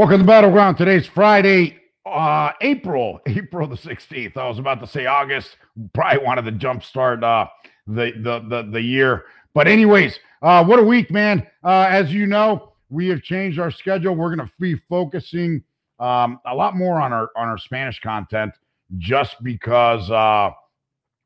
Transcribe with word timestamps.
Welcome 0.00 0.20
to 0.20 0.22
the 0.22 0.28
Battleground. 0.28 0.78
Today's 0.78 1.06
Friday, 1.06 1.78
uh, 2.06 2.52
April, 2.62 3.20
April 3.26 3.68
the 3.68 3.76
16th. 3.76 4.34
I 4.34 4.48
was 4.48 4.58
about 4.58 4.80
to 4.80 4.86
say 4.86 5.04
August. 5.04 5.58
Probably 5.92 6.24
wanted 6.24 6.46
to 6.46 6.52
jumpstart 6.52 7.22
uh 7.22 7.46
the 7.86 8.12
the 8.12 8.40
the, 8.48 8.70
the 8.70 8.80
year. 8.80 9.26
But 9.52 9.68
anyways, 9.68 10.18
uh, 10.40 10.64
what 10.64 10.78
a 10.78 10.82
week, 10.82 11.10
man. 11.10 11.46
Uh, 11.62 11.86
as 11.90 12.14
you 12.14 12.24
know, 12.24 12.72
we 12.88 13.08
have 13.08 13.20
changed 13.20 13.58
our 13.58 13.70
schedule. 13.70 14.14
We're 14.16 14.34
gonna 14.34 14.50
be 14.58 14.74
focusing 14.88 15.62
um 15.98 16.40
a 16.46 16.54
lot 16.54 16.76
more 16.76 16.98
on 16.98 17.12
our 17.12 17.28
on 17.36 17.48
our 17.48 17.58
Spanish 17.58 18.00
content 18.00 18.54
just 18.96 19.36
because 19.42 20.10
uh 20.10 20.48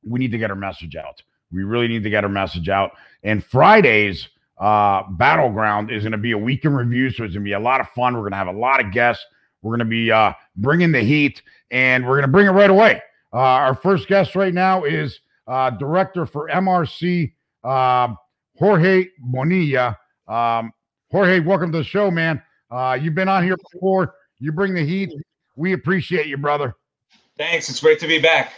we 0.04 0.18
need 0.18 0.32
to 0.32 0.38
get 0.38 0.50
our 0.50 0.56
message 0.56 0.96
out. 0.96 1.22
We 1.52 1.62
really 1.62 1.86
need 1.86 2.02
to 2.02 2.10
get 2.10 2.24
our 2.24 2.28
message 2.28 2.68
out. 2.68 2.90
And 3.22 3.44
Fridays, 3.44 4.30
uh, 4.58 5.02
Battleground 5.10 5.90
is 5.90 6.02
going 6.02 6.12
to 6.12 6.18
be 6.18 6.32
a 6.32 6.38
week 6.38 6.64
in 6.64 6.74
review. 6.74 7.10
So 7.10 7.24
it's 7.24 7.34
going 7.34 7.44
to 7.44 7.48
be 7.48 7.52
a 7.52 7.60
lot 7.60 7.80
of 7.80 7.88
fun. 7.90 8.14
We're 8.14 8.20
going 8.20 8.32
to 8.32 8.38
have 8.38 8.48
a 8.48 8.52
lot 8.52 8.84
of 8.84 8.92
guests. 8.92 9.24
We're 9.62 9.70
going 9.70 9.80
to 9.80 9.84
be 9.84 10.12
uh, 10.12 10.32
bringing 10.56 10.92
the 10.92 11.00
heat 11.00 11.42
and 11.70 12.04
we're 12.04 12.14
going 12.14 12.22
to 12.22 12.28
bring 12.28 12.46
it 12.46 12.50
right 12.50 12.70
away. 12.70 13.02
Uh, 13.32 13.38
our 13.38 13.74
first 13.74 14.06
guest 14.06 14.36
right 14.36 14.54
now 14.54 14.84
is 14.84 15.20
uh, 15.46 15.70
director 15.70 16.26
for 16.26 16.48
MRC, 16.48 17.32
um, 17.64 18.16
Jorge 18.58 19.08
Bonilla. 19.18 19.98
Um, 20.28 20.72
Jorge, 21.10 21.40
welcome 21.40 21.72
to 21.72 21.78
the 21.78 21.84
show, 21.84 22.10
man. 22.10 22.42
Uh, 22.70 22.98
you've 23.00 23.14
been 23.14 23.28
on 23.28 23.42
here 23.42 23.56
before. 23.72 24.14
You 24.38 24.52
bring 24.52 24.74
the 24.74 24.84
heat. 24.84 25.12
We 25.56 25.72
appreciate 25.72 26.26
you, 26.26 26.36
brother. 26.36 26.74
Thanks. 27.36 27.68
It's 27.68 27.80
great 27.80 27.98
to 28.00 28.06
be 28.06 28.20
back. 28.20 28.52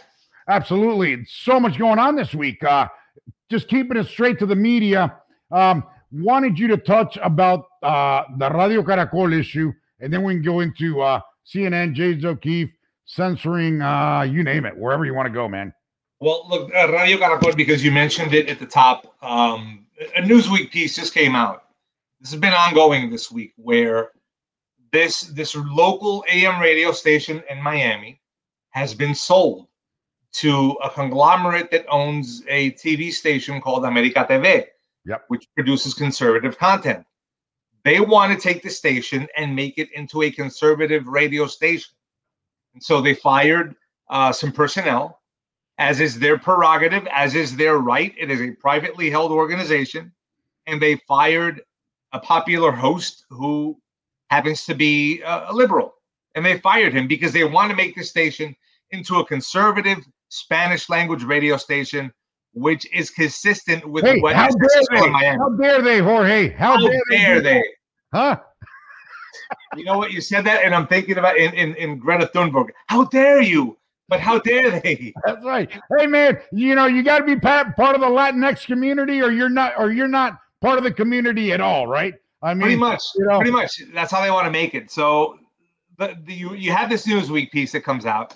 Absolutely. 0.48 1.24
So 1.24 1.58
much 1.58 1.78
going 1.78 1.98
on 1.98 2.17
this 2.17 2.34
week. 2.34 2.62
Uh, 2.62 2.89
just 3.50 3.69
keeping 3.69 3.97
it 3.97 4.06
straight 4.06 4.39
to 4.41 4.47
the 4.47 4.56
media. 4.56 5.17
Um, 5.50 5.84
wanted 6.12 6.58
you 6.58 6.69
to 6.69 6.77
touch 6.77 7.19
about 7.22 7.66
uh, 7.83 8.25
the 8.39 8.50
Radio 8.50 8.83
Caracol 8.83 9.39
issue, 9.39 9.72
and 10.00 10.12
then 10.12 10.22
we 10.22 10.34
can 10.34 10.42
go 10.42 10.61
into 10.61 11.00
uh, 11.00 11.20
CNN, 11.47 11.94
James 11.94 12.25
O'Keefe 12.25 12.72
censoring, 13.05 13.80
uh, 13.80 14.22
you 14.22 14.42
name 14.42 14.67
it, 14.67 14.77
wherever 14.77 15.05
you 15.05 15.14
want 15.14 15.27
to 15.27 15.33
go, 15.33 15.48
man. 15.48 15.72
Well, 16.20 16.47
look, 16.48 16.70
uh, 16.74 16.91
Radio 16.92 17.19
Caracol, 17.19 17.56
because 17.56 17.84
you 17.84 17.92
mentioned 17.92 18.34
it 18.34 18.48
at 18.48 18.58
the 18.58 18.67
top, 18.67 19.14
um, 19.22 19.86
a 20.17 20.22
Newsweek 20.22 20.70
piece 20.70 20.97
just 20.97 21.14
came 21.14 21.34
out. 21.34 21.64
This 22.20 22.30
has 22.30 22.41
been 22.41 22.55
ongoing 22.55 23.11
this 23.11 23.30
week, 23.30 23.52
where 23.56 24.11
this 24.92 25.22
this 25.22 25.55
local 25.55 26.24
AM 26.33 26.61
radio 26.61 26.91
station 26.91 27.42
in 27.50 27.62
Miami 27.62 28.20
has 28.70 28.94
been 28.94 29.14
sold 29.14 29.69
to 30.33 30.72
a 30.83 30.91
conglomerate 30.91 31.70
that 31.70 31.86
owns 31.89 32.42
a 32.48 32.72
TV 32.72 33.12
station 33.12 33.61
called 33.61 33.84
America 33.84 34.27
TV, 34.28 34.64
Yep. 35.06 35.24
which 35.28 35.46
produces 35.54 35.94
conservative 35.94 36.58
content. 36.58 37.04
They 37.84 38.00
want 38.00 38.32
to 38.32 38.38
take 38.40 38.62
the 38.62 38.70
station 38.70 39.28
and 39.36 39.55
make 39.55 39.78
it 39.78 39.89
into 39.92 40.22
a 40.22 40.30
conservative 40.30 41.06
radio 41.06 41.46
station. 41.46 41.94
And 42.74 42.83
so 42.83 43.00
they 43.00 43.14
fired 43.14 43.77
uh, 44.11 44.33
some 44.33 44.50
personnel, 44.50 45.20
as 45.78 46.00
is 46.00 46.18
their 46.18 46.39
prerogative, 46.39 47.06
as 47.12 47.36
is 47.36 47.56
their 47.56 47.78
right. 47.78 48.12
It 48.18 48.30
is 48.30 48.40
a 48.40 48.50
privately 48.52 49.08
held 49.08 49.30
organization. 49.30 50.12
And 50.66 50.83
they 50.83 50.96
fired 51.06 51.62
a 52.12 52.18
popular 52.18 52.72
host 52.72 53.24
who 53.30 53.80
happens 54.30 54.64
to 54.64 54.74
be 54.74 55.22
uh, 55.22 55.52
a 55.52 55.55
liberal. 55.55 55.95
And 56.34 56.45
they 56.45 56.58
fired 56.58 56.92
him 56.92 57.06
because 57.06 57.33
they 57.33 57.45
want 57.45 57.70
to 57.70 57.77
make 57.77 57.95
the 57.95 58.02
station 58.02 58.55
into 58.90 59.20
a 59.20 59.27
conservative 59.27 59.98
Spanish 60.28 60.89
language 60.89 61.22
radio 61.22 61.56
station, 61.56 62.12
which 62.56 62.86
is 62.90 63.11
consistent 63.11 63.86
with 63.86 64.02
Hey, 64.05 64.18
what 64.20 64.34
how 64.34 64.48
dare 64.48 64.83
they? 64.90 65.11
Miami. 65.11 65.39
How 65.39 65.50
dare 65.50 65.83
they, 65.83 65.98
Jorge? 65.98 66.48
How, 66.55 66.78
How 66.78 66.89
dare, 66.89 67.00
dare 67.11 67.40
they? 67.42 67.62
Huh? 68.14 68.40
You 69.77 69.84
know 69.84 69.98
what? 69.98 70.11
You 70.11 70.22
said 70.22 70.44
that, 70.46 70.64
and 70.64 70.74
I'm 70.74 70.86
thinking 70.86 71.18
about 71.18 71.36
in, 71.36 71.52
in, 71.52 71.74
in 71.74 71.98
Greta 71.98 72.30
Thunberg. 72.34 72.70
How 72.86 73.05
dare 73.05 73.42
you? 73.42 73.77
But 74.08 74.20
how 74.20 74.39
dare 74.39 74.80
they? 74.80 75.12
That's 75.27 75.45
right. 75.45 75.70
Hey, 75.98 76.06
man, 76.06 76.39
you 76.50 76.74
know 76.74 76.86
you 76.86 77.02
got 77.02 77.18
to 77.18 77.24
be 77.24 77.36
pa- 77.39 77.72
part 77.77 77.95
of 77.95 78.00
the 78.00 78.06
Latinx 78.08 78.64
community, 78.66 79.20
or 79.20 79.30
you're 79.30 79.50
not, 79.50 79.74
or 79.78 79.92
you're 79.92 80.08
not 80.08 80.39
part 80.62 80.78
of 80.78 80.84
the 80.84 80.92
community 80.92 81.52
at 81.52 81.61
all, 81.61 81.86
right? 81.86 82.14
I 82.42 82.55
mean, 82.55 82.62
Pretty 82.62 82.77
much. 82.77 83.02
you 83.16 83.27
know- 83.27 83.36
Pretty 83.36 83.50
much. 83.52 83.83
That's 83.92 84.11
how 84.11 84.22
they 84.22 84.30
want 84.30 84.46
to 84.46 84.50
make 84.50 84.74
it. 84.74 84.90
So 84.90 85.39
the, 85.98 86.16
the 86.24 86.33
you 86.33 86.55
you 86.55 86.72
have 86.72 86.89
this 86.89 87.06
Newsweek 87.06 87.50
piece 87.50 87.72
that 87.72 87.83
comes 87.83 88.06
out 88.06 88.34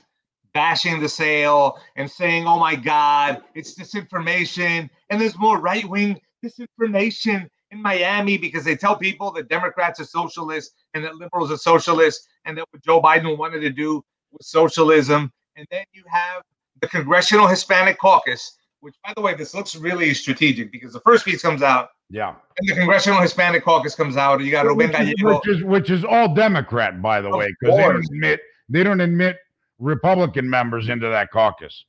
bashing 0.52 1.00
the 1.00 1.08
sale 1.08 1.78
and 1.96 2.10
saying, 2.10 2.46
"Oh 2.46 2.58
my 2.58 2.76
God, 2.76 3.42
it's 3.54 3.78
disinformation," 3.78 4.88
and 5.08 5.20
there's 5.20 5.38
more 5.38 5.58
right 5.58 5.88
wing 5.88 6.20
disinformation 6.44 7.48
in 7.70 7.82
Miami 7.82 8.36
because 8.36 8.64
they 8.64 8.76
tell 8.76 8.96
people 8.96 9.30
that 9.32 9.48
Democrats 9.48 10.00
are 10.00 10.04
socialists 10.04 10.74
and 10.94 11.04
that 11.04 11.16
liberals 11.16 11.50
are 11.52 11.56
socialists 11.56 12.26
and 12.44 12.56
that 12.58 12.64
what 12.70 12.82
Joe 12.82 13.00
Biden 13.00 13.36
wanted 13.38 13.60
to 13.60 13.70
do 13.70 14.02
was 14.32 14.48
socialism. 14.48 15.32
And 15.56 15.66
then 15.70 15.84
you 15.92 16.02
have 16.08 16.42
the 16.80 16.88
Congressional 16.88 17.46
Hispanic 17.46 17.98
Caucus, 17.98 18.56
which, 18.80 18.94
by 19.04 19.12
the 19.14 19.20
way, 19.20 19.34
this 19.34 19.54
looks 19.54 19.76
really 19.76 20.14
strategic 20.14 20.72
because 20.72 20.92
the 20.92 21.00
first 21.00 21.24
piece 21.24 21.42
comes 21.42 21.62
out 21.62 21.90
yeah. 22.08 22.34
and 22.58 22.68
the 22.68 22.74
Congressional 22.74 23.20
Hispanic 23.20 23.64
Caucus 23.64 23.94
comes 23.94 24.16
out. 24.16 24.40
You 24.40 24.50
got 24.50 24.66
Ruben 24.66 24.90
which, 24.90 25.00
is, 25.00 25.14
Gallego. 25.14 25.34
which 25.38 25.48
is 25.48 25.64
which 25.64 25.90
is 25.90 26.04
all 26.04 26.34
Democrat, 26.34 27.00
by 27.00 27.20
the 27.20 27.28
Of 27.28 27.36
way, 27.36 27.54
because 27.60 27.76
they 27.76 27.82
don't 27.82 28.04
admit 28.04 28.40
they 28.68 28.82
don't 28.82 29.00
admit 29.00 29.38
Republican 29.80 30.48
members 30.48 30.88
into 30.88 31.08
that 31.08 31.30
caucus. 31.30 31.84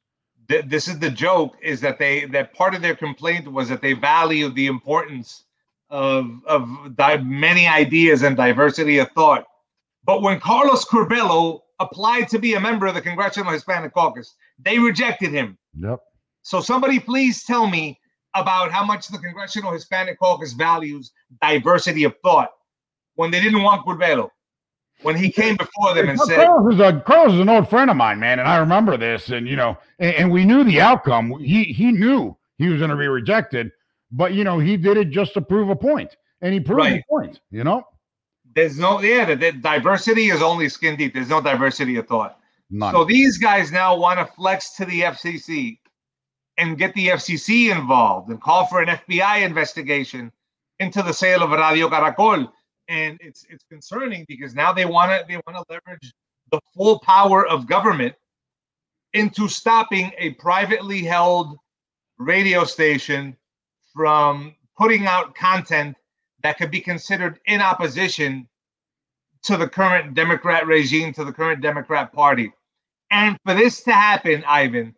This 0.47 0.87
is 0.87 0.99
the 0.99 1.09
joke: 1.09 1.55
is 1.61 1.79
that 1.81 1.99
they 1.99 2.25
that 2.25 2.53
part 2.53 2.73
of 2.73 2.81
their 2.81 2.95
complaint 2.95 3.51
was 3.51 3.69
that 3.69 3.81
they 3.81 3.93
value 3.93 4.49
the 4.49 4.67
importance 4.67 5.43
of 5.89 6.29
of 6.45 6.95
di- 6.95 7.17
many 7.17 7.67
ideas 7.67 8.23
and 8.23 8.35
diversity 8.35 8.97
of 8.97 9.11
thought. 9.11 9.45
But 10.03 10.21
when 10.21 10.39
Carlos 10.39 10.83
Curbelo 10.85 11.61
applied 11.79 12.27
to 12.29 12.39
be 12.39 12.55
a 12.55 12.59
member 12.59 12.87
of 12.87 12.95
the 12.95 13.01
Congressional 13.01 13.51
Hispanic 13.51 13.93
Caucus, 13.93 14.35
they 14.57 14.79
rejected 14.79 15.31
him. 15.31 15.57
Yep. 15.77 15.99
So 16.41 16.59
somebody 16.59 16.99
please 16.99 17.43
tell 17.43 17.67
me 17.67 17.99
about 18.35 18.71
how 18.71 18.83
much 18.85 19.07
the 19.07 19.17
Congressional 19.17 19.71
Hispanic 19.71 20.17
Caucus 20.19 20.53
values 20.53 21.11
diversity 21.41 22.03
of 22.03 22.15
thought 22.23 22.51
when 23.15 23.31
they 23.31 23.41
didn't 23.41 23.63
want 23.63 23.85
Curbelo. 23.85 24.29
When 25.03 25.15
he 25.15 25.31
came 25.31 25.55
before 25.57 25.93
them 25.95 26.09
and 26.09 26.17
Well, 26.17 26.27
said, 26.27 26.45
Carlos 26.45 26.73
is 26.75 26.79
a 26.79 26.99
Carlos 27.01 27.33
is 27.33 27.39
an 27.39 27.49
old 27.49 27.69
friend 27.69 27.89
of 27.89 27.97
mine, 27.97 28.19
man, 28.19 28.39
and 28.39 28.47
I 28.47 28.57
remember 28.57 28.97
this, 28.97 29.29
and 29.29 29.47
you 29.47 29.55
know, 29.55 29.77
and, 29.99 30.15
and 30.15 30.31
we 30.31 30.45
knew 30.45 30.63
the 30.63 30.79
outcome. 30.79 31.39
He 31.39 31.63
he 31.65 31.91
knew 31.91 32.37
he 32.57 32.69
was 32.69 32.79
going 32.79 32.91
to 32.91 32.95
be 32.97 33.07
rejected, 33.07 33.71
but 34.11 34.33
you 34.33 34.43
know, 34.43 34.59
he 34.59 34.77
did 34.77 34.97
it 34.97 35.09
just 35.09 35.33
to 35.33 35.41
prove 35.41 35.69
a 35.69 35.75
point, 35.75 36.15
and 36.41 36.53
he 36.53 36.59
proved 36.59 36.79
Right. 36.79 36.99
a 37.01 37.03
point. 37.09 37.39
You 37.49 37.63
know, 37.63 37.83
there's 38.55 38.77
no 38.77 39.01
yeah, 39.01 39.25
the, 39.25 39.35
the 39.35 39.51
diversity 39.53 40.29
is 40.29 40.41
only 40.41 40.69
skin 40.69 40.95
deep. 40.95 41.13
There's 41.13 41.29
no 41.29 41.41
diversity 41.41 41.95
of 41.95 42.07
thought. 42.07 42.37
none. 42.69 42.93
So 42.93 43.03
these 43.03 43.37
guys 43.39 43.71
now 43.71 43.97
want 43.97 44.19
to 44.19 44.25
flex 44.35 44.75
to 44.75 44.85
the 44.85 45.01
FCC 45.01 45.79
and 46.57 46.77
get 46.77 46.93
the 46.93 47.07
FCC 47.07 47.71
involved 47.75 48.29
and 48.29 48.39
call 48.39 48.67
for 48.67 48.81
an 48.81 48.89
FBI 48.89 49.43
investigation 49.43 50.31
into 50.79 51.01
the 51.01 51.13
sale 51.13 51.41
of 51.43 51.51
Radio 51.51 51.89
Caracol. 51.89 52.51
And 52.91 53.17
it's 53.21 53.45
it's 53.49 53.63
concerning 53.71 54.25
because 54.27 54.53
now 54.53 54.73
they 54.73 54.85
want 54.85 55.11
to 55.11 55.25
they 55.25 55.41
want 55.47 55.55
to 55.55 55.63
leverage 55.73 56.13
the 56.51 56.59
full 56.75 56.99
power 56.99 57.47
of 57.47 57.65
government 57.65 58.13
into 59.13 59.47
stopping 59.47 60.11
a 60.17 60.31
privately 60.31 61.01
held 61.01 61.55
radio 62.17 62.65
station 62.65 63.37
from 63.93 64.53
putting 64.77 65.07
out 65.07 65.35
content 65.35 65.95
that 66.43 66.57
could 66.57 66.69
be 66.69 66.81
considered 66.81 67.39
in 67.45 67.61
opposition 67.61 68.45
to 69.43 69.55
the 69.55 69.67
current 69.67 70.13
Democrat 70.13 70.67
regime, 70.67 71.13
to 71.13 71.23
the 71.23 71.31
current 71.31 71.61
Democrat 71.61 72.11
Party. 72.11 72.51
And 73.09 73.37
for 73.45 73.53
this 73.53 73.83
to 73.83 73.93
happen, 73.93 74.43
Ivan, 74.45 74.95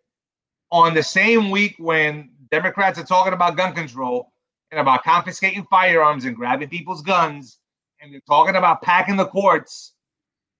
on 0.71 0.95
the 0.95 1.03
same 1.03 1.51
week 1.51 1.75
when 1.77 2.31
Democrats 2.49 2.97
are 2.97 3.05
talking 3.05 3.33
about 3.33 3.55
gun 3.55 3.73
control 3.73 4.31
and 4.71 4.79
about 4.79 5.03
confiscating 5.03 5.65
firearms 5.69 6.25
and 6.25 6.35
grabbing 6.35 6.69
people's 6.69 7.03
guns, 7.03 7.59
and 8.03 8.13
they're 8.13 8.21
talking 8.27 8.55
about 8.55 8.81
packing 8.81 9.15
the 9.15 9.25
courts, 9.25 9.93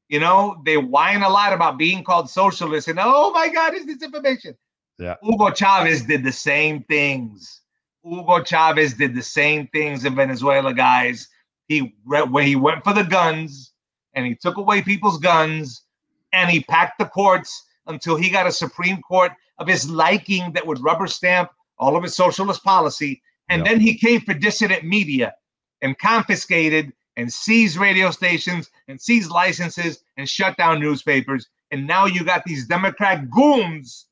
you 0.07 0.19
know, 0.19 0.61
they 0.65 0.77
whine 0.77 1.23
a 1.23 1.29
lot 1.29 1.51
about 1.51 1.77
being 1.77 2.03
called 2.03 2.29
socialist 2.29 2.87
and 2.87 2.99
oh 3.01 3.31
my 3.31 3.49
God, 3.49 3.73
is 3.73 3.85
disinformation. 3.85 4.55
Yeah. 4.97 5.15
Hugo 5.21 5.51
Chavez 5.51 6.03
did 6.03 6.23
the 6.23 6.31
same 6.31 6.83
things. 6.83 7.61
Hugo 8.03 8.41
Chavez 8.43 8.93
did 8.93 9.13
the 9.13 9.21
same 9.21 9.67
things 9.67 10.05
in 10.05 10.15
Venezuela, 10.15 10.73
guys. 10.73 11.27
He 11.67 11.93
when 12.05 12.45
he 12.45 12.55
went 12.55 12.83
for 12.83 12.93
the 12.93 13.03
guns 13.03 13.73
and 14.13 14.25
he 14.25 14.35
took 14.35 14.57
away 14.57 14.81
people's 14.81 15.17
guns 15.17 15.83
and 16.31 16.49
he 16.49 16.61
packed 16.61 16.99
the 16.99 17.05
courts 17.05 17.65
until 17.87 18.15
he 18.15 18.29
got 18.29 18.47
a 18.47 18.51
Supreme 18.51 19.01
Court 19.01 19.31
of 19.57 19.67
his 19.67 19.89
liking 19.89 20.53
that 20.53 20.65
would 20.65 20.81
rubber 20.81 21.07
stamp 21.07 21.51
all 21.77 21.97
of 21.97 22.03
his 22.03 22.15
socialist 22.15 22.63
policy. 22.63 23.21
And 23.49 23.65
then 23.65 23.79
he 23.79 23.97
came 23.97 24.21
for 24.21 24.33
dissident 24.33 24.83
media 24.83 25.35
and 25.81 25.97
confiscated 25.97 26.93
and 27.17 27.31
seize 27.31 27.77
radio 27.77 28.11
stations 28.11 28.69
and 28.87 28.99
seize 28.99 29.29
licenses 29.29 30.03
and 30.17 30.27
shut 30.27 30.57
down 30.57 30.79
newspapers. 30.79 31.47
And 31.71 31.87
now 31.87 32.05
you 32.05 32.23
got 32.23 32.43
these 32.45 32.67
Democrat 32.67 33.29
goons, 33.29 34.07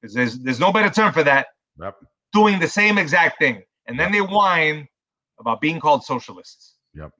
because 0.00 0.14
there's 0.14 0.38
there's 0.40 0.60
no 0.60 0.72
better 0.72 0.90
term 0.90 1.12
for 1.12 1.22
that, 1.24 1.46
Yep. 1.80 1.96
doing 2.32 2.58
the 2.60 2.68
same 2.68 2.98
exact 2.98 3.38
thing. 3.38 3.62
And 3.86 3.98
then 3.98 4.12
they 4.12 4.20
whine 4.20 4.88
about 5.38 5.60
being 5.60 5.80
called 5.80 6.04
socialists. 6.04 6.74
Yep. 6.94 7.10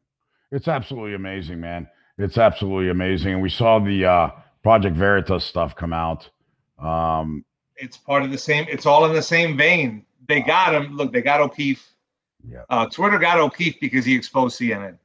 It's 0.52 0.68
absolutely 0.68 1.14
amazing, 1.14 1.60
man. 1.60 1.88
It's 2.18 2.38
absolutely 2.38 2.90
amazing. 2.90 3.34
And 3.34 3.42
we 3.42 3.48
saw 3.50 3.78
the 3.80 4.04
uh, 4.04 4.30
Project 4.62 4.96
Veritas 4.96 5.44
stuff 5.44 5.74
come 5.74 5.92
out. 5.92 6.30
Um, 6.78 7.44
it's 7.76 7.96
part 7.96 8.22
of 8.22 8.30
the 8.30 8.38
same. 8.38 8.66
It's 8.68 8.86
all 8.86 9.04
in 9.04 9.12
the 9.12 9.22
same 9.22 9.56
vein. 9.56 10.06
They 10.28 10.40
got 10.40 10.74
him. 10.74 10.96
Look, 10.96 11.12
they 11.12 11.22
got 11.22 11.40
O'Keefe. 11.40 11.84
Yeah. 12.46 12.64
Uh, 12.68 12.86
Twitter 12.86 13.18
got 13.18 13.38
O'Keefe 13.38 13.80
because 13.80 14.04
he 14.04 14.14
exposed 14.14 14.58
CNN. 14.58 14.98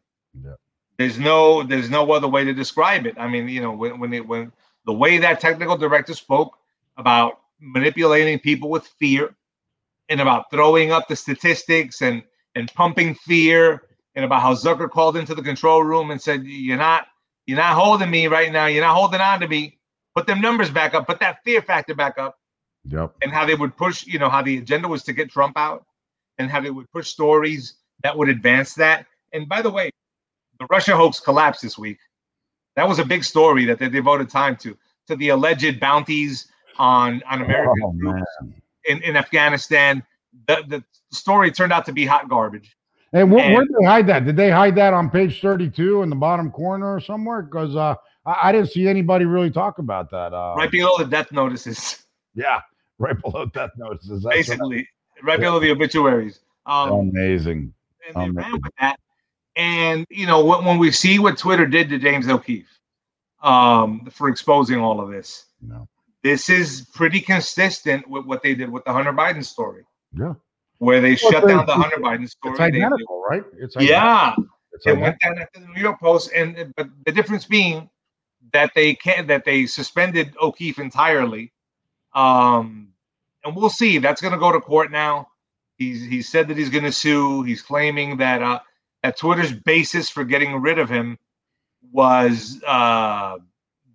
Yeah. 0.44 0.54
There's 0.98 1.18
no 1.18 1.64
there's 1.64 1.90
no 1.90 2.12
other 2.12 2.28
way 2.28 2.44
to 2.44 2.54
describe 2.54 3.06
it. 3.06 3.16
I 3.18 3.28
mean, 3.28 3.48
you 3.48 3.62
know, 3.62 3.72
when 3.72 4.00
when 4.00 4.14
it, 4.14 4.28
when 4.28 4.52
the 4.86 4.94
way 4.94 5.18
that 5.18 5.40
technical 5.40 5.78
director 5.78 6.14
spoke 6.14 6.58
about 6.98 7.40
manipulating 7.62 8.40
people 8.40 8.70
with 8.70 8.86
fear 9.00 9.36
and 10.10 10.20
about 10.20 10.52
throwing 10.52 10.92
up 10.92 11.08
the 11.08 11.16
statistics 11.16 12.02
and 12.02 12.24
and 12.56 12.74
pumping 12.74 13.16
fear 13.16 13.84
and 14.16 14.26
about 14.26 14.42
how 14.42 14.54
Zucker 14.54 14.90
called 14.90 15.16
into 15.16 15.34
the 15.34 15.42
control 15.42 15.84
room 15.84 16.12
and 16.12 16.22
said, 16.22 16.44
"You're 16.44 16.78
not 16.78 17.08
you're 17.46 17.58
not 17.58 17.76
holding 17.76 18.10
me 18.10 18.28
right 18.28 18.52
now. 18.52 18.66
You're 18.66 18.84
not 18.84 18.96
holding 18.96 19.22
on 19.22 19.40
to 19.40 19.48
me. 19.48 19.78
Put 20.16 20.28
them 20.28 20.42
numbers 20.42 20.70
back 20.70 20.94
up. 20.94 21.08
Put 21.08 21.22
that 21.22 21.44
fear 21.46 21.62
factor 21.62 21.96
back 21.96 22.18
up." 22.18 22.38
Yep. 22.86 23.16
And 23.22 23.32
how 23.32 23.46
they 23.46 23.56
would 23.56 23.78
push, 23.78 24.06
you 24.06 24.20
know, 24.20 24.30
how 24.30 24.42
the 24.42 24.58
agenda 24.58 24.88
was 24.88 25.04
to 25.04 25.14
get 25.14 25.30
Trump 25.30 25.58
out, 25.58 25.86
and 26.40 26.50
how 26.50 26.60
they 26.62 26.72
would 26.72 26.90
push 26.92 27.10
stories 27.10 27.76
that 28.04 28.18
would 28.18 28.30
advance 28.30 28.74
that. 28.76 29.06
And 29.34 29.48
by 29.48 29.62
the 29.62 29.70
way, 29.70 29.92
the 30.60 30.66
Russia 30.70 30.96
hoax 30.96 31.20
collapsed 31.20 31.62
this 31.62 31.78
week. 31.78 32.00
That 32.76 32.88
was 32.88 32.98
a 33.00 33.06
big 33.06 33.24
story 33.24 33.66
that 33.66 33.78
they 33.78 33.90
devoted 33.90 34.30
time 34.30 34.56
to, 34.58 34.76
to 35.08 35.16
the 35.18 35.30
alleged 35.30 35.80
bounties 35.80 36.48
on 36.78 37.22
on 37.30 37.42
American 37.42 37.84
Oh, 37.84 37.94
troops 38.00 38.24
man. 38.42 38.62
in, 38.86 39.04
in 39.04 39.18
Afghanistan. 39.18 40.02
The 40.48 40.64
the 40.68 40.84
story 41.12 41.52
turned 41.52 41.74
out 41.74 41.86
to 41.88 41.92
be 41.92 42.06
hot 42.06 42.30
garbage. 42.30 42.76
And 43.12 43.32
where, 43.32 43.52
where 43.54 43.66
did 43.66 43.76
they 43.80 43.86
hide 43.86 44.08
that? 44.08 44.26
Did 44.26 44.38
they 44.38 44.52
hide 44.52 44.76
that 44.76 44.94
on 44.94 45.10
page 45.10 45.42
32 45.42 46.04
in 46.04 46.10
the 46.10 46.16
bottom 46.16 46.52
corner 46.52 46.94
or 46.94 47.00
somewhere? 47.00 47.42
Because 47.42 47.76
uh, 47.76 47.96
I, 48.26 48.50
I 48.50 48.52
didn't 48.52 48.70
see 48.70 48.88
anybody 48.88 49.26
really 49.26 49.50
talk 49.50 49.80
about 49.80 50.12
that. 50.12 50.32
Uh, 50.32 50.54
right 50.56 50.70
below 50.70 50.96
the 51.00 51.06
death 51.06 51.32
notices, 51.32 52.06
Yeah, 52.36 52.62
right 53.00 53.20
below 53.20 53.48
death 53.48 53.72
notices. 53.78 54.22
That's 54.24 54.36
basically, 54.36 54.88
right 55.24 55.40
below 55.40 55.60
the 55.60 55.72
obituaries. 55.72 56.40
Um, 56.66 56.92
amazing. 57.10 57.74
and 58.08 58.16
they 58.16 58.22
Um, 58.30 58.38
ran 58.38 58.52
with 58.54 58.74
that. 58.80 59.00
And 59.56 60.06
you 60.10 60.26
know, 60.28 60.44
when, 60.46 60.64
when 60.66 60.78
we 60.78 60.92
see 60.92 61.20
what 61.20 61.38
Twitter 61.38 61.66
did 61.66 61.90
to 61.90 61.98
James 62.00 62.28
O'Keefe 62.30 62.70
um, 63.42 64.08
for 64.12 64.30
exposing 64.30 64.80
all 64.80 65.00
of 65.02 65.10
this, 65.12 65.46
You 65.62 65.70
know. 65.70 65.88
this 66.24 66.50
is 66.50 66.88
pretty 66.94 67.20
consistent 67.20 68.08
with 68.08 68.26
what 68.26 68.42
they 68.44 68.54
did 68.56 68.70
with 68.70 68.84
the 68.86 68.94
Hunter 68.94 69.14
Biden 69.14 69.44
story, 69.44 69.84
Yeah, 70.14 70.34
where 70.78 71.02
they 71.02 71.18
Well, 71.22 71.32
shut 71.32 71.48
down 71.48 71.66
the 71.66 71.74
Hunter 71.74 71.98
Biden 71.98 72.30
story. 72.30 72.52
it's 72.54 72.60
They- 72.60 72.66
identical, 72.66 73.24
right? 73.30 73.44
It's 73.58 73.76
identical. 73.76 73.84
yeah, 73.98 74.36
It's 74.74 74.86
it 74.86 74.90
identical. 74.92 75.02
went 75.02 75.20
down 75.22 75.40
after 75.40 75.60
the 75.60 75.68
New 75.68 75.82
York 75.82 76.00
Post, 76.00 76.32
and 76.36 76.74
but 76.78 76.88
the 77.06 77.12
difference 77.12 77.46
being 77.46 77.90
that 78.54 78.72
they 78.76 78.94
can 78.96 79.28
that 79.28 79.44
they 79.46 79.66
suspended 79.66 80.36
O'Keefe 80.42 80.80
entirely. 80.80 81.52
Um, 82.14 82.90
and 83.44 83.56
we'll 83.56 83.70
see. 83.70 83.98
That's 83.98 84.22
going 84.22 84.34
to 84.34 84.40
go 84.40 84.52
to 84.52 84.60
court 84.60 84.92
now. 84.92 85.28
He's 85.78 86.04
he 86.04 86.22
said 86.22 86.48
that 86.50 86.58
he's 86.58 86.70
going 86.70 86.84
to 86.84 86.92
sue. 86.92 87.44
He's 87.44 87.62
claiming 87.62 88.18
that 88.18 88.42
uh, 88.42 88.60
that 89.04 89.18
Twitter's 89.18 89.54
basis 89.54 90.10
for 90.10 90.24
getting 90.24 90.62
rid 90.62 90.78
of 90.78 90.90
him 90.90 91.18
was 91.92 92.62
uh, 92.68 93.38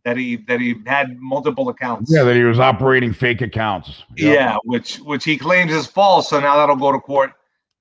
that 0.04 0.16
he 0.16 0.36
that 0.36 0.60
he 0.60 0.76
had 0.86 1.18
multiple 1.18 1.68
accounts. 1.68 2.10
Yeah, 2.12 2.22
that 2.24 2.36
he 2.36 2.42
was 2.42 2.58
operating 2.58 3.12
fake 3.12 3.42
accounts. 3.42 4.02
Yep. 4.16 4.34
Yeah, 4.34 4.56
which 4.64 4.96
which 4.98 5.24
he 5.24 5.36
claims 5.36 5.72
is 5.72 5.86
false. 5.86 6.30
So 6.30 6.40
now 6.40 6.56
that'll 6.56 6.76
go 6.76 6.92
to 6.92 6.98
court, 6.98 7.32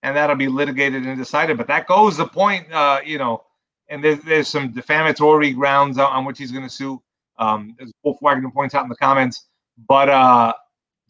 and 0.02 0.16
that'll 0.18 0.36
be 0.36 0.48
litigated 0.48 1.06
and 1.06 1.18
decided. 1.18 1.58
But 1.58 1.68
that 1.68 1.88
goes 1.88 2.18
the 2.18 2.28
point, 2.28 2.72
uh, 2.72 3.00
you 3.06 3.18
know. 3.18 3.44
And 3.90 4.04
there's 4.04 4.20
there's 4.24 4.48
some 4.48 4.72
defamatory 4.72 5.52
grounds 5.52 5.98
on, 5.98 6.12
on 6.12 6.26
which 6.26 6.38
he's 6.38 6.52
going 6.52 6.64
to 6.64 6.70
sue. 6.70 7.02
Um, 7.38 7.76
as 7.82 7.92
Wolf 8.04 8.18
Wagner 8.22 8.50
points 8.52 8.76
out 8.76 8.84
in 8.84 8.90
the 8.90 8.96
comments, 8.96 9.48
but 9.88 10.08
uh, 10.08 10.54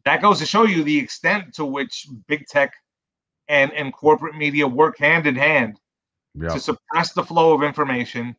that 0.05 0.21
goes 0.21 0.39
to 0.39 0.45
show 0.45 0.63
you 0.63 0.83
the 0.83 0.97
extent 1.00 1.53
to 1.55 1.65
which 1.65 2.07
big 2.27 2.45
tech 2.47 2.73
and 3.47 3.71
and 3.73 3.94
corporate 3.94 4.35
media 4.35 4.67
work 4.67 4.97
hand 4.97 5.27
in 5.27 5.35
hand 5.35 5.79
Yeah. 6.35 6.50
to 6.50 6.59
suppress 6.59 7.13
the 7.13 7.23
flow 7.23 7.53
of 7.53 7.63
information 7.63 8.35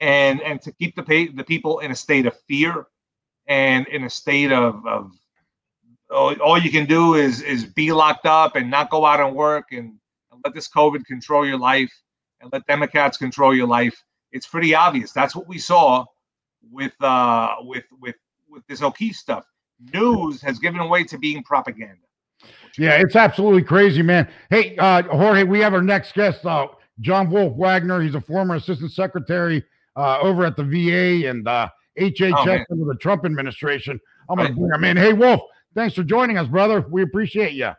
and 0.00 0.40
and 0.42 0.60
to 0.62 0.72
keep 0.72 0.96
the 0.96 1.02
pay, 1.02 1.28
the 1.28 1.44
people 1.44 1.80
in 1.80 1.90
a 1.90 1.96
state 1.96 2.26
of 2.26 2.34
fear 2.48 2.86
and 3.46 3.86
in 3.88 4.04
a 4.04 4.10
state 4.10 4.52
of, 4.52 4.86
of 4.86 5.12
all, 6.10 6.34
all 6.40 6.58
you 6.58 6.70
can 6.70 6.86
do 6.86 7.14
is 7.14 7.42
is 7.42 7.64
be 7.64 7.92
locked 7.92 8.26
up 8.26 8.56
and 8.56 8.70
not 8.70 8.90
go 8.90 9.04
out 9.04 9.20
and 9.20 9.34
work 9.34 9.66
and, 9.72 9.98
and 10.32 10.40
let 10.44 10.54
this 10.54 10.68
covid 10.68 11.04
control 11.06 11.46
your 11.46 11.58
life 11.58 11.92
and 12.40 12.52
let 12.52 12.66
democrats 12.66 13.16
control 13.16 13.54
your 13.54 13.66
life. 13.66 13.96
It's 14.32 14.46
pretty 14.46 14.74
obvious. 14.74 15.12
That's 15.12 15.34
what 15.36 15.46
we 15.48 15.58
saw 15.58 16.04
with 16.70 16.94
uh 17.02 17.56
with 17.60 17.84
with 18.00 18.16
with 18.48 18.64
this 18.68 18.82
o'keefe 18.82 19.16
stuff 19.16 19.44
news 19.92 20.40
has 20.42 20.58
given 20.58 20.86
way 20.88 21.04
to 21.04 21.18
being 21.18 21.42
propaganda 21.42 21.96
Yeah, 22.78 22.92
it's 23.00 23.16
absolutely 23.16 23.62
crazy, 23.62 24.02
man. 24.02 24.28
Hey, 24.50 24.76
uh, 24.76 25.02
Jorge, 25.02 25.44
we 25.44 25.60
have 25.60 25.74
our 25.74 25.82
next 25.82 26.14
guest, 26.14 26.44
uh, 26.46 26.68
John 27.00 27.30
Wolf 27.30 27.56
Wagner. 27.56 28.00
He's 28.00 28.14
a 28.14 28.20
former 28.20 28.54
assistant 28.56 28.92
secretary 28.92 29.64
uh, 29.96 30.18
over 30.20 30.44
at 30.44 30.56
the 30.56 30.64
VA 30.64 31.28
and 31.28 31.46
uh, 31.46 31.68
HHS 31.98 32.32
Oh, 32.36 32.64
under 32.72 32.84
the 32.84 32.96
Trump 33.00 33.24
administration. 33.24 34.00
I'm 34.28 34.36
going 34.36 34.48
Right. 34.48 34.54
to 34.54 34.60
bring 34.60 34.74
him 34.74 34.84
in. 34.84 34.96
Hey, 34.96 35.12
Wolf, 35.12 35.40
thanks 35.74 35.94
for 35.94 36.02
joining 36.02 36.38
us, 36.38 36.48
brother. 36.48 36.80
We 36.90 37.02
appreciate 37.02 37.52
you. 37.52 37.72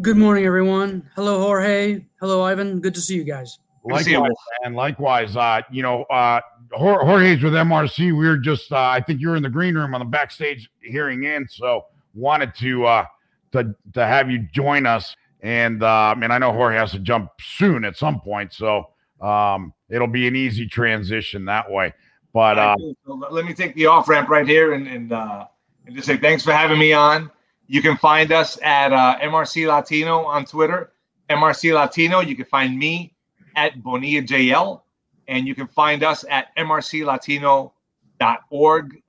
Good 0.00 0.16
morning, 0.16 0.44
everyone. 0.44 1.08
Hello, 1.14 1.40
Jorge. 1.40 2.04
Hello, 2.20 2.42
Ivan. 2.42 2.80
Good 2.80 2.94
to 2.94 3.00
see 3.00 3.14
you 3.14 3.24
guys. 3.24 3.58
Good 3.88 3.98
to 3.98 4.04
see 4.04 4.10
you, 4.12 4.16
Likewise, 4.18 4.28
Wolf. 4.30 4.62
man. 4.64 4.74
Likewise, 4.74 5.36
uh, 5.36 5.60
you 5.70 5.82
know, 5.82 6.02
uh, 6.04 6.40
Jor- 6.40 6.42
Jorge's 6.72 7.42
with 7.42 7.52
MRC. 7.52 8.16
We 8.16 8.26
were 8.26 8.36
just, 8.36 8.72
uh, 8.72 8.78
I 8.78 9.00
think 9.00 9.20
you 9.20 9.28
were 9.28 9.36
in 9.36 9.42
the 9.42 9.50
green 9.50 9.74
room 9.74 9.94
on 9.94 10.00
the 10.00 10.06
backstage 10.06 10.68
hearing 10.82 11.24
in, 11.24 11.46
so 11.48 11.86
wanted 12.14 12.54
to 12.56 12.86
uh, 12.86 13.04
to 13.52 13.74
to 13.94 14.06
have 14.06 14.30
you 14.30 14.46
join 14.52 14.86
us. 14.86 15.14
And 15.42 15.82
uh, 15.82 15.86
I 15.86 16.14
mean, 16.14 16.30
I 16.30 16.38
know 16.38 16.52
Jorge 16.52 16.76
has 16.76 16.92
to 16.92 16.98
jump 16.98 17.30
soon 17.40 17.84
at 17.84 17.96
some 17.96 18.20
point, 18.20 18.52
so 18.52 18.90
um, 19.20 19.72
it'll 19.88 20.06
be 20.08 20.26
an 20.26 20.34
easy 20.34 20.66
transition 20.66 21.44
that 21.44 21.70
way. 21.70 21.92
But 22.32 22.58
uh, 22.58 22.76
let 23.06 23.44
me 23.44 23.54
take 23.54 23.74
the 23.74 23.86
off 23.86 24.08
ramp 24.08 24.28
right 24.28 24.46
here 24.46 24.72
and 24.72 24.86
and, 24.86 25.12
uh, 25.12 25.46
and 25.86 25.94
just 25.94 26.06
say 26.06 26.16
thanks 26.16 26.42
for 26.42 26.52
having 26.52 26.78
me 26.78 26.92
on. 26.92 27.30
You 27.68 27.82
can 27.82 27.96
find 27.96 28.32
us 28.32 28.58
at 28.62 28.92
uh, 28.92 29.18
MRC 29.22 29.66
Latino 29.66 30.24
on 30.24 30.44
Twitter, 30.44 30.92
MRC 31.30 31.74
Latino. 31.74 32.20
You 32.20 32.36
can 32.36 32.44
find 32.44 32.78
me 32.78 33.14
at 33.56 33.82
Bonilla 33.82 34.22
JL, 34.22 34.82
and 35.28 35.46
you 35.46 35.54
can 35.54 35.66
find 35.66 36.02
us 36.02 36.24
at 36.30 36.54
mrclatino.org. 36.56 37.70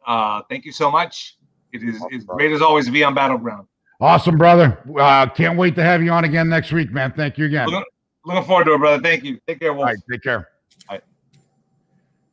Uh, 0.05 0.41
thank 0.49 0.65
you 0.65 0.71
so 0.71 0.91
much. 0.91 1.37
It 1.73 1.83
is 1.83 2.03
it's 2.11 2.25
great 2.25 2.51
as 2.51 2.61
always 2.61 2.85
to 2.85 2.91
be 2.91 3.03
on 3.03 3.13
Battleground. 3.13 3.67
awesome, 3.99 4.37
brother. 4.37 4.79
Uh, 4.97 5.27
can't 5.27 5.57
wait 5.57 5.75
to 5.75 5.83
have 5.83 6.01
you 6.01 6.11
on 6.11 6.23
again 6.23 6.49
next 6.49 6.71
week, 6.71 6.91
man. 6.91 7.13
Thank 7.15 7.37
you 7.37 7.45
again. 7.45 7.67
Looking, 7.67 7.83
looking 8.25 8.43
forward 8.45 8.65
to 8.65 8.73
it, 8.73 8.77
brother. 8.79 9.03
Thank 9.03 9.23
you. 9.23 9.39
Take 9.47 9.59
care, 9.59 9.71
All 9.71 9.77
Wolf. 9.77 9.87
right, 9.87 9.97
take 10.11 10.23
care. 10.23 10.49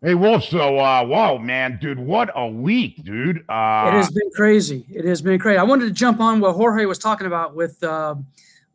Hey 0.03 0.15
Wolf, 0.15 0.45
so 0.45 0.79
uh 0.79 1.03
wow, 1.03 1.39
man, 1.39 1.79
dude, 1.81 1.99
what 1.99 2.31
a 2.37 2.47
week, 2.47 3.03
dude. 3.05 3.39
Uh 3.49 3.87
it 3.89 3.95
has 3.95 4.11
been 4.11 4.29
crazy. 4.37 4.85
It 4.91 5.07
has 5.07 5.23
been 5.23 5.39
crazy. 5.39 5.57
I 5.57 5.63
wanted 5.63 5.87
to 5.87 5.93
jump 5.93 6.21
on 6.21 6.41
what 6.41 6.53
Jorge 6.57 6.85
was 6.85 6.99
talking 6.99 7.27
about 7.27 7.57
with 7.57 7.83
uh, 7.83 8.15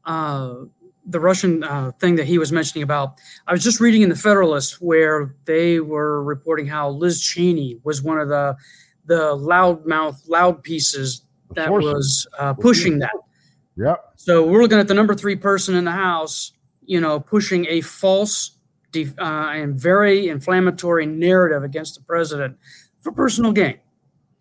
uh, 0.05 0.55
the 1.05 1.19
Russian 1.19 1.63
uh, 1.63 1.91
thing 1.99 2.15
that 2.15 2.25
he 2.25 2.37
was 2.37 2.51
mentioning 2.51 2.83
about. 2.83 3.19
I 3.47 3.51
was 3.51 3.63
just 3.63 3.79
reading 3.79 4.01
in 4.01 4.09
the 4.09 4.15
Federalist 4.15 4.81
where 4.81 5.35
they 5.45 5.79
were 5.79 6.23
reporting 6.23 6.67
how 6.67 6.89
Liz 6.89 7.21
Cheney 7.21 7.79
was 7.83 8.01
one 8.01 8.19
of 8.19 8.29
the 8.29 8.55
the 9.05 9.35
loudmouth 9.35 10.29
loud 10.29 10.61
pieces 10.61 11.23
that 11.55 11.71
was 11.71 12.27
uh, 12.37 12.53
pushing 12.53 12.99
that. 12.99 13.11
Yep. 13.75 14.13
So 14.17 14.45
we're 14.45 14.61
looking 14.61 14.77
at 14.77 14.87
the 14.87 14.93
number 14.93 15.15
three 15.15 15.35
person 15.35 15.75
in 15.75 15.85
the 15.85 15.91
House, 15.91 16.51
you 16.85 16.99
know, 16.99 17.19
pushing 17.19 17.65
a 17.67 17.81
false 17.81 18.57
def- 18.91 19.17
uh, 19.17 19.49
and 19.53 19.79
very 19.79 20.27
inflammatory 20.27 21.05
narrative 21.05 21.63
against 21.63 21.95
the 21.95 22.01
president 22.01 22.57
for 23.01 23.11
personal 23.11 23.51
gain. 23.51 23.79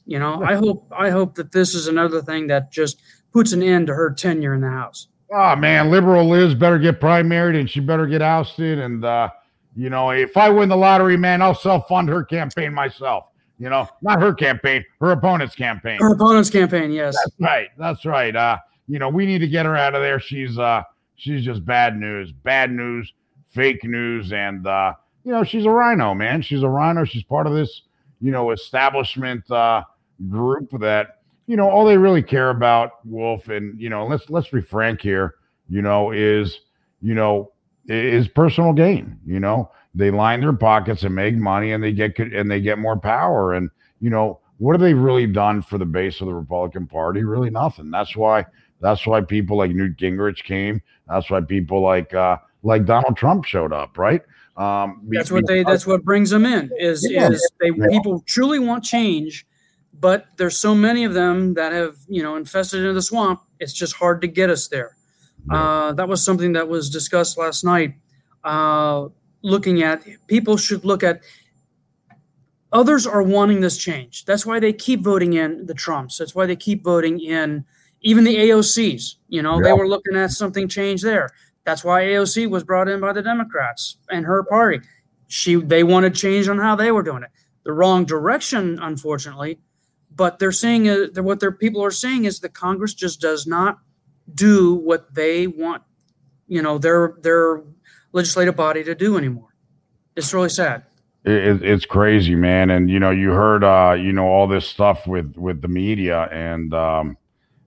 You 0.04 0.18
know, 0.18 0.42
I 0.42 0.54
hope 0.54 0.90
I 0.96 1.10
hope 1.10 1.34
that 1.36 1.52
this 1.52 1.74
is 1.74 1.86
another 1.86 2.22
thing 2.22 2.46
that 2.48 2.72
just 2.72 3.00
puts 3.32 3.52
an 3.52 3.62
end 3.62 3.86
to 3.88 3.94
her 3.94 4.10
tenure 4.10 4.54
in 4.54 4.60
the 4.62 4.70
House. 4.70 5.08
Oh 5.32 5.56
man, 5.56 5.90
liberal 5.90 6.28
Liz 6.28 6.54
better 6.54 6.78
get 6.78 7.00
primaried 7.00 7.58
and 7.58 7.68
she 7.68 7.80
better 7.80 8.06
get 8.06 8.22
ousted. 8.22 8.78
And 8.78 9.04
uh, 9.04 9.30
you 9.76 9.90
know, 9.90 10.10
if 10.10 10.36
I 10.36 10.48
win 10.48 10.68
the 10.68 10.76
lottery, 10.76 11.16
man, 11.16 11.42
I'll 11.42 11.54
self-fund 11.54 12.08
her 12.08 12.24
campaign 12.24 12.72
myself. 12.72 13.26
You 13.58 13.68
know, 13.68 13.88
not 14.02 14.20
her 14.20 14.32
campaign, 14.32 14.84
her 15.00 15.10
opponent's 15.10 15.54
campaign. 15.54 15.98
Her 16.00 16.12
opponent's 16.12 16.48
campaign, 16.48 16.92
yes. 16.92 17.16
That's 17.16 17.40
right. 17.40 17.68
That's 17.76 18.04
right. 18.06 18.34
Uh, 18.34 18.58
you 18.86 18.98
know, 18.98 19.08
we 19.08 19.26
need 19.26 19.40
to 19.40 19.48
get 19.48 19.66
her 19.66 19.76
out 19.76 19.94
of 19.94 20.00
there. 20.00 20.20
She's 20.20 20.58
uh 20.58 20.82
she's 21.16 21.44
just 21.44 21.64
bad 21.64 21.96
news, 21.96 22.32
bad 22.32 22.70
news, 22.70 23.12
fake 23.48 23.84
news, 23.84 24.32
and 24.32 24.66
uh, 24.66 24.94
you 25.24 25.32
know, 25.32 25.44
she's 25.44 25.66
a 25.66 25.70
rhino, 25.70 26.14
man. 26.14 26.40
She's 26.40 26.62
a 26.62 26.68
rhino. 26.68 27.04
She's 27.04 27.24
part 27.24 27.46
of 27.46 27.52
this, 27.52 27.82
you 28.20 28.30
know, 28.30 28.52
establishment 28.52 29.50
uh 29.50 29.82
group 30.28 30.70
that, 30.80 31.17
you 31.48 31.56
know, 31.56 31.68
all 31.68 31.86
they 31.86 31.96
really 31.96 32.22
care 32.22 32.50
about, 32.50 33.04
Wolf, 33.04 33.48
and 33.48 33.80
you 33.80 33.88
know, 33.88 34.06
let's 34.06 34.28
let's 34.28 34.48
be 34.48 34.60
frank 34.60 35.00
here, 35.00 35.36
you 35.68 35.80
know, 35.80 36.12
is 36.12 36.60
you 37.00 37.14
know, 37.14 37.52
is 37.86 38.28
personal 38.28 38.74
gain. 38.74 39.18
You 39.26 39.40
know, 39.40 39.70
they 39.94 40.10
line 40.10 40.42
their 40.42 40.52
pockets 40.52 41.04
and 41.04 41.14
make 41.14 41.34
money, 41.34 41.72
and 41.72 41.82
they 41.82 41.92
get 41.92 42.18
and 42.18 42.50
they 42.50 42.60
get 42.60 42.78
more 42.78 42.98
power. 42.98 43.54
And 43.54 43.70
you 43.98 44.10
know, 44.10 44.40
what 44.58 44.74
have 44.74 44.82
they 44.82 44.92
really 44.92 45.26
done 45.26 45.62
for 45.62 45.78
the 45.78 45.86
base 45.86 46.20
of 46.20 46.26
the 46.26 46.34
Republican 46.34 46.86
Party? 46.86 47.24
Really 47.24 47.50
nothing. 47.50 47.90
That's 47.90 48.14
why 48.14 48.44
that's 48.82 49.06
why 49.06 49.22
people 49.22 49.56
like 49.56 49.70
Newt 49.70 49.96
Gingrich 49.96 50.44
came. 50.44 50.82
That's 51.08 51.30
why 51.30 51.40
people 51.40 51.80
like 51.80 52.12
uh, 52.12 52.36
like 52.62 52.84
Donald 52.84 53.16
Trump 53.16 53.46
showed 53.46 53.72
up, 53.72 53.96
right? 53.96 54.20
Um, 54.58 55.00
that's 55.08 55.30
what 55.30 55.46
they. 55.46 55.62
That's 55.62 55.86
what 55.86 56.04
brings 56.04 56.28
them 56.28 56.44
in. 56.44 56.70
Is 56.78 57.08
yeah. 57.10 57.30
is 57.30 57.50
they 57.58 57.70
people 57.72 58.22
truly 58.26 58.58
want 58.58 58.84
change, 58.84 59.46
but 60.00 60.26
there's 60.36 60.56
so 60.56 60.74
many 60.74 61.04
of 61.04 61.14
them 61.14 61.54
that 61.54 61.72
have 61.72 61.96
you 62.08 62.22
know 62.22 62.36
infested 62.36 62.80
into 62.80 62.92
the 62.92 63.02
swamp. 63.02 63.42
It's 63.60 63.72
just 63.72 63.94
hard 63.94 64.20
to 64.22 64.28
get 64.28 64.50
us 64.50 64.68
there. 64.68 64.96
Uh, 65.50 65.92
that 65.92 66.08
was 66.08 66.22
something 66.22 66.52
that 66.52 66.68
was 66.68 66.90
discussed 66.90 67.38
last 67.38 67.64
night. 67.64 67.94
Uh, 68.44 69.08
looking 69.42 69.82
at 69.82 70.02
people 70.26 70.56
should 70.56 70.84
look 70.84 71.02
at 71.02 71.22
others 72.72 73.06
are 73.06 73.22
wanting 73.22 73.60
this 73.60 73.78
change. 73.78 74.24
That's 74.24 74.44
why 74.44 74.60
they 74.60 74.72
keep 74.72 75.02
voting 75.02 75.34
in 75.34 75.66
the 75.66 75.74
Trumps. 75.74 76.18
That's 76.18 76.34
why 76.34 76.46
they 76.46 76.56
keep 76.56 76.84
voting 76.84 77.20
in 77.20 77.64
even 78.02 78.24
the 78.24 78.36
AOCs. 78.36 79.14
You 79.28 79.42
know, 79.42 79.62
they 79.62 79.72
were 79.72 79.88
looking 79.88 80.16
at 80.16 80.30
something 80.30 80.68
change 80.68 81.02
there. 81.02 81.30
That's 81.64 81.84
why 81.84 82.02
AOC 82.02 82.48
was 82.48 82.64
brought 82.64 82.88
in 82.88 83.00
by 83.00 83.12
the 83.12 83.22
Democrats 83.22 83.98
and 84.10 84.24
her 84.24 84.42
party. 84.44 84.80
She 85.28 85.56
they 85.56 85.84
wanted 85.84 86.14
change 86.14 86.48
on 86.48 86.58
how 86.58 86.76
they 86.76 86.90
were 86.90 87.02
doing 87.02 87.22
it. 87.22 87.30
The 87.64 87.72
wrong 87.72 88.04
direction, 88.04 88.78
unfortunately. 88.80 89.60
But 90.14 90.38
they're 90.38 90.52
saying 90.52 90.88
uh, 90.88 91.22
what 91.22 91.40
their 91.40 91.52
people 91.52 91.84
are 91.84 91.90
saying 91.90 92.24
is 92.24 92.40
the 92.40 92.48
Congress 92.48 92.94
just 92.94 93.20
does 93.20 93.46
not 93.46 93.78
do 94.34 94.74
what 94.74 95.14
they 95.14 95.46
want, 95.46 95.82
you 96.46 96.62
know, 96.62 96.78
their 96.78 97.16
their 97.22 97.62
legislative 98.12 98.56
body 98.56 98.82
to 98.84 98.94
do 98.94 99.16
anymore. 99.16 99.54
It's 100.16 100.34
really 100.34 100.48
sad. 100.48 100.84
It, 101.24 101.62
it's 101.62 101.84
crazy, 101.84 102.34
man. 102.34 102.70
And 102.70 102.90
you 102.90 102.98
know, 102.98 103.10
you 103.10 103.30
heard, 103.30 103.64
uh, 103.64 103.96
you 103.98 104.12
know, 104.12 104.26
all 104.26 104.46
this 104.46 104.66
stuff 104.66 105.06
with 105.06 105.36
with 105.36 105.62
the 105.62 105.68
media, 105.68 106.28
and 106.32 106.72
um, 106.74 107.16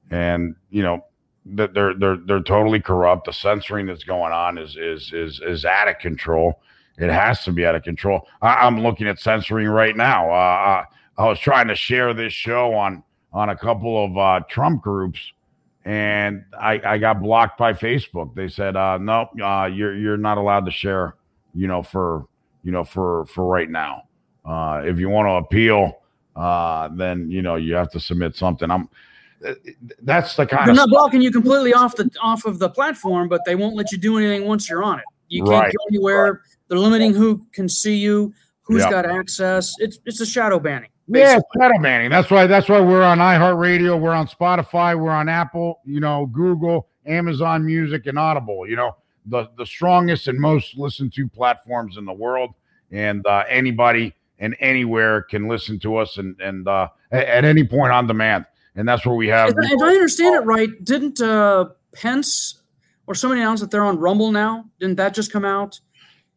and 0.10 0.56
you 0.70 0.84
know, 0.84 1.06
that 1.46 1.74
they're 1.74 1.94
they're 1.94 2.18
they're 2.18 2.42
totally 2.42 2.80
corrupt. 2.80 3.26
The 3.26 3.34
censoring 3.34 3.86
that's 3.86 4.04
going 4.04 4.34
on 4.34 4.58
is 4.58 4.78
is 4.78 5.12
is 5.14 5.42
is 5.46 5.66
out 5.66 5.88
of 5.88 6.00
control. 6.00 6.62
It 6.98 7.10
has 7.10 7.44
to 7.46 7.52
be 7.52 7.66
out 7.66 7.76
of 7.76 7.84
control. 7.84 8.28
I, 8.42 8.68
am 8.68 8.82
looking 8.82 9.08
at 9.08 9.20
censoring 9.20 9.68
right 9.68 9.96
now. 9.96 10.30
Uh, 10.30 10.86
I, 11.22 11.30
was 11.30 11.40
trying 11.40 11.68
to 11.68 11.76
share 11.76 12.14
this 12.14 12.34
show 12.34 12.74
on 12.74 13.04
on 13.34 13.50
a 13.50 13.56
couple 13.56 14.04
of 14.04 14.18
uh, 14.18 14.42
Trump 14.50 14.82
groups 14.82 15.34
and 15.86 16.46
I, 16.60 16.80
I 16.86 16.98
got 16.98 17.22
blocked 17.22 17.58
by 17.58 17.74
Facebook. 17.74 18.36
They 18.36 18.48
said, 18.48 18.76
uh, 18.76 18.98
"No, 18.98 19.30
uh, 19.42 19.66
you're 19.66 19.96
you're 19.96 20.18
not 20.18 20.38
allowed 20.38 20.66
to 20.66 20.72
share." 20.72 21.16
You 21.54 21.68
know, 21.68 21.82
for 21.84 22.28
you 22.64 22.72
know, 22.72 22.84
for 22.84 23.26
for 23.26 23.46
right 23.46 23.70
now. 23.70 24.04
Uh, 24.46 24.82
if 24.86 25.00
you 25.00 25.10
want 25.10 25.28
to 25.28 25.34
appeal, 25.34 26.00
uh, 26.36 26.90
then 26.96 27.30
you 27.32 27.42
know 27.42 27.56
you 27.56 27.74
have 27.74 27.92
to 27.92 28.00
submit 28.00 28.36
something. 28.36 28.70
I'm. 28.70 28.90
That's 30.04 30.36
the 30.36 30.46
kind. 30.46 30.62
Of 30.62 30.66
they're 30.68 30.86
not 30.86 30.90
blocking 30.90 31.22
you 31.22 31.32
completely 31.32 31.74
off 31.74 31.96
the 31.96 32.10
off 32.22 32.46
of 32.46 32.60
the 32.60 32.70
platform, 32.70 33.28
but 33.28 33.44
they 33.46 33.56
won't 33.56 33.76
let 33.76 33.92
you 33.92 33.98
do 33.98 34.20
anything 34.20 34.48
once 34.48 34.70
you're 34.70 34.84
on 34.84 35.00
it. 35.00 35.06
You 35.30 35.44
can't 35.44 35.64
right. 35.64 35.74
go 35.74 35.84
anywhere. 35.90 36.34
Right. 36.34 36.42
They're 36.68 36.78
limiting 36.78 37.14
who 37.14 37.44
can 37.52 37.68
see 37.68 37.96
you, 37.96 38.34
who's 38.62 38.82
yep. 38.82 38.92
got 38.92 39.06
access. 39.08 39.74
It's 39.80 40.00
it's 40.06 40.22
a 40.22 40.28
shadow 40.28 40.60
banning. 40.60 40.91
Basically. 41.10 41.44
Yeah, 41.58 41.68
shadow 41.68 41.82
banning. 41.82 42.10
That's 42.10 42.30
why. 42.30 42.48
That's 42.48 42.70
why 42.70 42.80
we're 42.80 43.04
on 43.04 43.18
iHeartRadio. 43.18 44.00
We're 44.00 44.14
on 44.14 44.28
Spotify. 44.28 44.98
We're 44.98 45.12
on 45.12 45.28
Apple. 45.28 45.82
You 45.86 46.00
know, 46.00 46.26
Google, 46.28 46.88
Amazon 47.06 47.66
Music, 47.66 48.06
and 48.06 48.18
Audible. 48.18 48.68
You 48.68 48.76
know, 48.76 48.96
the 49.26 49.50
the 49.58 49.66
strongest 49.66 50.28
and 50.28 50.40
most 50.40 50.78
listened 50.78 51.14
to 51.14 51.28
platforms 51.28 51.98
in 51.98 52.06
the 52.06 52.14
world, 52.14 52.54
and 52.92 53.26
uh, 53.26 53.44
anybody 53.50 54.14
and 54.40 54.56
anywhere 54.60 55.24
can 55.24 55.48
listen 55.48 55.80
to 55.80 55.98
us 55.98 56.18
and 56.18 56.40
and 56.40 56.68
uh, 56.68 56.88
at, 57.12 57.26
at 57.26 57.46
any 57.46 57.64
point 57.64 57.92
on 57.92 58.08
demand. 58.08 58.46
And 58.76 58.88
that's 58.88 59.06
where 59.06 59.16
we 59.16 59.28
have. 59.28 59.50
If, 59.50 59.56
if 59.60 59.82
I 59.82 59.90
understand 59.90 60.36
it 60.36 60.46
right, 60.46 60.70
didn't 60.84 61.20
uh, 61.20 61.66
Pence 61.94 62.62
or 63.06 63.16
somebody 63.16 63.42
announce 63.42 63.60
that 63.60 63.70
they're 63.70 63.84
on 63.84 64.00
Rumble 64.00 64.32
now? 64.32 64.66
Didn't 64.80 64.96
that 64.96 65.14
just 65.14 65.32
come 65.32 65.44
out? 65.44 65.80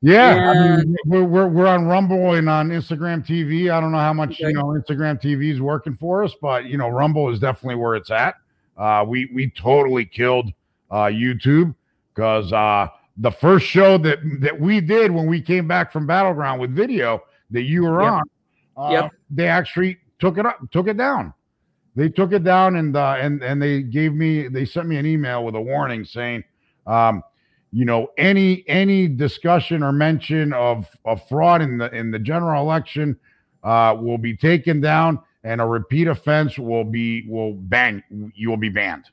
Yeah, 0.07 0.51
I 0.51 0.77
mean, 0.77 0.97
we're, 1.07 1.25
we're, 1.25 1.49
we're 1.49 1.67
on 1.67 1.87
Rumble 1.87 2.35
and 2.35 2.47
on 2.47 2.69
Instagram 2.69 3.27
TV. 3.27 3.73
I 3.73 3.81
don't 3.81 3.91
know 3.91 3.99
how 3.99 4.13
much 4.13 4.33
okay. 4.33 4.49
you 4.49 4.53
know 4.53 4.65
Instagram 4.65 5.19
TV 5.19 5.51
is 5.51 5.63
working 5.63 5.95
for 5.95 6.23
us, 6.23 6.35
but 6.43 6.67
you 6.67 6.77
know 6.77 6.89
Rumble 6.89 7.31
is 7.31 7.39
definitely 7.39 7.77
where 7.77 7.95
it's 7.95 8.11
at. 8.11 8.35
Uh, 8.77 9.03
we 9.09 9.31
we 9.35 9.49
totally 9.49 10.05
killed 10.05 10.53
uh, 10.91 11.05
YouTube 11.05 11.75
because 12.15 12.53
uh, 12.53 12.89
the 13.17 13.31
first 13.31 13.65
show 13.65 13.97
that 13.97 14.19
that 14.41 14.61
we 14.61 14.83
did 14.83 15.11
when 15.11 15.27
we 15.27 15.41
came 15.41 15.67
back 15.67 15.91
from 15.91 16.07
Battleground 16.07 16.61
with 16.61 16.71
video 16.71 17.23
that 17.53 17.63
you 17.63 17.85
were 17.85 18.03
yep. 18.03 18.13
on, 18.13 18.23
uh, 18.77 18.91
yep. 18.91 19.11
they 19.31 19.49
actually 19.49 19.97
took 20.19 20.37
it 20.37 20.45
up, 20.45 20.59
took 20.71 20.87
it 20.87 20.99
down. 20.99 21.33
They 21.97 22.11
took 22.11 22.33
it 22.33 22.45
down 22.45 22.77
and 22.77 22.95
uh, 22.95 23.17
and 23.19 23.43
and 23.43 23.63
they 23.63 23.81
gave 23.81 24.13
me 24.13 24.49
they 24.49 24.67
sent 24.67 24.87
me 24.87 24.99
an 24.99 25.07
email 25.07 25.47
with 25.47 25.55
a 25.55 25.63
warning 25.63 26.05
saying. 26.05 26.45
Um, 26.87 27.23
you 27.75 27.85
know 27.85 28.09
any 28.17 28.65
any 28.69 29.09
discussion 29.09 29.83
or 29.83 29.91
mention 29.91 30.53
of, 30.53 30.87
of 31.05 31.27
fraud 31.29 31.61
in 31.61 31.77
the 31.77 31.93
in 31.93 32.13
the 32.13 32.21
general 32.21 32.63
election 32.63 33.19
uh, 33.65 33.97
will 34.01 34.17
be 34.17 34.37
taken 34.37 34.81
down 34.81 35.19
and 35.43 35.61
a 35.61 35.67
repeat 35.67 36.07
offense 36.07 36.57
will 36.57 36.85
be 36.85 37.27
will 37.29 37.55
ban 37.55 38.03
you 38.35 38.49
will 38.49 38.57
be 38.57 38.69
banned. 38.69 39.07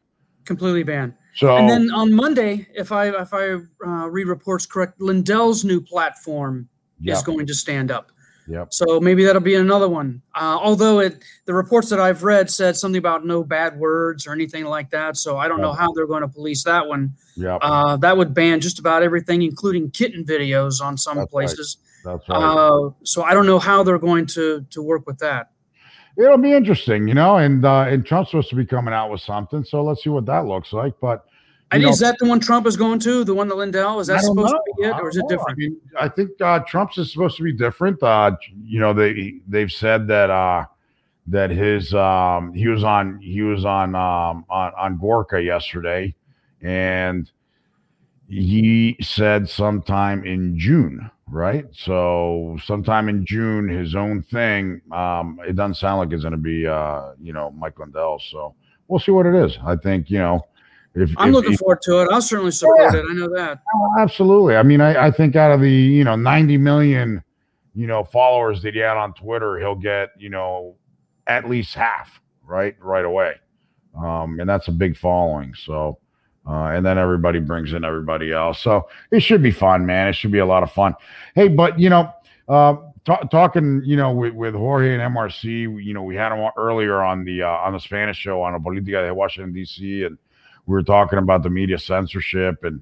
Completely 0.45 0.83
banned. 0.83 1.15
So 1.33 1.57
and 1.57 1.67
then 1.67 1.89
on 1.91 2.13
monday 2.13 2.67
if 2.75 2.91
i 2.91 3.07
if 3.09 3.33
i 3.33 3.53
uh, 3.53 4.09
read 4.09 4.27
reports 4.27 4.65
correct 4.65 4.99
lindell's 5.01 5.63
new 5.63 5.79
platform 5.79 6.67
yep. 6.99 7.15
is 7.15 7.23
going 7.23 7.47
to 7.47 7.53
stand 7.53 7.89
up 7.89 8.11
Yep. 8.47 8.73
So 8.73 8.99
maybe 8.99 9.23
that'll 9.23 9.41
be 9.41 9.55
another 9.55 9.87
one. 9.87 10.21
Uh, 10.35 10.57
although 10.61 10.99
it, 10.99 11.23
the 11.45 11.53
reports 11.53 11.89
that 11.89 11.99
I've 11.99 12.23
read 12.23 12.49
said 12.49 12.75
something 12.75 12.97
about 12.97 13.25
no 13.25 13.43
bad 13.43 13.77
words 13.77 14.27
or 14.27 14.33
anything 14.33 14.65
like 14.65 14.89
that. 14.89 15.15
So 15.17 15.37
I 15.37 15.47
don't 15.47 15.59
yep. 15.59 15.67
know 15.67 15.73
how 15.73 15.91
they're 15.93 16.07
going 16.07 16.21
to 16.21 16.27
police 16.27 16.63
that 16.63 16.87
one. 16.87 17.13
Yeah. 17.35 17.57
Uh, 17.61 17.97
that 17.97 18.17
would 18.17 18.33
ban 18.33 18.59
just 18.59 18.79
about 18.79 19.03
everything, 19.03 19.41
including 19.41 19.91
kitten 19.91 20.25
videos 20.25 20.81
on 20.81 20.97
some 20.97 21.17
That's 21.17 21.31
places. 21.31 21.77
Right. 21.79 22.13
That's 22.13 22.29
right. 22.29 22.37
Uh, 22.37 22.89
so 23.03 23.23
I 23.23 23.33
don't 23.33 23.45
know 23.45 23.59
how 23.59 23.83
they're 23.83 23.99
going 23.99 24.25
to 24.27 24.65
to 24.71 24.81
work 24.81 25.05
with 25.05 25.19
that. 25.19 25.51
It'll 26.17 26.37
be 26.37 26.51
interesting, 26.51 27.07
you 27.07 27.13
know, 27.13 27.37
and 27.37 27.63
uh, 27.63 27.85
and 27.87 28.05
Trump's 28.05 28.31
supposed 28.31 28.49
to 28.49 28.55
be 28.55 28.65
coming 28.65 28.93
out 28.93 29.11
with 29.11 29.21
something. 29.21 29.63
So 29.63 29.83
let's 29.83 30.03
see 30.03 30.09
what 30.09 30.25
that 30.25 30.45
looks 30.45 30.73
like. 30.73 30.93
But 30.99 31.25
and 31.71 31.83
is 31.83 31.99
that 31.99 32.17
the 32.19 32.27
one 32.27 32.39
Trump 32.39 32.67
is 32.67 32.75
going 32.75 32.99
to? 32.99 33.23
The 33.23 33.33
one 33.33 33.47
that 33.47 33.55
Lindell 33.55 33.99
is 33.99 34.07
that 34.07 34.21
supposed 34.21 34.51
know. 34.51 34.59
to 34.59 34.73
be 34.77 34.83
it, 34.83 34.93
or 34.99 35.09
is 35.09 35.17
it 35.17 35.25
different? 35.29 35.51
I, 35.51 35.55
mean, 35.55 35.77
I 35.99 36.09
think 36.09 36.41
uh, 36.41 36.59
Trump's 36.59 36.97
is 36.97 37.11
supposed 37.11 37.37
to 37.37 37.43
be 37.43 37.53
different. 37.53 38.01
Uh, 38.03 38.35
you 38.63 38.79
know, 38.79 38.93
they 38.93 39.35
they've 39.47 39.71
said 39.71 40.07
that 40.07 40.29
uh, 40.29 40.65
that 41.27 41.49
his 41.49 41.93
um, 41.93 42.53
he 42.53 42.67
was 42.67 42.83
on 42.83 43.19
he 43.21 43.41
was 43.41 43.63
on 43.63 43.95
um, 43.95 44.45
on 44.49 44.73
on 44.77 44.97
Gorka 44.97 45.41
yesterday, 45.41 46.13
and 46.61 47.31
he 48.27 48.97
said 49.01 49.49
sometime 49.49 50.25
in 50.25 50.59
June, 50.59 51.09
right? 51.27 51.65
So 51.71 52.57
sometime 52.63 53.07
in 53.07 53.25
June, 53.25 53.69
his 53.69 53.95
own 53.95 54.23
thing. 54.23 54.81
Um, 54.91 55.39
it 55.47 55.55
doesn't 55.55 55.75
sound 55.75 55.99
like 55.99 56.11
it's 56.11 56.23
going 56.23 56.33
to 56.33 56.37
be 56.37 56.67
uh, 56.67 57.11
you 57.21 57.31
know 57.31 57.51
Mike 57.51 57.79
Lindell. 57.79 58.19
So 58.19 58.55
we'll 58.89 58.99
see 58.99 59.11
what 59.11 59.25
it 59.25 59.35
is. 59.35 59.57
I 59.65 59.77
think 59.77 60.09
you 60.09 60.19
know 60.19 60.45
if, 60.95 61.13
I'm 61.17 61.29
if 61.29 61.33
looking 61.33 61.51
he, 61.51 61.57
forward 61.57 61.79
to 61.83 62.01
it. 62.01 62.09
I'll 62.11 62.21
certainly 62.21 62.51
support 62.51 62.79
yeah, 62.79 62.99
it. 62.99 63.05
I 63.09 63.13
know 63.13 63.29
that. 63.35 63.61
Absolutely. 63.99 64.55
I 64.55 64.63
mean, 64.63 64.81
I, 64.81 65.07
I 65.07 65.11
think 65.11 65.35
out 65.35 65.51
of 65.51 65.61
the 65.61 65.71
you 65.71 66.03
know 66.03 66.15
90 66.15 66.57
million 66.57 67.23
you 67.73 67.87
know 67.87 68.03
followers 68.03 68.61
that 68.63 68.73
he 68.73 68.79
had 68.79 68.97
on 68.97 69.13
Twitter, 69.13 69.57
he'll 69.57 69.75
get 69.75 70.09
you 70.17 70.29
know 70.29 70.75
at 71.27 71.49
least 71.49 71.73
half 71.75 72.21
right 72.45 72.75
right 72.81 73.05
away, 73.05 73.35
um, 73.97 74.39
and 74.39 74.49
that's 74.49 74.67
a 74.67 74.71
big 74.71 74.97
following. 74.97 75.53
So. 75.55 75.97
Uh, 76.43 76.71
and 76.71 76.83
then 76.83 76.97
everybody 76.97 77.39
brings 77.39 77.71
in 77.71 77.85
everybody 77.85 78.31
else. 78.31 78.59
So 78.59 78.89
it 79.11 79.19
should 79.19 79.43
be 79.43 79.51
fun, 79.51 79.85
man. 79.85 80.07
It 80.07 80.13
should 80.13 80.31
be 80.31 80.39
a 80.39 80.45
lot 80.45 80.63
of 80.63 80.71
fun. 80.71 80.95
Hey, 81.35 81.47
but 81.47 81.79
you 81.79 81.87
know, 81.87 82.11
uh, 82.49 82.77
t- 83.05 83.27
talking, 83.29 83.81
you 83.85 83.95
know, 83.95 84.11
with, 84.11 84.33
with 84.33 84.55
Jorge 84.55 84.97
and 84.97 85.15
MRC, 85.15 85.45
you 85.85 85.93
know, 85.93 86.03
we 86.03 86.15
had 86.15 86.31
him 86.31 86.49
earlier 86.57 87.01
on 87.01 87.23
the 87.23 87.43
uh, 87.43 87.47
on 87.47 87.73
the 87.73 87.79
Spanish 87.79 88.17
show 88.17 88.41
on 88.41 88.55
a 88.55 88.59
Politica 88.59 89.05
de 89.05 89.13
Washington 89.13 89.53
D.C. 89.53 90.03
and 90.03 90.17
we 90.65 90.73
were 90.73 90.83
talking 90.83 91.19
about 91.19 91.43
the 91.43 91.49
media 91.49 91.77
censorship 91.77 92.63
and 92.63 92.81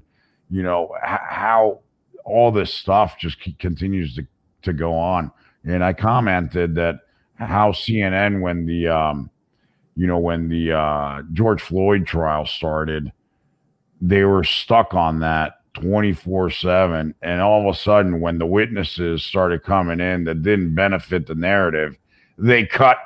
you 0.50 0.62
know 0.62 0.94
how 1.02 1.80
all 2.24 2.50
this 2.50 2.72
stuff 2.72 3.18
just 3.18 3.38
continues 3.58 4.14
to, 4.14 4.26
to 4.62 4.72
go 4.72 4.94
on. 4.94 5.30
And 5.64 5.84
i 5.84 5.92
commented 5.92 6.74
that 6.76 7.00
how 7.34 7.72
cnn 7.72 8.40
when 8.40 8.66
the 8.66 8.88
um 8.88 9.30
you 9.96 10.06
know 10.06 10.18
when 10.18 10.48
the 10.48 10.72
uh 10.72 11.22
george 11.32 11.62
floyd 11.62 12.06
trial 12.06 12.46
started 12.46 13.12
they 14.00 14.24
were 14.24 14.44
stuck 14.44 14.94
on 14.94 15.20
that 15.20 15.56
24 15.74 16.50
7 16.50 17.14
and 17.22 17.40
all 17.40 17.68
of 17.68 17.74
a 17.74 17.78
sudden 17.78 18.20
when 18.20 18.38
the 18.38 18.46
witnesses 18.46 19.24
started 19.24 19.62
coming 19.62 20.00
in 20.00 20.24
that 20.24 20.42
didn't 20.42 20.74
benefit 20.74 21.26
the 21.26 21.34
narrative 21.34 21.96
they 22.38 22.64
cut 22.64 22.98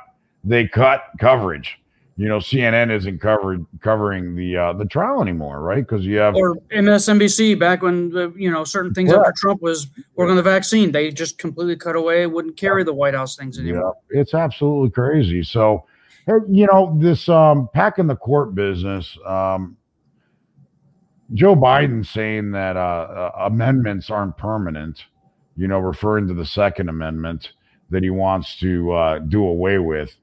they 0.42 0.66
cut 0.66 1.04
coverage 1.18 1.78
you 2.16 2.28
know 2.28 2.38
CNN 2.38 2.92
isn't 2.92 3.20
covered 3.20 3.66
covering 3.80 4.36
the 4.36 4.56
uh, 4.56 4.72
the 4.72 4.84
trial 4.84 5.20
anymore, 5.20 5.60
right? 5.60 5.86
Because 5.86 6.06
you 6.06 6.18
have 6.18 6.36
or 6.36 6.56
MSNBC 6.72 7.58
back 7.58 7.82
when 7.82 8.10
the, 8.10 8.32
you 8.36 8.50
know 8.50 8.62
certain 8.62 8.94
things 8.94 9.12
after 9.12 9.32
Trump 9.36 9.60
was 9.60 9.88
working 10.14 10.30
on 10.30 10.36
the 10.36 10.42
vaccine, 10.42 10.92
they 10.92 11.10
just 11.10 11.38
completely 11.38 11.76
cut 11.76 11.96
away, 11.96 12.26
wouldn't 12.26 12.56
carry 12.56 12.84
the 12.84 12.94
White 12.94 13.14
House 13.14 13.34
things 13.36 13.58
anymore. 13.58 13.96
Yeah, 14.12 14.20
it's 14.20 14.32
absolutely 14.32 14.90
crazy. 14.90 15.42
So, 15.42 15.86
you 16.48 16.68
know, 16.70 16.96
this 17.00 17.28
um, 17.28 17.68
packing 17.74 18.06
the 18.06 18.16
court 18.16 18.54
business. 18.54 19.18
Um, 19.26 19.76
Joe 21.32 21.56
Biden 21.56 22.06
saying 22.06 22.52
that 22.52 22.76
uh, 22.76 22.80
uh, 22.80 23.30
amendments 23.46 24.10
aren't 24.10 24.36
permanent, 24.36 25.04
you 25.56 25.66
know, 25.66 25.78
referring 25.78 26.28
to 26.28 26.34
the 26.34 26.44
Second 26.44 26.90
Amendment 26.90 27.52
that 27.90 28.02
he 28.02 28.10
wants 28.10 28.58
to 28.58 28.92
uh, 28.92 29.18
do 29.18 29.44
away 29.44 29.78
with 29.78 30.14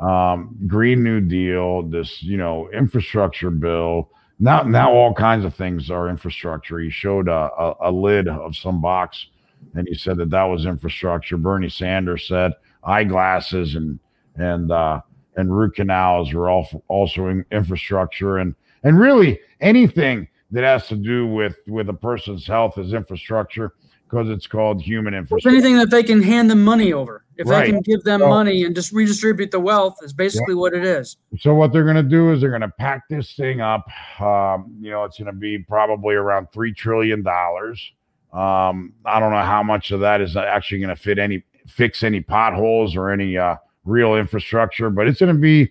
um, 0.00 0.56
Green 0.66 1.02
New 1.02 1.20
Deal, 1.20 1.82
this 1.82 2.22
you 2.22 2.36
know 2.36 2.68
infrastructure 2.70 3.50
bill. 3.50 4.10
Now, 4.40 4.62
now 4.62 4.92
all 4.92 5.12
kinds 5.12 5.44
of 5.44 5.54
things 5.54 5.90
are 5.90 6.08
infrastructure. 6.08 6.78
He 6.78 6.90
showed 6.90 7.26
a, 7.26 7.50
a, 7.58 7.74
a 7.82 7.90
lid 7.90 8.28
of 8.28 8.54
some 8.54 8.80
box, 8.80 9.26
and 9.74 9.88
he 9.88 9.94
said 9.94 10.16
that 10.18 10.30
that 10.30 10.44
was 10.44 10.64
infrastructure. 10.64 11.36
Bernie 11.36 11.68
Sanders 11.68 12.28
said 12.28 12.52
eyeglasses 12.84 13.74
and 13.74 13.98
and 14.36 14.70
uh, 14.70 15.00
and 15.36 15.56
root 15.56 15.74
canals 15.74 16.32
are 16.32 16.48
all 16.48 16.84
also 16.88 17.26
in 17.26 17.44
infrastructure, 17.50 18.38
and 18.38 18.54
and 18.84 18.98
really 18.98 19.40
anything 19.60 20.28
that 20.50 20.64
has 20.64 20.86
to 20.88 20.96
do 20.96 21.26
with 21.26 21.56
with 21.66 21.88
a 21.88 21.94
person's 21.94 22.46
health 22.46 22.78
is 22.78 22.92
infrastructure 22.92 23.74
because 24.08 24.30
it's 24.30 24.46
called 24.46 24.80
human 24.80 25.14
infrastructure. 25.14 25.54
Anything 25.54 25.76
that 25.76 25.90
they 25.90 26.02
can 26.02 26.22
hand 26.22 26.50
them 26.50 26.64
money 26.64 26.92
over, 26.92 27.24
if 27.38 27.46
right. 27.46 27.64
they 27.64 27.70
can 27.70 27.80
give 27.80 28.02
them 28.02 28.20
so, 28.20 28.28
money 28.28 28.64
and 28.64 28.74
just 28.74 28.92
redistribute 28.92 29.52
the 29.52 29.60
wealth, 29.60 29.96
is 30.02 30.12
basically 30.12 30.54
yeah. 30.54 30.60
what 30.60 30.74
it 30.74 30.84
is. 30.84 31.16
So 31.38 31.54
what 31.54 31.72
they're 31.72 31.84
going 31.84 31.96
to 31.96 32.02
do 32.02 32.32
is 32.32 32.40
they're 32.40 32.50
going 32.50 32.62
to 32.62 32.68
pack 32.68 33.08
this 33.08 33.34
thing 33.34 33.60
up. 33.60 33.88
Um, 34.20 34.76
you 34.80 34.90
know, 34.90 35.04
it's 35.04 35.18
going 35.18 35.26
to 35.26 35.32
be 35.32 35.58
probably 35.58 36.16
around 36.16 36.48
three 36.52 36.74
trillion 36.74 37.22
dollars. 37.22 37.92
Um, 38.32 38.92
I 39.06 39.20
don't 39.20 39.30
know 39.30 39.42
how 39.42 39.62
much 39.62 39.92
of 39.92 40.00
that 40.00 40.20
is 40.20 40.36
actually 40.36 40.80
going 40.80 40.94
to 40.94 40.96
fit 40.96 41.18
any 41.18 41.44
fix 41.66 42.02
any 42.02 42.20
potholes 42.20 42.96
or 42.96 43.10
any 43.10 43.38
uh, 43.38 43.56
real 43.84 44.16
infrastructure, 44.16 44.90
but 44.90 45.06
it's 45.06 45.20
going 45.20 45.34
to 45.34 45.40
be, 45.40 45.70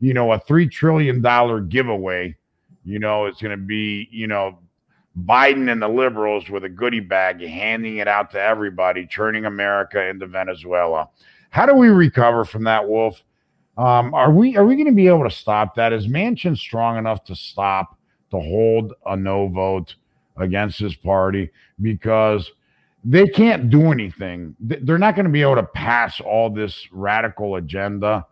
you 0.00 0.14
know, 0.14 0.32
a 0.32 0.38
three 0.38 0.68
trillion 0.68 1.20
dollar 1.20 1.60
giveaway. 1.60 2.36
You 2.84 3.00
know, 3.00 3.26
it's 3.26 3.42
going 3.42 3.58
to 3.58 3.62
be, 3.62 4.08
you 4.10 4.28
know, 4.28 4.58
Biden 5.24 5.70
and 5.70 5.80
the 5.80 5.88
liberals 5.88 6.48
with 6.48 6.64
a 6.64 6.68
goodie 6.68 7.00
bag, 7.00 7.40
handing 7.40 7.96
it 7.96 8.08
out 8.08 8.30
to 8.32 8.40
everybody, 8.40 9.06
turning 9.06 9.44
America 9.46 10.06
into 10.06 10.26
Venezuela. 10.26 11.08
How 11.50 11.66
do 11.66 11.74
we 11.74 11.88
recover 11.88 12.44
from 12.44 12.64
that, 12.64 12.86
Wolf? 12.88 13.22
Um, 13.76 14.12
are 14.12 14.30
we 14.30 14.56
are 14.56 14.64
we 14.64 14.74
going 14.74 14.86
to 14.86 14.92
be 14.92 15.06
able 15.06 15.24
to 15.24 15.30
stop 15.30 15.74
that? 15.76 15.92
Is 15.92 16.08
Manchin 16.08 16.56
strong 16.56 16.98
enough 16.98 17.24
to 17.24 17.36
stop 17.36 17.96
to 18.30 18.38
hold 18.38 18.92
a 19.06 19.16
no 19.16 19.48
vote 19.48 19.94
against 20.36 20.78
his 20.78 20.94
party? 20.94 21.50
Because 21.80 22.50
they 23.04 23.28
can't 23.28 23.70
do 23.70 23.92
anything. 23.92 24.56
They're 24.60 24.98
not 24.98 25.14
going 25.14 25.26
to 25.26 25.32
be 25.32 25.42
able 25.42 25.56
to 25.56 25.62
pass 25.62 26.20
all 26.20 26.50
this 26.50 26.88
radical 26.90 27.56
agenda 27.56 28.26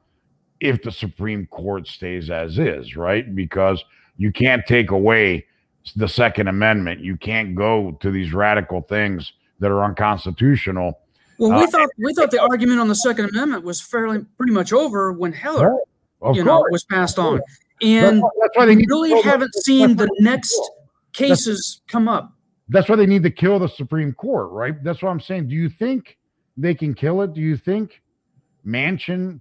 if 0.61 0.83
the 0.83 0.91
Supreme 0.91 1.47
Court 1.47 1.87
stays 1.87 2.31
as 2.31 2.59
is, 2.59 2.97
right? 2.97 3.35
Because 3.35 3.85
you 4.17 4.33
can't 4.33 4.67
take 4.67 4.91
away 4.91 5.47
the 5.95 6.09
Second 6.09 6.49
Amendment. 6.49 7.01
You 7.01 7.17
can't 7.17 7.55
go 7.55 7.93
to 8.01 8.11
these 8.11 8.33
radical 8.33 8.83
things 8.83 9.33
that 9.61 9.71
are 9.71 9.85
unconstitutional. 9.85 10.99
Well, 11.39 11.59
we 11.59 11.65
uh, 11.65 11.67
thought 11.67 11.89
we 11.99 12.15
thought 12.15 12.31
the 12.31 12.41
argument 12.41 12.81
on 12.81 12.89
the 12.89 12.95
Second 12.95 13.27
Amendment 13.27 13.65
was 13.65 13.81
fairly 13.81 14.25
pretty 14.37 14.53
much 14.53 14.73
over 14.73 15.13
when 15.13 15.33
Heller, 15.33 15.77
you 16.33 16.45
know, 16.45 16.65
was 16.71 16.85
passed 16.85 17.19
on, 17.19 17.41
and 17.83 18.23
that's 18.41 18.57
why 18.57 18.67
they 18.67 18.77
really 18.77 19.21
haven't 19.23 19.55
seen 19.57 19.97
the 19.97 20.09
next 20.21 20.59
cases 21.13 21.83
come 21.89 22.09
up. 22.09 22.33
That's 22.69 22.89
why 22.89 22.97
they 22.97 23.07
need 23.07 23.23
to 23.23 23.31
kill 23.31 23.59
the 23.59 23.69
Supreme 23.69 24.13
Court, 24.13 24.51
right? 24.51 24.83
That's 24.83 25.03
what 25.03 25.11
I'm 25.11 25.21
saying. 25.21 25.49
Do 25.49 25.55
you 25.55 25.69
think 25.69 26.17
they 26.57 26.75
can 26.75 26.95
kill 26.95 27.23
it? 27.23 27.33
Do 27.33 27.41
you 27.41 27.57
think 27.57 28.03
Manchin 28.67 29.41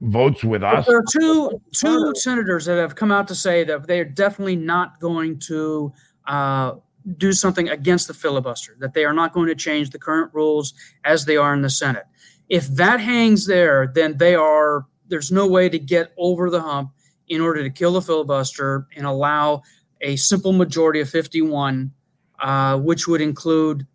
votes 0.00 0.44
with 0.44 0.62
us. 0.62 0.86
There 0.86 0.98
are 0.98 1.04
two 1.10 1.60
two 1.72 2.12
senators 2.14 2.66
that 2.66 2.76
have 2.76 2.94
come 2.94 3.10
out 3.10 3.28
to 3.28 3.34
say 3.34 3.64
that 3.64 3.86
they 3.86 4.00
are 4.00 4.04
definitely 4.04 4.56
not 4.56 5.00
going 5.00 5.38
to 5.40 5.92
uh, 6.26 6.74
do 7.16 7.32
something 7.32 7.68
against 7.68 8.08
the 8.08 8.14
filibuster. 8.14 8.76
That 8.78 8.94
they 8.94 9.04
are 9.04 9.12
not 9.12 9.32
going 9.32 9.48
to 9.48 9.54
change 9.54 9.90
the 9.90 9.98
current 9.98 10.32
rules 10.32 10.74
as 11.04 11.24
they 11.24 11.36
are 11.36 11.54
in 11.54 11.62
the 11.62 11.70
Senate. 11.70 12.04
If 12.48 12.66
that 12.68 13.00
hangs 13.00 13.46
there, 13.46 13.90
then 13.94 14.16
they 14.16 14.34
are. 14.34 14.86
There's 15.08 15.32
no 15.32 15.46
way 15.46 15.68
to 15.68 15.78
get 15.78 16.12
over 16.18 16.50
the 16.50 16.60
hump 16.60 16.90
in 17.28 17.40
order 17.40 17.62
to 17.62 17.70
kill 17.70 17.92
the 17.92 18.02
filibuster 18.02 18.86
and 18.96 19.06
allow 19.06 19.62
a 20.00 20.16
simple 20.16 20.52
majority 20.52 21.00
of 21.00 21.08
51, 21.08 21.92
uh, 22.40 22.78
which 22.78 23.08
would 23.08 23.20
include 23.20 23.86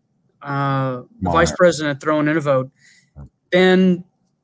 uh, 0.42 1.04
the 1.22 1.30
vice 1.30 1.54
president 1.56 2.02
throwing 2.02 2.28
in 2.28 2.38
a 2.38 2.42
vote. 2.42 2.72
Then 3.52 4.04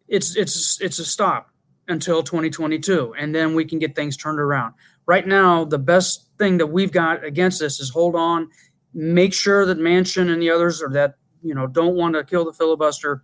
it's 0.09 0.35
it's 0.35 0.81
it's 0.81 0.99
a 0.99 1.05
stop 1.05 1.49
until 1.87 2.21
2022, 2.21 3.15
and 3.17 3.33
then 3.33 3.55
we 3.55 3.65
can 3.65 3.79
get 3.79 3.95
things 3.95 4.17
turned 4.17 4.39
around. 4.39 4.73
Right 5.05 5.25
now, 5.25 5.65
the 5.65 5.79
best 5.79 6.27
thing 6.37 6.57
that 6.57 6.67
we've 6.67 6.91
got 6.91 7.23
against 7.23 7.59
this 7.59 7.79
is 7.79 7.89
hold 7.89 8.15
on, 8.15 8.49
make 8.93 9.33
sure 9.33 9.65
that 9.65 9.79
Manchin 9.79 10.31
and 10.31 10.41
the 10.41 10.51
others 10.51 10.81
are 10.81 10.89
that 10.89 11.15
you 11.41 11.55
know 11.55 11.67
don't 11.67 11.95
want 11.95 12.15
to 12.15 12.23
kill 12.23 12.45
the 12.45 12.53
filibuster, 12.53 13.23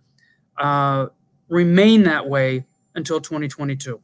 uh, 0.58 1.06
remain 1.48 2.04
that 2.04 2.28
way 2.28 2.64
until 2.94 3.20
2022. 3.20 4.00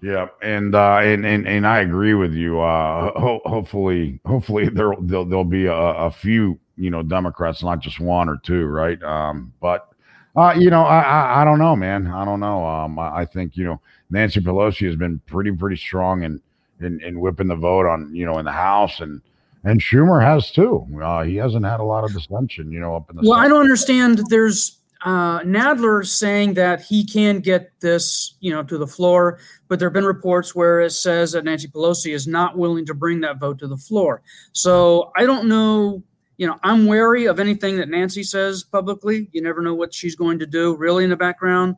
Yeah, 0.00 0.28
and 0.42 0.74
uh, 0.74 0.98
and 0.98 1.24
and 1.24 1.46
and 1.46 1.66
I 1.66 1.80
agree 1.80 2.14
with 2.14 2.34
you. 2.34 2.60
Uh, 2.60 3.12
ho- 3.18 3.42
hopefully, 3.44 4.20
hopefully 4.26 4.68
there 4.68 4.92
there'll, 5.00 5.44
be 5.44 5.66
a, 5.66 5.74
a, 5.74 6.10
few 6.10 6.58
you 6.76 6.90
know 6.90 7.04
Democrats, 7.04 7.62
not 7.62 7.78
just 7.78 8.00
one 8.00 8.28
or 8.28 8.38
two, 8.42 8.64
right? 8.66 9.00
Um, 9.00 9.52
but 9.60 9.91
uh, 10.36 10.54
you 10.56 10.70
know, 10.70 10.82
I, 10.82 11.00
I, 11.00 11.42
I 11.42 11.44
don't 11.44 11.58
know, 11.58 11.76
man. 11.76 12.06
I 12.06 12.24
don't 12.24 12.40
know. 12.40 12.66
Um, 12.66 12.98
I, 12.98 13.20
I, 13.20 13.24
think 13.26 13.56
you 13.56 13.64
know 13.64 13.80
Nancy 14.10 14.40
Pelosi 14.40 14.86
has 14.86 14.96
been 14.96 15.18
pretty 15.26 15.52
pretty 15.52 15.76
strong 15.76 16.22
in, 16.22 16.40
in 16.80 17.00
in 17.02 17.20
whipping 17.20 17.48
the 17.48 17.56
vote 17.56 17.86
on 17.86 18.14
you 18.14 18.24
know 18.24 18.38
in 18.38 18.44
the 18.44 18.52
House 18.52 19.00
and 19.00 19.20
and 19.64 19.80
Schumer 19.80 20.22
has 20.22 20.50
too. 20.50 20.86
Uh, 21.02 21.22
he 21.22 21.36
hasn't 21.36 21.64
had 21.64 21.80
a 21.80 21.84
lot 21.84 22.04
of 22.04 22.12
dissension, 22.12 22.72
you 22.72 22.80
know, 22.80 22.96
up 22.96 23.10
in 23.10 23.16
the. 23.16 23.22
Well, 23.22 23.38
Senate. 23.38 23.46
I 23.46 23.48
don't 23.48 23.60
understand. 23.60 24.22
There's 24.28 24.78
uh, 25.04 25.40
Nadler 25.40 26.06
saying 26.06 26.54
that 26.54 26.80
he 26.80 27.04
can 27.04 27.40
get 27.40 27.70
this, 27.80 28.34
you 28.40 28.52
know, 28.52 28.62
to 28.62 28.78
the 28.78 28.86
floor, 28.86 29.38
but 29.68 29.78
there 29.78 29.88
have 29.88 29.94
been 29.94 30.04
reports 30.04 30.54
where 30.54 30.80
it 30.80 30.90
says 30.90 31.32
that 31.32 31.44
Nancy 31.44 31.68
Pelosi 31.68 32.14
is 32.14 32.26
not 32.26 32.56
willing 32.56 32.86
to 32.86 32.94
bring 32.94 33.20
that 33.20 33.38
vote 33.38 33.58
to 33.58 33.68
the 33.68 33.76
floor. 33.76 34.22
So 34.52 35.12
I 35.16 35.26
don't 35.26 35.48
know 35.48 36.02
you 36.36 36.46
know, 36.46 36.58
I'm 36.62 36.86
wary 36.86 37.26
of 37.26 37.38
anything 37.38 37.76
that 37.76 37.88
Nancy 37.88 38.22
says 38.22 38.64
publicly. 38.64 39.28
You 39.32 39.42
never 39.42 39.60
know 39.60 39.74
what 39.74 39.94
she's 39.94 40.16
going 40.16 40.38
to 40.38 40.46
do 40.46 40.76
really 40.76 41.04
in 41.04 41.10
the 41.10 41.16
background. 41.16 41.76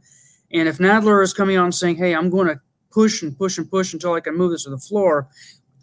And 0.52 0.68
if 0.68 0.78
Nadler 0.78 1.22
is 1.22 1.32
coming 1.32 1.58
on 1.58 1.72
saying, 1.72 1.96
hey, 1.96 2.14
I'm 2.14 2.30
going 2.30 2.46
to 2.46 2.60
push 2.90 3.22
and 3.22 3.36
push 3.36 3.58
and 3.58 3.68
push 3.68 3.92
until 3.92 4.14
I 4.14 4.20
can 4.20 4.36
move 4.36 4.52
this 4.52 4.64
to 4.64 4.70
the 4.70 4.78
floor, 4.78 5.28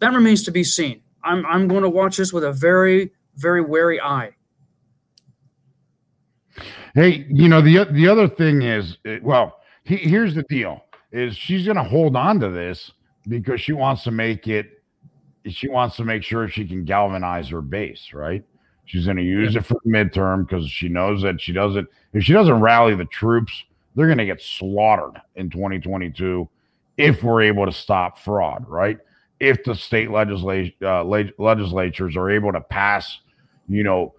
that 0.00 0.12
remains 0.12 0.42
to 0.44 0.50
be 0.50 0.64
seen. 0.64 1.02
I'm, 1.22 1.44
I'm 1.46 1.68
going 1.68 1.82
to 1.82 1.88
watch 1.88 2.16
this 2.16 2.32
with 2.32 2.44
a 2.44 2.52
very, 2.52 3.12
very 3.36 3.60
wary 3.60 4.00
eye. 4.00 4.30
Hey, 6.94 7.26
you 7.28 7.48
know, 7.48 7.60
the, 7.60 7.84
the 7.90 8.08
other 8.08 8.28
thing 8.28 8.62
is, 8.62 8.98
uh, 9.06 9.16
well, 9.22 9.60
he, 9.84 9.96
here's 9.96 10.34
the 10.34 10.42
deal 10.44 10.84
is 11.12 11.36
she's 11.36 11.64
going 11.64 11.76
to 11.76 11.84
hold 11.84 12.16
on 12.16 12.40
to 12.40 12.48
this 12.48 12.90
because 13.28 13.60
she 13.60 13.72
wants 13.72 14.02
to 14.04 14.10
make 14.10 14.48
it 14.48 14.82
she 15.46 15.68
wants 15.68 15.96
to 15.96 16.04
make 16.04 16.22
sure 16.22 16.48
she 16.48 16.66
can 16.66 16.84
galvanize 16.84 17.48
her 17.48 17.60
base, 17.60 18.12
right? 18.12 18.44
She's 18.92 19.06
going 19.06 19.16
to 19.16 19.22
use 19.22 19.56
it 19.56 19.64
for 19.64 19.80
midterm 19.86 20.46
because 20.46 20.68
she 20.68 20.86
knows 20.86 21.22
that 21.22 21.40
she 21.40 21.50
doesn't. 21.50 21.88
If 22.12 22.24
she 22.24 22.34
doesn't 22.34 22.60
rally 22.60 22.94
the 22.94 23.06
troops, 23.06 23.64
they're 23.94 24.04
going 24.04 24.18
to 24.18 24.26
get 24.26 24.42
slaughtered 24.42 25.18
in 25.34 25.48
2022 25.48 26.46
if 26.98 27.22
we're 27.22 27.40
able 27.40 27.64
to 27.64 27.72
stop 27.72 28.18
fraud, 28.18 28.68
right? 28.68 28.98
If 29.40 29.64
the 29.64 29.74
state 29.74 30.10
legislat- 30.10 30.74
uh, 30.82 31.04
legislatures 31.38 32.18
are 32.18 32.30
able 32.30 32.52
to 32.52 32.60
pass, 32.60 33.20
you 33.66 33.82
know, 33.82 34.12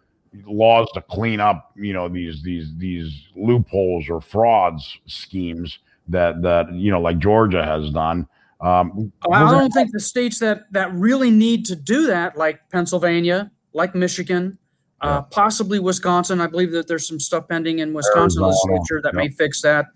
laws 0.44 0.90
to 0.96 1.02
clean 1.02 1.40
up, 1.40 1.72
you 1.76 1.94
know, 1.94 2.10
these 2.10 2.42
these 2.42 2.76
these 2.80 3.28
loopholes 3.36 4.10
or 4.10 4.22
frauds 4.22 4.98
schemes 5.06 5.78
that 6.08 6.42
that 6.42 6.74
you 6.74 6.90
know, 6.90 7.00
like 7.00 7.20
Georgia 7.20 7.64
has 7.64 7.92
done. 7.92 8.28
Um, 8.60 9.12
I 9.32 9.52
don't 9.52 9.70
think 9.70 9.92
the 9.92 10.00
states 10.00 10.40
that 10.40 10.64
that 10.72 10.92
really 10.96 11.30
need 11.30 11.64
to 11.68 11.76
do 11.76 12.08
that, 12.08 12.36
like 12.36 12.68
Pennsylvania, 12.72 13.52
like 13.74 13.94
Michigan, 13.94 14.58
uh, 15.04 15.22
possibly 15.24 15.80
Wisconsin. 15.80 16.40
I 16.40 16.48
believe 16.48 16.72
that 16.72 16.88
there's 16.88 17.08
some 17.08 17.20
stuff 17.20 17.48
pending 17.48 17.80
in 17.80 17.94
Wisconsin 17.94 18.44
Arizona. 18.44 18.48
legislature 18.48 19.02
that 19.04 19.14
yep. 19.14 19.16
may 19.16 19.30
fix 19.30 19.62
that. 19.62 19.88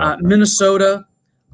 Uh, 0.00 0.16
Minnesota, 0.20 1.04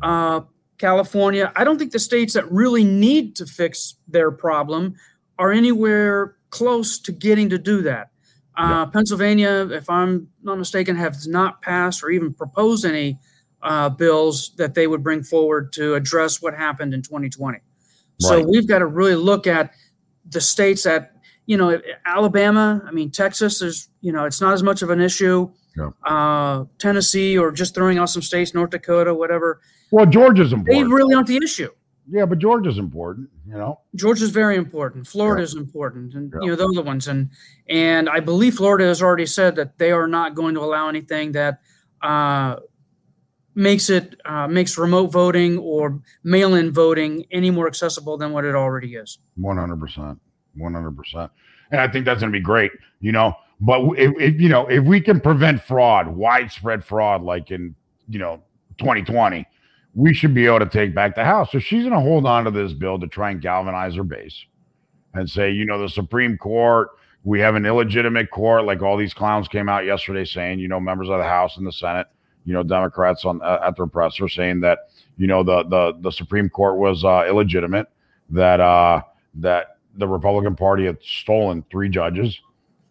uh, 0.02 0.42
California. 0.76 1.50
I 1.56 1.64
don't 1.64 1.78
think 1.78 1.92
the 1.92 1.98
states 1.98 2.34
that 2.34 2.50
really 2.52 2.84
need 2.84 3.34
to 3.36 3.46
fix 3.46 3.96
their 4.06 4.30
problem 4.30 4.94
are 5.38 5.50
anywhere 5.50 6.36
close 6.50 6.98
to 7.00 7.12
getting 7.12 7.48
to 7.48 7.58
do 7.58 7.82
that. 7.82 8.10
Uh, 8.56 8.84
yep. 8.84 8.92
Pennsylvania, 8.92 9.68
if 9.70 9.88
I'm 9.88 10.28
not 10.42 10.58
mistaken, 10.58 10.94
has 10.96 11.26
not 11.26 11.62
passed 11.62 12.02
or 12.02 12.10
even 12.10 12.34
proposed 12.34 12.84
any 12.84 13.18
uh, 13.62 13.88
bills 13.88 14.52
that 14.56 14.74
they 14.74 14.86
would 14.86 15.02
bring 15.02 15.22
forward 15.22 15.72
to 15.72 15.94
address 15.94 16.42
what 16.42 16.54
happened 16.54 16.92
in 16.92 17.02
2020. 17.02 17.58
So 18.20 18.42
we've 18.42 18.66
got 18.66 18.80
to 18.80 18.86
really 18.86 19.14
look 19.14 19.46
at 19.46 19.72
the 20.28 20.40
states 20.40 20.82
that 20.82 21.12
you 21.48 21.56
know 21.56 21.68
Alabama. 22.04 22.66
I 22.86 22.92
mean 22.92 23.10
Texas. 23.10 23.58
There's 23.58 23.88
you 24.06 24.12
know 24.12 24.24
it's 24.28 24.40
not 24.40 24.52
as 24.52 24.62
much 24.62 24.80
of 24.82 24.90
an 24.90 25.00
issue. 25.00 25.50
Yeah. 25.76 25.90
Uh, 26.04 26.64
Tennessee 26.78 27.38
or 27.38 27.50
just 27.52 27.74
throwing 27.74 27.98
out 27.98 28.10
some 28.10 28.22
states, 28.22 28.52
North 28.54 28.70
Dakota, 28.70 29.12
whatever. 29.14 29.60
Well, 29.90 30.06
Georgia's 30.06 30.52
important. 30.52 30.88
They 30.88 30.94
really 30.96 31.14
aren't 31.14 31.28
the 31.28 31.40
issue. 31.42 31.70
yeah, 32.10 32.26
but 32.26 32.38
Georgia's 32.38 32.78
important. 32.78 33.30
You 33.46 33.58
know. 33.60 33.80
Georgia's 33.94 34.30
very 34.30 34.56
important. 34.56 35.06
Florida 35.06 35.42
is 35.42 35.54
important, 35.54 36.14
and 36.14 36.32
you 36.42 36.48
know 36.54 36.56
the 36.56 36.82
ones. 36.82 37.08
And 37.08 37.30
and 37.68 38.08
I 38.08 38.20
believe 38.20 38.56
Florida 38.56 38.84
has 38.86 39.00
already 39.02 39.26
said 39.26 39.56
that 39.56 39.78
they 39.78 39.90
are 39.92 40.08
not 40.08 40.34
going 40.34 40.54
to 40.54 40.60
allow 40.60 40.88
anything 40.88 41.32
that 41.32 41.60
uh, 42.02 42.56
makes 43.54 43.88
it 43.90 44.16
uh, 44.24 44.48
makes 44.48 44.76
remote 44.78 45.08
voting 45.12 45.58
or 45.58 46.00
mail-in 46.24 46.72
voting 46.72 47.24
any 47.30 47.50
more 47.50 47.66
accessible 47.66 48.16
than 48.18 48.32
what 48.32 48.44
it 48.44 48.54
already 48.54 48.94
is. 48.96 49.18
One 49.36 49.56
hundred 49.56 49.80
percent, 49.80 50.18
one 50.58 50.74
hundred 50.74 50.96
percent, 50.96 51.30
and 51.70 51.80
I 51.80 51.88
think 51.88 52.04
that's 52.04 52.20
going 52.20 52.32
to 52.32 52.38
be 52.38 52.42
great. 52.42 52.72
You 53.00 53.12
know, 53.12 53.34
but 53.60 53.80
if, 53.98 54.12
if 54.18 54.40
you 54.40 54.48
know 54.48 54.66
if 54.66 54.84
we 54.84 55.00
can 55.00 55.20
prevent 55.20 55.62
fraud, 55.62 56.08
widespread 56.08 56.84
fraud, 56.84 57.22
like 57.22 57.50
in 57.50 57.74
you 58.08 58.18
know 58.18 58.42
2020, 58.78 59.46
we 59.94 60.14
should 60.14 60.34
be 60.34 60.46
able 60.46 60.60
to 60.60 60.66
take 60.66 60.94
back 60.94 61.14
the 61.14 61.24
House. 61.24 61.50
So 61.52 61.58
she's 61.58 61.82
going 61.82 61.94
to 61.94 62.00
hold 62.00 62.26
on 62.26 62.44
to 62.44 62.50
this 62.50 62.72
bill 62.72 62.98
to 63.00 63.06
try 63.06 63.30
and 63.30 63.40
galvanize 63.40 63.94
her 63.96 64.04
base, 64.04 64.44
and 65.14 65.28
say, 65.28 65.50
you 65.50 65.64
know, 65.64 65.80
the 65.80 65.88
Supreme 65.88 66.38
Court, 66.38 66.90
we 67.24 67.40
have 67.40 67.56
an 67.56 67.66
illegitimate 67.66 68.30
court, 68.30 68.64
like 68.64 68.82
all 68.82 68.96
these 68.96 69.14
clowns 69.14 69.48
came 69.48 69.68
out 69.68 69.84
yesterday 69.84 70.24
saying, 70.24 70.60
you 70.60 70.68
know, 70.68 70.80
members 70.80 71.08
of 71.08 71.18
the 71.18 71.24
House 71.24 71.56
and 71.56 71.66
the 71.66 71.72
Senate, 71.72 72.06
you 72.44 72.52
know, 72.52 72.62
Democrats 72.62 73.24
on 73.24 73.42
uh, 73.42 73.58
at 73.64 73.76
their 73.76 73.86
presser 73.86 74.28
saying 74.28 74.60
that 74.60 74.90
you 75.16 75.26
know 75.26 75.42
the 75.42 75.64
the 75.64 75.98
the 76.00 76.12
Supreme 76.12 76.48
Court 76.48 76.78
was 76.78 77.04
uh, 77.04 77.24
illegitimate, 77.28 77.88
that 78.30 78.60
uh, 78.60 79.02
that 79.34 79.77
the 79.98 80.08
Republican 80.08 80.56
Party 80.56 80.86
had 80.86 80.98
stolen 81.02 81.64
three 81.70 81.88
judges, 81.88 82.40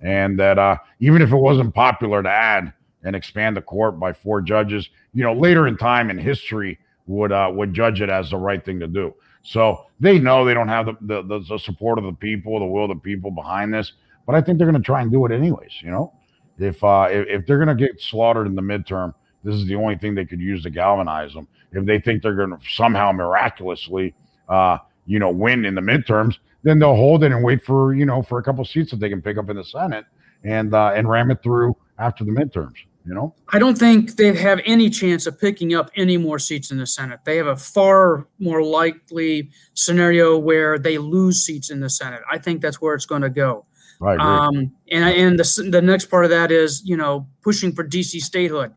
and 0.02 0.40
that 0.40 0.60
uh, 0.60 0.78
even 1.00 1.22
if 1.22 1.32
it 1.32 1.38
wasn't 1.38 1.74
popular 1.74 2.22
to 2.22 2.30
add 2.30 2.74
and 3.04 3.16
expand 3.16 3.58
the 3.58 3.62
court 3.62 4.00
by 4.00 4.14
four 4.14 4.42
judges, 4.42 4.90
you 5.14 5.24
know, 5.24 5.34
later 5.34 5.68
in 5.68 5.78
time 5.78 6.10
in 6.10 6.18
history 6.18 6.78
would 7.08 7.32
uh, 7.32 7.50
would 7.54 7.74
judge 7.74 8.02
it 8.02 8.10
as 8.10 8.30
the 8.30 8.38
right 8.38 8.64
thing 8.64 8.80
to 8.80 8.88
do. 8.88 9.14
So 9.44 9.86
they 10.00 10.20
know 10.20 10.44
they 10.44 10.54
don't 10.54 10.68
have 10.68 10.88
the, 11.02 11.24
the, 11.24 11.40
the, 11.40 11.58
support 11.58 11.98
of 11.98 12.04
the 12.04 12.12
people, 12.12 12.60
the 12.60 12.66
will 12.66 12.84
of 12.84 12.90
the 12.90 12.96
people 12.96 13.32
behind 13.32 13.74
this, 13.74 13.94
but 14.26 14.36
I 14.36 14.42
think 14.42 14.58
they're 14.58 14.70
going 14.70 14.82
to 14.82 14.86
try 14.86 15.02
and 15.02 15.10
do 15.10 15.26
it 15.26 15.32
anyways. 15.32 15.72
You 15.82 15.90
know, 15.90 16.14
if 16.60 16.84
uh, 16.84 17.08
if, 17.10 17.28
if 17.28 17.48
they're 17.48 17.64
going 17.64 17.76
to 17.76 17.88
get 17.88 18.02
slaughtered 18.02 18.46
in 18.46 18.56
the 18.56 18.62
midterm, 18.62 19.14
this 19.44 19.56
is 19.56 19.66
the 19.66 19.76
only 19.76 19.98
thing 19.98 20.16
they 20.16 20.26
could 20.26 20.42
use 20.42 20.64
to 20.64 20.70
galvanize 20.70 21.34
them. 21.34 21.48
If 21.72 21.86
they 21.86 22.00
think 22.00 22.22
they're 22.22 22.36
going 22.36 22.50
to 22.50 22.60
somehow 22.70 23.14
miraculously, 23.14 24.14
uh, 24.50 24.80
you 25.06 25.20
know, 25.20 25.30
win 25.30 25.64
in 25.64 25.76
the 25.76 25.82
midterms, 25.82 26.38
then 26.68 26.80
they'll 26.80 26.96
hold 26.96 27.24
it 27.24 27.32
and 27.32 27.44
wait 27.44 27.64
for 27.64 27.94
you 27.94 28.06
know 28.06 28.22
for 28.22 28.40
a 28.40 28.44
couple 28.44 28.64
seats 28.66 28.92
that 28.92 29.00
they 29.00 29.10
can 29.10 29.22
pick 29.22 29.38
up 29.38 29.50
in 29.50 29.56
the 29.56 29.64
Senate 29.64 30.06
and 30.44 30.74
uh, 30.74 30.92
and 30.96 31.10
ram 31.10 31.32
it 31.32 31.42
through 31.42 31.76
after 31.98 32.24
the 32.24 32.32
midterms. 32.32 32.76
You 33.06 33.14
know, 33.14 33.34
I 33.54 33.60
don't 33.60 33.78
think 33.78 34.18
they 34.18 34.36
have 34.36 34.60
any 34.66 34.90
chance 34.90 35.28
of 35.28 35.40
picking 35.40 35.74
up 35.74 35.90
any 35.96 36.18
more 36.18 36.40
seats 36.40 36.72
in 36.72 36.78
the 36.78 36.86
Senate. 36.86 37.22
They 37.24 37.38
have 37.38 37.48
a 37.48 37.56
far 37.56 38.28
more 38.38 38.62
likely 38.62 39.50
scenario 39.76 40.38
where 40.38 40.78
they 40.78 40.98
lose 40.98 41.42
seats 41.46 41.70
in 41.70 41.80
the 41.80 41.90
Senate. 41.90 42.20
I 42.30 42.38
think 42.38 42.62
that's 42.62 42.82
where 42.82 42.96
it's 42.96 43.06
going 43.06 43.22
to 43.22 43.30
go. 43.30 43.66
Right. 44.02 44.20
Um, 44.20 44.74
and 44.92 45.06
and 45.06 45.40
the 45.40 45.70
the 45.72 45.82
next 45.82 46.08
part 46.08 46.26
of 46.26 46.32
that 46.32 46.52
is 46.52 46.82
you 46.84 46.98
know 46.98 47.28
pushing 47.42 47.72
for 47.72 47.88
DC 47.88 48.20
statehood. 48.20 48.74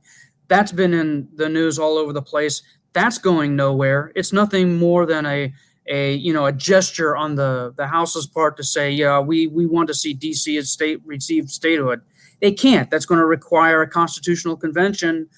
That's 0.46 0.70
been 0.70 0.94
in 0.94 1.29
the 1.35 1.48
news 1.48 1.79
all 1.79 1.98
over 1.98 2.12
the 2.12 2.22
place. 2.22 2.62
That's 2.92 3.18
going 3.18 3.57
nowhere. 3.57 4.12
It's 4.14 4.33
nothing 4.33 4.79
more 4.79 5.07
than 5.07 5.26
a 5.26 5.53
a 5.90 6.14
you 6.14 6.33
know 6.33 6.46
a 6.46 6.53
gesture 6.53 7.14
on 7.16 7.35
the 7.35 7.74
the 7.76 7.87
House's 7.87 8.26
part 8.26 8.57
to 8.57 8.64
say 8.64 8.90
yeah 8.90 9.20
we 9.20 9.48
we 9.48 9.66
want 9.66 9.88
to 9.88 9.94
see 9.94 10.14
DC 10.14 10.57
as 10.59 10.70
state 10.70 11.00
receive 11.05 11.50
statehood. 11.50 12.00
They 12.40 12.53
can't. 12.53 12.90
That's 12.90 13.05
going 13.05 13.20
to 13.20 13.26
require 13.26 13.83
a 13.83 13.88
constitutional 13.88 14.57
convention, 14.57 15.29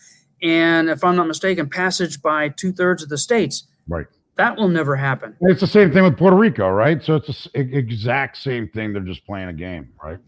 and 0.40 0.88
if 0.88 1.02
I'm 1.02 1.16
not 1.16 1.26
mistaken, 1.26 1.68
passage 1.68 2.22
by 2.22 2.50
two 2.50 2.72
thirds 2.72 3.02
of 3.02 3.08
the 3.08 3.18
states. 3.18 3.64
Right. 3.88 4.06
That 4.36 4.56
will 4.56 4.68
never 4.68 4.96
happen. 4.96 5.36
It's 5.42 5.60
the 5.60 5.66
same 5.66 5.92
thing 5.92 6.04
with 6.04 6.16
Puerto 6.16 6.36
Rico, 6.36 6.68
right? 6.68 7.02
So 7.02 7.16
it's 7.16 7.48
the 7.52 7.60
exact 7.60 8.38
same 8.38 8.68
thing. 8.68 8.92
They're 8.92 9.02
just 9.02 9.26
playing 9.26 9.48
a 9.48 9.52
game, 9.52 9.90
right? 10.02 10.18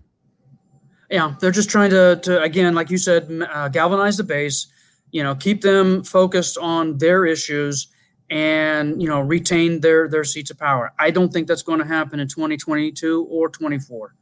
Yeah, 1.10 1.34
they're 1.40 1.50
just 1.50 1.70
trying 1.70 1.90
to, 1.90 2.20
to 2.22 2.42
again, 2.42 2.74
like 2.74 2.90
you 2.90 2.98
said, 2.98 3.30
uh, 3.50 3.68
galvanize 3.68 4.16
the 4.16 4.24
base. 4.24 4.66
You 5.10 5.22
know, 5.22 5.34
keep 5.34 5.62
them 5.62 6.02
focused 6.02 6.58
on 6.58 6.98
their 6.98 7.24
issues, 7.24 7.88
and 8.30 9.00
you 9.00 9.08
know, 9.08 9.20
retain 9.20 9.80
their 9.80 10.08
their 10.08 10.24
seats 10.24 10.50
of 10.50 10.58
power. 10.58 10.92
I 10.98 11.10
don't 11.10 11.32
think 11.32 11.46
that's 11.46 11.62
going 11.62 11.80
to 11.80 11.86
happen 11.86 12.20
in 12.20 12.28
2022 12.28 13.26
or 13.30 13.48
24. 13.48 14.14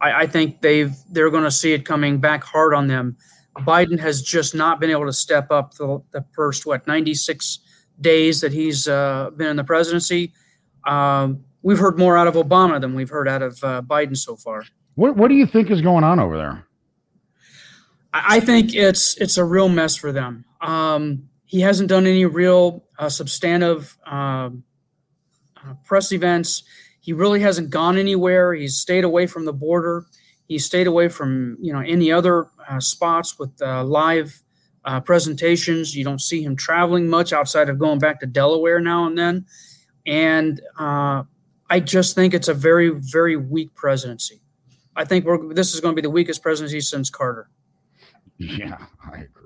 I, 0.00 0.22
I 0.22 0.26
think 0.26 0.60
they've 0.60 0.94
they're 1.10 1.30
going 1.30 1.44
to 1.44 1.50
see 1.50 1.72
it 1.72 1.84
coming 1.84 2.18
back 2.18 2.42
hard 2.44 2.74
on 2.74 2.86
them. 2.86 3.16
Biden 3.58 3.98
has 3.98 4.22
just 4.22 4.54
not 4.54 4.80
been 4.80 4.90
able 4.90 5.06
to 5.06 5.12
step 5.12 5.50
up 5.50 5.74
the, 5.74 6.02
the 6.12 6.24
first 6.32 6.66
what 6.66 6.86
96 6.86 7.58
days 8.00 8.40
that 8.40 8.52
he's 8.52 8.88
uh, 8.88 9.30
been 9.36 9.48
in 9.48 9.56
the 9.56 9.64
presidency. 9.64 10.32
Um, 10.86 11.44
we've 11.62 11.78
heard 11.78 11.98
more 11.98 12.16
out 12.16 12.26
of 12.26 12.34
Obama 12.34 12.80
than 12.80 12.94
we've 12.94 13.10
heard 13.10 13.28
out 13.28 13.42
of 13.42 13.62
uh, 13.62 13.82
Biden 13.82 14.16
so 14.16 14.36
far. 14.36 14.64
What 14.94 15.16
What 15.16 15.28
do 15.28 15.34
you 15.34 15.46
think 15.46 15.70
is 15.70 15.82
going 15.82 16.04
on 16.04 16.18
over 16.18 16.36
there? 16.36 16.66
I 18.12 18.36
I 18.36 18.40
think 18.40 18.74
it's 18.74 19.16
it's 19.18 19.36
a 19.36 19.44
real 19.44 19.68
mess 19.68 19.96
for 19.96 20.12
them. 20.12 20.44
Um, 20.60 21.28
he 21.44 21.60
hasn't 21.60 21.88
done 21.88 22.06
any 22.06 22.24
real 22.26 22.84
substantive 23.08 23.96
um, 24.06 24.64
uh, 25.56 25.74
press 25.84 26.12
events. 26.12 26.62
He 27.00 27.12
really 27.12 27.40
hasn't 27.40 27.70
gone 27.70 27.96
anywhere. 27.96 28.54
He's 28.54 28.76
stayed 28.76 29.04
away 29.04 29.26
from 29.26 29.44
the 29.44 29.52
border. 29.52 30.06
He's 30.46 30.64
stayed 30.64 30.86
away 30.86 31.08
from 31.08 31.56
you 31.60 31.72
know 31.72 31.80
any 31.80 32.10
other 32.12 32.48
uh, 32.68 32.80
spots 32.80 33.38
with 33.38 33.50
uh, 33.62 33.84
live 33.84 34.42
uh, 34.84 35.00
presentations. 35.00 35.94
You 35.94 36.04
don't 36.04 36.20
see 36.20 36.42
him 36.42 36.56
traveling 36.56 37.08
much 37.08 37.32
outside 37.32 37.68
of 37.68 37.78
going 37.78 37.98
back 37.98 38.20
to 38.20 38.26
Delaware 38.26 38.80
now 38.80 39.06
and 39.06 39.16
then. 39.16 39.46
And 40.06 40.60
uh, 40.78 41.24
I 41.68 41.80
just 41.80 42.14
think 42.14 42.34
it's 42.34 42.48
a 42.48 42.54
very 42.54 42.88
very 42.90 43.36
weak 43.36 43.74
presidency. 43.74 44.40
I 44.96 45.04
think 45.04 45.24
this 45.54 45.72
is 45.72 45.80
going 45.80 45.94
to 45.94 45.96
be 45.96 46.02
the 46.02 46.10
weakest 46.10 46.42
presidency 46.42 46.80
since 46.80 47.10
Carter. 47.10 47.48
Yeah, 48.38 48.78
I 49.04 49.18
agree. 49.18 49.39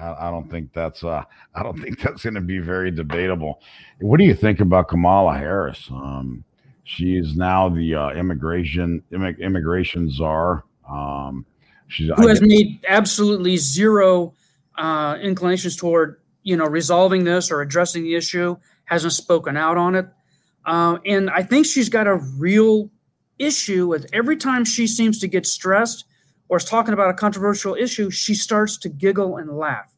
I, 0.00 0.28
I 0.28 0.30
don't 0.30 0.50
think 0.50 0.72
that's 0.72 1.04
uh 1.04 1.24
I 1.54 1.62
don't 1.62 1.80
think 1.80 2.00
that's 2.00 2.22
going 2.22 2.34
to 2.34 2.40
be 2.40 2.58
very 2.58 2.90
debatable. 2.90 3.60
What 4.00 4.18
do 4.18 4.24
you 4.24 4.34
think 4.34 4.60
about 4.60 4.88
Kamala 4.88 5.36
Harris? 5.36 5.88
Um, 5.90 6.44
she 6.84 7.16
is 7.16 7.36
now 7.36 7.68
the 7.68 7.94
uh, 7.94 8.10
immigration 8.10 9.02
immig- 9.12 9.38
immigration 9.38 10.10
czar. 10.10 10.64
Um, 10.90 11.46
she's 11.90 12.10
who 12.16 12.26
has 12.26 12.40
made 12.40 12.84
absolutely 12.88 13.56
zero 13.56 14.34
uh, 14.76 15.16
inclinations 15.20 15.76
toward 15.76 16.20
you 16.42 16.56
know 16.56 16.64
resolving 16.64 17.24
this 17.24 17.50
or 17.50 17.60
addressing 17.60 18.02
the 18.02 18.14
issue 18.14 18.56
hasn't 18.84 19.12
spoken 19.12 19.56
out 19.56 19.76
on 19.76 19.94
it 19.94 20.08
uh, 20.66 20.98
and 21.04 21.28
i 21.30 21.42
think 21.42 21.66
she's 21.66 21.88
got 21.88 22.06
a 22.06 22.16
real 22.38 22.90
issue 23.38 23.86
with 23.86 24.06
every 24.12 24.36
time 24.36 24.64
she 24.64 24.86
seems 24.86 25.18
to 25.18 25.28
get 25.28 25.46
stressed 25.46 26.06
or 26.50 26.58
is 26.58 26.64
talking 26.64 26.92
about 26.92 27.08
a 27.08 27.14
controversial 27.14 27.74
issue 27.74 28.10
she 28.10 28.34
starts 28.34 28.76
to 28.76 28.88
giggle 28.88 29.38
and 29.38 29.56
laugh 29.56 29.92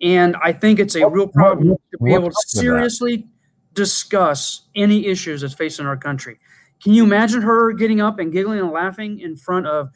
and 0.00 0.36
i 0.42 0.52
think 0.52 0.78
it's 0.78 0.94
a 0.94 1.08
real 1.08 1.28
problem 1.28 1.76
to 1.90 1.98
be 2.02 2.14
able 2.14 2.30
to 2.30 2.42
seriously 2.46 3.26
discuss 3.74 4.68
any 4.74 5.06
issues 5.06 5.42
that's 5.42 5.54
facing 5.54 5.86
our 5.86 5.96
country 5.96 6.38
can 6.82 6.94
you 6.94 7.04
imagine 7.04 7.42
her 7.42 7.72
getting 7.72 8.00
up 8.00 8.18
and 8.18 8.32
giggling 8.32 8.58
and 8.58 8.70
laughing 8.70 9.20
in 9.20 9.36
front 9.36 9.66
of 9.66 9.90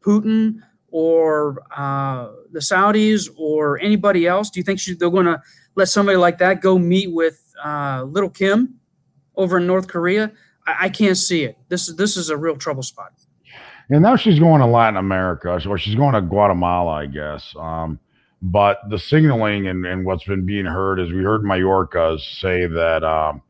Putin 0.00 0.60
or 0.90 1.62
uh, 1.76 2.30
the 2.52 2.58
Saudis 2.58 3.28
or 3.36 3.80
anybody 3.80 4.26
else? 4.26 4.50
Do 4.50 4.60
you 4.60 4.64
think 4.64 4.80
she, 4.80 4.94
they're 4.94 5.10
going 5.10 5.26
to 5.26 5.40
let 5.76 5.88
somebody 5.88 6.16
like 6.16 6.38
that 6.38 6.60
go 6.60 6.78
meet 6.78 7.12
with 7.12 7.40
uh, 7.64 8.04
Little 8.06 8.30
Kim 8.30 8.80
over 9.36 9.58
in 9.58 9.66
North 9.66 9.86
Korea? 9.86 10.32
I, 10.66 10.86
I 10.86 10.88
can't 10.88 11.16
see 11.16 11.44
it. 11.44 11.56
This 11.68 11.88
is 11.88 11.96
this 11.96 12.16
is 12.16 12.30
a 12.30 12.36
real 12.36 12.56
trouble 12.56 12.82
spot. 12.82 13.12
And 13.90 14.02
now 14.02 14.16
she's 14.16 14.38
going 14.38 14.60
to 14.60 14.66
Latin 14.66 14.96
America, 14.96 15.60
or 15.68 15.78
she's 15.78 15.94
going 15.94 16.14
to 16.14 16.22
Guatemala, 16.22 16.92
I 16.92 17.06
guess. 17.06 17.54
Um, 17.58 17.98
but 18.42 18.80
the 18.90 18.98
signaling 18.98 19.68
and, 19.68 19.86
and 19.86 20.04
what's 20.04 20.24
been 20.24 20.44
being 20.44 20.66
heard 20.66 21.00
is 21.00 21.12
we 21.12 21.22
heard 21.22 21.44
Mallorca 21.44 22.18
say 22.18 22.66
that, 22.66 23.02
um, 23.02 23.42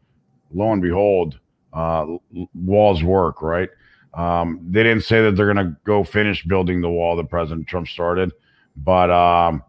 lo 0.52 0.72
and 0.72 0.82
behold, 0.82 1.38
uh, 1.72 2.06
walls 2.54 3.02
work, 3.02 3.42
right? 3.42 3.68
Um, 4.14 4.60
they 4.70 4.84
didn't 4.84 5.02
say 5.02 5.22
that 5.22 5.36
they're 5.36 5.52
going 5.52 5.66
to 5.66 5.76
go 5.84 6.04
finish 6.04 6.44
building 6.44 6.80
the 6.80 6.90
wall 6.90 7.16
that 7.16 7.28
President 7.28 7.66
Trump 7.66 7.88
started, 7.88 8.32
but 8.76 9.10
um, 9.10 9.64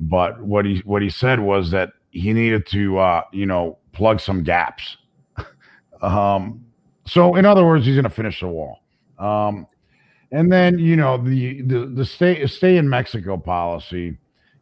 but 0.00 0.40
what 0.40 0.64
he 0.64 0.78
what 0.86 1.02
he 1.02 1.10
said 1.10 1.38
was 1.38 1.70
that 1.72 1.90
he 2.10 2.32
needed 2.32 2.66
to 2.68 2.98
uh, 2.98 3.22
you 3.32 3.44
know 3.44 3.78
plug 3.92 4.20
some 4.20 4.42
gaps. 4.42 4.96
um, 6.02 6.64
so 7.06 7.34
in 7.36 7.44
other 7.44 7.66
words, 7.66 7.84
he's 7.84 7.94
going 7.94 8.04
to 8.04 8.10
finish 8.10 8.40
the 8.40 8.48
wall. 8.48 8.78
Um, 9.18 9.66
and 10.32 10.52
then 10.52 10.78
you 10.78 10.96
know 10.96 11.16
the 11.16 11.62
the 11.62 11.86
the 11.86 12.04
stay 12.04 12.46
stay 12.46 12.76
in 12.76 12.88
Mexico 12.88 13.36
policy 13.36 14.18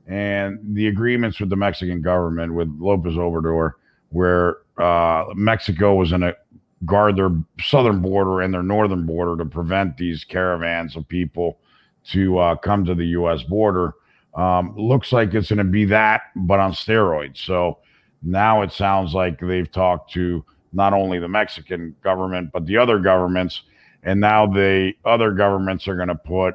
and 0.06 0.58
the 0.74 0.86
agreements 0.86 1.40
with 1.40 1.50
the 1.50 1.56
Mexican 1.56 2.00
government 2.00 2.54
with 2.54 2.68
Lopez 2.78 3.14
Obrador, 3.14 3.72
where 4.10 4.58
uh, 4.78 5.24
Mexico 5.34 5.94
was 5.94 6.10
going 6.10 6.20
to 6.20 6.36
guard 6.84 7.16
their 7.16 7.30
southern 7.60 8.00
border 8.00 8.42
and 8.42 8.52
their 8.54 8.62
northern 8.62 9.06
border 9.06 9.42
to 9.42 9.48
prevent 9.48 9.96
these 9.96 10.22
caravans 10.24 10.94
of 10.94 11.08
people 11.08 11.58
to 12.04 12.38
uh, 12.38 12.54
come 12.56 12.84
to 12.84 12.94
the 12.94 13.06
U.S. 13.06 13.42
border. 13.42 13.94
Um, 14.34 14.76
looks 14.76 15.12
like 15.12 15.34
it's 15.34 15.48
going 15.48 15.58
to 15.58 15.64
be 15.64 15.86
that, 15.86 16.22
but 16.36 16.60
on 16.60 16.72
steroids. 16.72 17.38
So 17.38 17.78
now 18.22 18.62
it 18.62 18.70
sounds 18.70 19.14
like 19.14 19.40
they've 19.40 19.70
talked 19.70 20.12
to 20.12 20.44
not 20.72 20.92
only 20.92 21.18
the 21.18 21.28
Mexican 21.28 21.96
government, 22.02 22.50
but 22.52 22.66
the 22.66 22.76
other 22.76 22.98
governments. 22.98 23.62
And 24.06 24.20
now 24.20 24.46
the 24.46 24.92
other 25.04 25.32
governments 25.32 25.86
are 25.88 25.96
going 25.96 26.08
to 26.08 26.14
put 26.14 26.54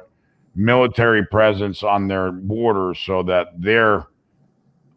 military 0.56 1.24
presence 1.26 1.82
on 1.82 2.08
their 2.08 2.32
borders 2.32 2.98
so 2.98 3.22
that 3.24 3.48
their 3.60 4.06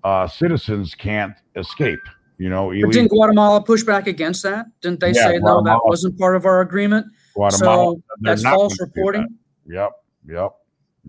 uh, 0.05 0.27
citizens 0.27 0.95
can't 0.95 1.35
escape. 1.57 1.99
You 2.37 2.49
know, 2.49 2.71
didn't 2.71 3.09
Guatemala 3.09 3.61
push 3.61 3.83
back 3.83 4.07
against 4.07 4.43
that? 4.43 4.65
Didn't 4.81 4.99
they 4.99 5.11
yeah, 5.11 5.25
say 5.25 5.39
Guatemala, 5.39 5.63
no, 5.63 5.69
that 5.69 5.79
wasn't 5.85 6.17
part 6.17 6.35
of 6.35 6.45
our 6.45 6.61
agreement? 6.61 7.07
Guatemala, 7.33 7.95
so 7.95 8.01
that's 8.21 8.43
false 8.43 8.79
reporting. 8.79 9.27
That. 9.67 9.73
Yep, 9.73 9.91
yep, 10.29 10.51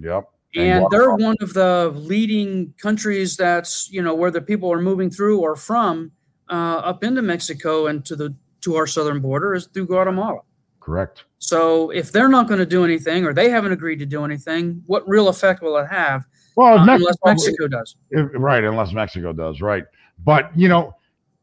yep. 0.00 0.24
And, 0.54 0.84
and 0.84 0.86
they're 0.90 1.14
one 1.14 1.36
of 1.40 1.52
the 1.52 1.92
leading 1.94 2.74
countries 2.80 3.36
that's 3.36 3.90
you 3.90 4.02
know 4.02 4.14
where 4.14 4.30
the 4.30 4.40
people 4.40 4.72
are 4.72 4.80
moving 4.80 5.10
through 5.10 5.40
or 5.40 5.56
from 5.56 6.12
uh, 6.48 6.80
up 6.84 7.02
into 7.02 7.22
Mexico 7.22 7.86
and 7.86 8.04
to 8.04 8.14
the 8.14 8.34
to 8.60 8.76
our 8.76 8.86
southern 8.86 9.20
border 9.20 9.54
is 9.54 9.66
through 9.66 9.86
Guatemala. 9.86 10.40
Correct. 10.86 11.24
So 11.38 11.90
if 11.90 12.12
they're 12.12 12.28
not 12.28 12.46
going 12.46 12.60
to 12.60 12.66
do 12.66 12.84
anything 12.84 13.24
or 13.24 13.34
they 13.34 13.50
haven't 13.50 13.72
agreed 13.72 13.98
to 13.98 14.06
do 14.06 14.24
anything, 14.24 14.84
what 14.86 15.02
real 15.08 15.26
effect 15.26 15.60
will 15.60 15.76
it 15.78 15.88
have? 15.88 16.24
Well, 16.54 16.78
uh, 16.78 16.84
Mexico, 16.84 17.08
unless 17.08 17.16
Mexico 17.24 17.68
does. 17.68 17.96
Right, 18.12 18.62
unless 18.62 18.92
Mexico 18.92 19.32
does, 19.32 19.60
right. 19.60 19.82
But 20.24 20.56
you 20.56 20.68
know, 20.68 20.94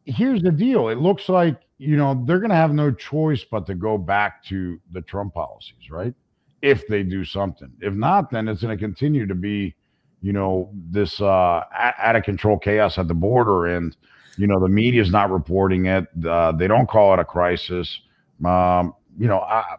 here's 0.05 0.41
the 0.41 0.51
deal. 0.51 0.87
It 0.87 0.97
looks 0.97 1.27
like, 1.27 1.59
you 1.77 1.97
know, 1.97 2.23
they're 2.25 2.39
going 2.39 2.51
to 2.51 2.55
have 2.55 2.73
no 2.73 2.89
choice 2.89 3.43
but 3.43 3.65
to 3.65 3.75
go 3.75 3.97
back 3.97 4.45
to 4.45 4.79
the 4.93 5.01
Trump 5.01 5.33
policies, 5.33 5.91
right? 5.91 6.13
If 6.61 6.87
they 6.87 7.03
do 7.03 7.25
something. 7.25 7.69
If 7.81 7.93
not, 7.93 8.31
then 8.31 8.47
it's 8.47 8.61
going 8.61 8.77
to 8.77 8.81
continue 8.81 9.27
to 9.27 9.35
be, 9.35 9.75
you 10.21 10.31
know, 10.31 10.69
this 10.73 11.19
uh, 11.19 11.63
out 11.73 12.15
of 12.15 12.23
control 12.23 12.57
chaos 12.57 12.97
at 12.97 13.09
the 13.09 13.13
border. 13.13 13.75
And, 13.75 13.93
you 14.37 14.47
know, 14.47 14.61
the 14.61 14.69
media 14.69 15.01
is 15.01 15.11
not 15.11 15.31
reporting 15.31 15.87
it. 15.87 16.07
Uh, 16.25 16.53
they 16.53 16.69
don't 16.69 16.87
call 16.87 17.13
it 17.13 17.19
a 17.19 17.25
crisis. 17.25 17.99
Um, 18.45 18.93
you 19.17 19.27
know, 19.27 19.39
I, 19.39 19.77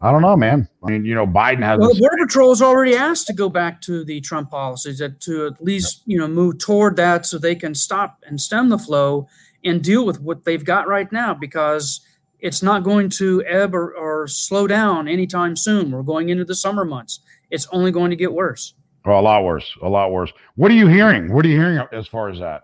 I 0.00 0.12
don't 0.12 0.22
know, 0.22 0.36
man. 0.36 0.68
I 0.84 0.90
mean, 0.90 1.04
you 1.04 1.14
know, 1.14 1.26
Biden 1.26 1.62
has. 1.62 1.78
Well, 1.78 1.96
Border 1.98 2.26
Patrol 2.26 2.50
has 2.50 2.62
already 2.62 2.94
asked 2.94 3.26
to 3.28 3.32
go 3.32 3.48
back 3.48 3.80
to 3.82 4.04
the 4.04 4.20
Trump 4.20 4.50
policies, 4.50 4.98
that 4.98 5.20
to 5.22 5.46
at 5.46 5.62
least 5.62 6.02
you 6.06 6.18
know 6.18 6.28
move 6.28 6.58
toward 6.58 6.96
that, 6.96 7.26
so 7.26 7.38
they 7.38 7.54
can 7.54 7.74
stop 7.74 8.22
and 8.26 8.40
stem 8.40 8.68
the 8.68 8.78
flow 8.78 9.26
and 9.64 9.82
deal 9.82 10.06
with 10.06 10.20
what 10.20 10.44
they've 10.44 10.64
got 10.64 10.86
right 10.86 11.10
now, 11.10 11.34
because 11.34 12.00
it's 12.40 12.62
not 12.62 12.84
going 12.84 13.08
to 13.08 13.42
ebb 13.44 13.74
or, 13.74 13.92
or 13.96 14.28
slow 14.28 14.68
down 14.68 15.08
anytime 15.08 15.56
soon. 15.56 15.90
We're 15.90 16.02
going 16.02 16.28
into 16.28 16.44
the 16.44 16.54
summer 16.54 16.84
months. 16.84 17.20
It's 17.50 17.66
only 17.72 17.90
going 17.90 18.10
to 18.10 18.16
get 18.16 18.32
worse. 18.32 18.74
Well, 19.04 19.18
a 19.18 19.22
lot 19.22 19.42
worse. 19.42 19.76
A 19.82 19.88
lot 19.88 20.12
worse. 20.12 20.32
What 20.54 20.70
are 20.70 20.74
you 20.74 20.86
hearing? 20.86 21.32
What 21.32 21.44
are 21.44 21.48
you 21.48 21.58
hearing 21.58 21.84
as 21.92 22.06
far 22.06 22.28
as 22.28 22.38
that? 22.38 22.62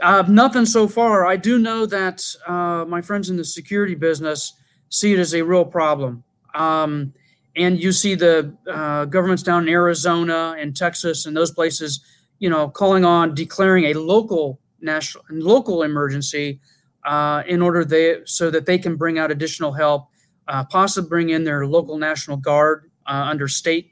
Uh, 0.00 0.24
nothing 0.28 0.66
so 0.66 0.88
far. 0.88 1.26
I 1.26 1.36
do 1.36 1.60
know 1.60 1.86
that 1.86 2.24
uh, 2.48 2.84
my 2.88 3.00
friends 3.00 3.30
in 3.30 3.36
the 3.36 3.44
security 3.44 3.94
business 3.94 4.54
see 4.94 5.12
it 5.12 5.18
as 5.18 5.34
a 5.34 5.42
real 5.42 5.64
problem. 5.64 6.22
Um, 6.54 7.12
and 7.56 7.82
you 7.82 7.90
see 7.90 8.14
the 8.14 8.54
uh, 8.70 9.06
governments 9.06 9.42
down 9.42 9.64
in 9.64 9.68
Arizona 9.68 10.54
and 10.56 10.76
Texas 10.76 11.26
and 11.26 11.36
those 11.36 11.50
places, 11.50 12.00
you 12.38 12.48
know, 12.48 12.68
calling 12.68 13.04
on 13.04 13.34
declaring 13.34 13.86
a 13.86 13.94
local 13.94 14.60
national 14.80 15.24
and 15.28 15.42
local 15.42 15.82
emergency 15.82 16.60
uh, 17.04 17.42
in 17.48 17.60
order 17.60 17.84
they 17.84 18.18
so 18.24 18.50
that 18.50 18.66
they 18.66 18.78
can 18.78 18.94
bring 18.94 19.18
out 19.18 19.32
additional 19.32 19.72
help, 19.72 20.08
uh, 20.46 20.62
possibly 20.64 21.08
bring 21.08 21.30
in 21.30 21.42
their 21.42 21.66
local 21.66 21.98
national 21.98 22.36
guard 22.36 22.90
uh, 23.06 23.26
under 23.28 23.48
state 23.48 23.90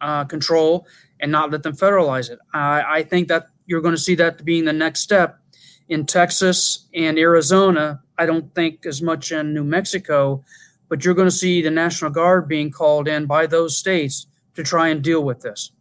uh, 0.00 0.24
control 0.24 0.86
and 1.20 1.30
not 1.30 1.50
let 1.50 1.62
them 1.62 1.76
federalize 1.76 2.30
it. 2.30 2.38
I 2.54 3.02
think 3.02 3.28
that 3.28 3.48
you're 3.66 3.82
going 3.82 3.94
to 3.94 4.00
see 4.00 4.14
that 4.14 4.44
being 4.44 4.64
the 4.64 4.72
next 4.72 5.00
step 5.00 5.40
in 5.88 6.06
Texas 6.06 6.88
and 6.94 7.18
Arizona 7.18 8.00
I 8.18 8.26
don't 8.26 8.52
think 8.54 8.84
as 8.84 9.00
much 9.00 9.32
in 9.32 9.54
New 9.54 9.64
Mexico, 9.64 10.42
but 10.88 11.04
you're 11.04 11.14
going 11.14 11.28
to 11.28 11.34
see 11.34 11.62
the 11.62 11.70
National 11.70 12.10
Guard 12.10 12.48
being 12.48 12.70
called 12.70 13.08
in 13.08 13.26
by 13.26 13.46
those 13.46 13.76
states 13.76 14.26
to 14.54 14.62
try 14.62 14.88
and 14.88 15.02
deal 15.02 15.22
with 15.22 15.40
this. 15.40 15.72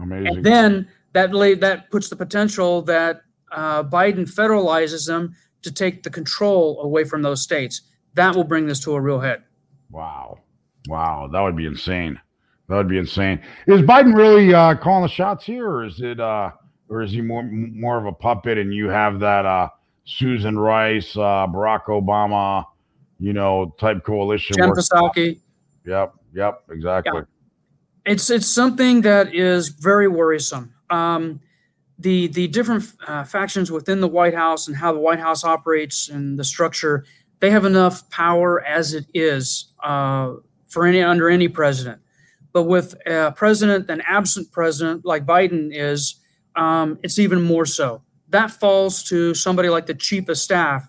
Amazing. 0.00 0.26
And 0.26 0.44
then 0.44 0.88
that 1.12 1.30
that 1.60 1.90
puts 1.90 2.08
the 2.08 2.16
potential 2.16 2.82
that 2.82 3.22
uh, 3.52 3.82
Biden 3.84 4.30
federalizes 4.30 5.06
them 5.06 5.34
to 5.62 5.72
take 5.72 6.02
the 6.02 6.10
control 6.10 6.80
away 6.82 7.04
from 7.04 7.22
those 7.22 7.42
states. 7.42 7.82
That 8.14 8.34
will 8.34 8.44
bring 8.44 8.66
this 8.66 8.80
to 8.80 8.94
a 8.94 9.00
real 9.00 9.20
head. 9.20 9.42
Wow, 9.90 10.40
wow, 10.88 11.28
that 11.32 11.40
would 11.40 11.56
be 11.56 11.66
insane. 11.66 12.20
That 12.68 12.76
would 12.76 12.88
be 12.88 12.98
insane. 12.98 13.40
Is 13.66 13.82
Biden 13.82 14.14
really 14.14 14.52
uh, 14.52 14.74
calling 14.74 15.02
the 15.02 15.08
shots 15.08 15.44
here, 15.44 15.68
or 15.68 15.84
is 15.84 16.00
it, 16.00 16.18
uh, 16.18 16.50
or 16.88 17.02
is 17.02 17.12
he 17.12 17.20
more 17.20 17.44
more 17.44 17.98
of 17.98 18.06
a 18.06 18.12
puppet, 18.12 18.58
and 18.58 18.74
you 18.74 18.88
have 18.88 19.20
that 19.20 19.46
uh, 19.46 19.68
Susan 20.06 20.56
Rice, 20.58 21.16
uh, 21.16 21.46
Barack 21.48 21.86
Obama, 21.86 22.64
you 23.18 23.32
know, 23.32 23.74
type 23.78 24.04
coalition. 24.04 24.56
Jen 24.56 24.70
Psaki. 24.70 25.40
Yep, 25.84 26.14
yep, 26.32 26.62
exactly. 26.70 27.20
Yeah. 27.20 28.12
It's 28.12 28.30
it's 28.30 28.46
something 28.46 29.02
that 29.02 29.34
is 29.34 29.68
very 29.68 30.06
worrisome. 30.06 30.72
Um, 30.90 31.40
the 31.98 32.28
the 32.28 32.46
different 32.46 32.84
uh, 33.06 33.24
factions 33.24 33.72
within 33.72 34.00
the 34.00 34.08
White 34.08 34.34
House 34.34 34.68
and 34.68 34.76
how 34.76 34.92
the 34.92 35.00
White 35.00 35.18
House 35.18 35.42
operates 35.42 36.08
and 36.08 36.38
the 36.38 36.44
structure, 36.44 37.04
they 37.40 37.50
have 37.50 37.64
enough 37.64 38.08
power 38.10 38.64
as 38.64 38.94
it 38.94 39.06
is 39.12 39.72
uh, 39.82 40.34
for 40.68 40.86
any 40.86 41.02
under 41.02 41.28
any 41.28 41.48
president. 41.48 42.00
But 42.52 42.64
with 42.64 42.94
a 43.06 43.32
president, 43.32 43.90
an 43.90 44.02
absent 44.06 44.52
president 44.52 45.04
like 45.04 45.26
Biden 45.26 45.70
is, 45.72 46.20
um, 46.54 46.98
it's 47.02 47.18
even 47.18 47.42
more 47.42 47.66
so 47.66 48.02
that 48.30 48.50
falls 48.50 49.02
to 49.04 49.34
somebody 49.34 49.68
like 49.68 49.86
the 49.86 49.94
chief 49.94 50.28
of 50.28 50.38
staff 50.38 50.88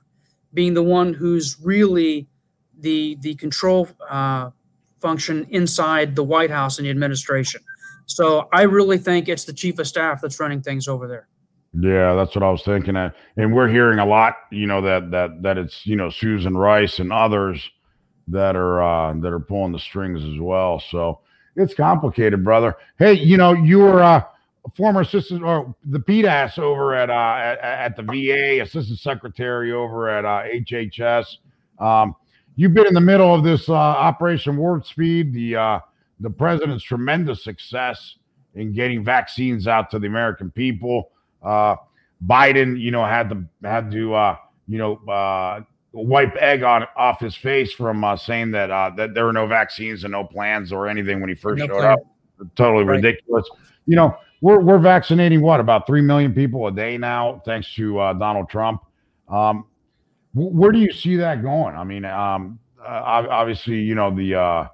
being 0.53 0.73
the 0.73 0.83
one 0.83 1.13
who's 1.13 1.57
really 1.61 2.27
the 2.79 3.17
the 3.21 3.35
control 3.35 3.87
uh, 4.09 4.49
function 4.99 5.45
inside 5.49 6.15
the 6.15 6.23
White 6.23 6.49
House 6.49 6.77
and 6.77 6.85
the 6.85 6.89
administration. 6.89 7.61
So 8.05 8.47
I 8.53 8.63
really 8.63 8.97
think 8.97 9.27
it's 9.27 9.43
the 9.43 9.53
chief 9.53 9.79
of 9.79 9.87
staff 9.87 10.21
that's 10.21 10.39
running 10.39 10.61
things 10.61 10.87
over 10.87 11.07
there. 11.07 11.27
Yeah, 11.73 12.15
that's 12.15 12.33
what 12.33 12.43
I 12.43 12.49
was 12.49 12.63
thinking. 12.63 12.95
And 12.95 13.53
we're 13.53 13.67
hearing 13.67 13.99
a 13.99 14.05
lot, 14.05 14.35
you 14.51 14.65
know, 14.65 14.81
that 14.81 15.11
that 15.11 15.43
that 15.43 15.57
it's 15.57 15.85
you 15.85 15.95
know 15.95 16.09
Susan 16.09 16.55
Rice 16.57 16.99
and 16.99 17.11
others 17.11 17.69
that 18.29 18.55
are 18.55 18.81
uh, 18.81 19.13
that 19.21 19.31
are 19.31 19.39
pulling 19.39 19.73
the 19.73 19.79
strings 19.79 20.23
as 20.23 20.39
well. 20.39 20.79
So 20.79 21.19
it's 21.55 21.73
complicated, 21.73 22.43
brother. 22.43 22.75
Hey, 22.97 23.13
you 23.13 23.37
know, 23.37 23.53
you 23.53 23.79
were 23.79 24.01
uh, 24.01 24.23
former 24.75 25.01
assistant 25.01 25.43
or 25.43 25.75
the 25.85 25.99
PDAS 25.99 26.59
over 26.59 26.95
at, 26.95 27.09
uh, 27.09 27.13
at, 27.13 27.59
at 27.59 27.95
the 27.95 28.03
VA, 28.03 28.61
assistant 28.61 28.99
secretary 28.99 29.71
over 29.71 30.09
at 30.09 30.25
uh, 30.25 30.43
HHS. 30.53 31.37
Um, 31.79 32.15
you've 32.55 32.73
been 32.73 32.87
in 32.87 32.93
the 32.93 33.01
middle 33.01 33.33
of 33.33 33.43
this 33.43 33.69
uh, 33.69 33.73
Operation 33.73 34.57
Warp 34.57 34.85
Speed, 34.85 35.33
the 35.33 35.55
uh, 35.55 35.79
the 36.19 36.29
president's 36.29 36.83
tremendous 36.83 37.43
success 37.43 38.15
in 38.55 38.73
getting 38.73 39.03
vaccines 39.03 39.67
out 39.67 39.89
to 39.91 39.99
the 39.99 40.07
American 40.07 40.49
people. 40.51 41.11
Uh, 41.43 41.75
Biden, 42.25 42.79
you 42.79 42.91
know, 42.91 43.05
had 43.05 43.29
to 43.29 43.43
had 43.63 43.91
to 43.91 44.13
uh, 44.13 44.35
you 44.67 44.77
know 44.77 44.95
uh, 45.07 45.61
wipe 45.91 46.35
egg 46.37 46.63
on 46.63 46.85
off 46.95 47.19
his 47.19 47.35
face 47.35 47.71
from 47.71 48.03
uh, 48.03 48.17
saying 48.17 48.51
that 48.51 48.71
uh, 48.71 48.91
that 48.97 49.13
there 49.13 49.25
were 49.25 49.33
no 49.33 49.45
vaccines 49.45 50.03
and 50.03 50.11
no 50.11 50.23
plans 50.23 50.71
or 50.71 50.87
anything 50.87 51.19
when 51.19 51.29
he 51.29 51.35
first 51.35 51.59
no 51.59 51.67
showed 51.67 51.79
plan. 51.79 51.91
up. 51.93 51.99
Totally 52.55 52.83
right. 52.83 52.95
ridiculous. 52.95 53.47
You 53.85 53.95
know, 53.95 54.17
we're 54.41 54.59
we're 54.59 54.77
vaccinating 54.77 55.41
what 55.41 55.59
about 55.59 55.87
three 55.87 56.01
million 56.01 56.33
people 56.33 56.67
a 56.67 56.71
day 56.71 56.97
now, 56.97 57.41
thanks 57.45 57.73
to 57.75 57.99
uh, 57.99 58.13
Donald 58.13 58.49
Trump. 58.49 58.81
Um, 59.27 59.65
where 60.33 60.71
do 60.71 60.79
you 60.79 60.91
see 60.91 61.15
that 61.15 61.41
going? 61.41 61.75
I 61.75 61.83
mean, 61.83 62.05
um, 62.05 62.59
uh, 62.79 63.25
obviously, 63.29 63.79
you 63.79 63.95
know 63.95 64.15
the. 64.15 64.35
Uh, 64.35 64.67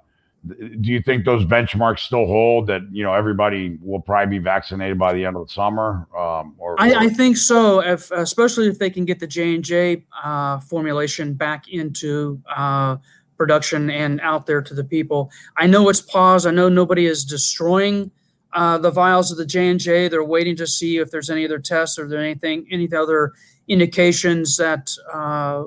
do 0.46 0.90
you 0.90 1.00
think 1.00 1.24
those 1.24 1.42
benchmarks 1.46 2.00
still 2.00 2.26
hold 2.26 2.66
that 2.66 2.82
you 2.92 3.02
know 3.02 3.14
everybody 3.14 3.78
will 3.80 4.00
probably 4.00 4.38
be 4.38 4.44
vaccinated 4.44 4.98
by 4.98 5.14
the 5.14 5.24
end 5.24 5.36
of 5.36 5.48
the 5.48 5.52
summer? 5.54 6.06
Um, 6.14 6.54
or, 6.58 6.76
I, 6.78 6.92
or? 6.92 6.98
I, 6.98 7.08
think 7.08 7.38
so, 7.38 7.80
if, 7.80 8.10
especially 8.10 8.68
if 8.68 8.78
they 8.78 8.90
can 8.90 9.06
get 9.06 9.20
the 9.20 9.26
J 9.26 9.54
and 9.54 9.64
J 9.64 10.04
uh, 10.22 10.60
formulation 10.60 11.32
back 11.32 11.68
into 11.68 12.42
uh, 12.54 12.98
production 13.38 13.88
and 13.88 14.20
out 14.20 14.44
there 14.44 14.60
to 14.60 14.74
the 14.74 14.84
people. 14.84 15.30
I 15.56 15.66
know 15.66 15.88
it's 15.88 16.02
paused. 16.02 16.46
I 16.46 16.50
know 16.50 16.68
nobody 16.68 17.06
is 17.06 17.24
destroying 17.24 18.10
uh, 18.54 18.78
the 18.78 18.90
vials 18.90 19.30
of 19.30 19.36
the 19.36 19.44
J 19.44 19.68
and 19.68 19.78
J. 19.80 20.08
They're 20.08 20.24
waiting 20.24 20.56
to 20.56 20.66
see 20.66 20.96
if 20.98 21.10
there's 21.10 21.28
any 21.28 21.44
other 21.44 21.58
tests 21.58 21.98
or 21.98 22.08
there 22.08 22.20
anything, 22.20 22.66
any 22.70 22.90
other 22.92 23.32
indications 23.68 24.56
that 24.56 24.90
uh, 25.12 25.64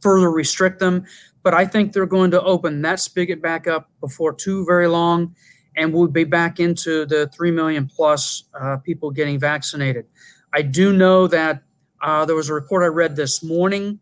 further 0.00 0.30
restrict 0.30 0.80
them. 0.80 1.04
But 1.42 1.52
I 1.54 1.66
think 1.66 1.92
they're 1.92 2.06
going 2.06 2.30
to 2.32 2.42
open 2.42 2.82
that 2.82 3.00
spigot 3.00 3.40
back 3.42 3.66
up 3.66 3.90
before 4.00 4.32
too 4.32 4.64
very 4.64 4.86
long, 4.88 5.34
and 5.76 5.92
we'll 5.92 6.06
be 6.08 6.24
back 6.24 6.60
into 6.60 7.04
the 7.06 7.28
3 7.28 7.50
million 7.50 7.86
plus 7.86 8.44
uh, 8.58 8.78
people 8.78 9.10
getting 9.10 9.38
vaccinated. 9.38 10.06
I 10.52 10.62
do 10.62 10.94
know 10.94 11.26
that 11.28 11.62
uh, 12.00 12.24
there 12.24 12.36
was 12.36 12.48
a 12.48 12.54
report 12.54 12.82
I 12.82 12.86
read 12.86 13.16
this 13.16 13.42
morning 13.42 14.00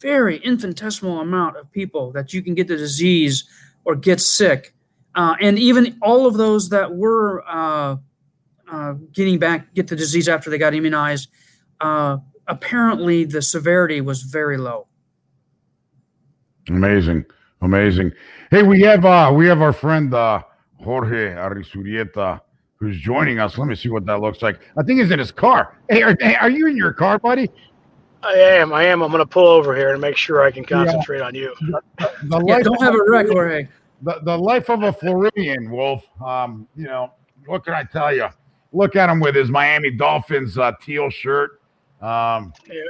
very 0.00 0.36
infinitesimal 0.38 1.20
amount 1.20 1.56
of 1.56 1.72
people 1.72 2.12
that 2.12 2.32
you 2.32 2.42
can 2.42 2.54
get 2.54 2.68
the 2.68 2.76
disease 2.76 3.44
or 3.84 3.96
get 3.96 4.20
sick. 4.20 4.74
Uh, 5.14 5.34
and 5.40 5.58
even 5.58 5.98
all 6.02 6.26
of 6.26 6.34
those 6.34 6.68
that 6.68 6.94
were 6.94 7.42
uh, 7.48 7.96
getting 9.12 9.38
back, 9.38 9.74
get 9.74 9.88
the 9.88 9.96
disease 9.96 10.28
after 10.28 10.50
they 10.50 10.58
got 10.58 10.74
immunized, 10.74 11.28
apparently 12.46 13.24
the 13.24 13.42
severity 13.42 14.00
was 14.00 14.22
very 14.22 14.56
low. 14.56 14.86
Amazing, 16.68 17.24
amazing. 17.60 18.12
Hey, 18.50 18.62
we 18.62 18.80
have 18.82 19.04
uh, 19.04 19.32
we 19.34 19.46
have 19.46 19.62
our 19.62 19.72
friend 19.72 20.12
uh, 20.14 20.42
Jorge 20.82 21.34
Arrizurieta 21.34 22.40
who's 22.76 22.98
joining 22.98 23.38
us. 23.38 23.58
Let 23.58 23.68
me 23.68 23.74
see 23.74 23.88
what 23.88 24.04
that 24.06 24.20
looks 24.20 24.42
like. 24.42 24.60
I 24.76 24.82
think 24.82 25.00
he's 25.00 25.10
in 25.10 25.18
his 25.18 25.30
car. 25.30 25.78
Hey, 25.88 26.02
are, 26.02 26.16
are 26.40 26.50
you 26.50 26.66
in 26.66 26.76
your 26.76 26.92
car, 26.92 27.18
buddy? 27.18 27.48
I 28.24 28.32
am. 28.32 28.72
I 28.72 28.84
am. 28.84 29.02
I'm 29.02 29.10
going 29.10 29.20
to 29.20 29.26
pull 29.26 29.46
over 29.46 29.76
here 29.76 29.92
and 29.92 30.00
make 30.00 30.16
sure 30.16 30.42
I 30.42 30.50
can 30.50 30.64
concentrate 30.64 31.18
yeah. 31.18 31.26
on 31.26 31.34
you. 31.34 31.54
The, 31.60 31.80
the 32.24 32.44
yeah, 32.46 32.60
don't 32.60 32.80
have 32.82 32.94
a 32.94 33.04
wreck, 33.06 33.28
Jorge. 33.28 33.68
The, 34.02 34.20
the 34.22 34.36
life 34.36 34.68
of 34.68 34.82
a 34.82 34.92
Floridian, 34.92 35.70
Wolf. 35.70 36.04
Um, 36.24 36.66
you 36.76 36.84
know, 36.84 37.12
what 37.46 37.64
can 37.64 37.74
I 37.74 37.84
tell 37.84 38.14
you? 38.14 38.28
Look 38.72 38.96
at 38.96 39.08
him 39.08 39.20
with 39.20 39.36
his 39.36 39.48
Miami 39.48 39.90
Dolphins 39.90 40.58
uh, 40.58 40.72
teal 40.80 41.08
shirt. 41.08 41.60
Um, 42.00 42.52
yeah 42.68 42.82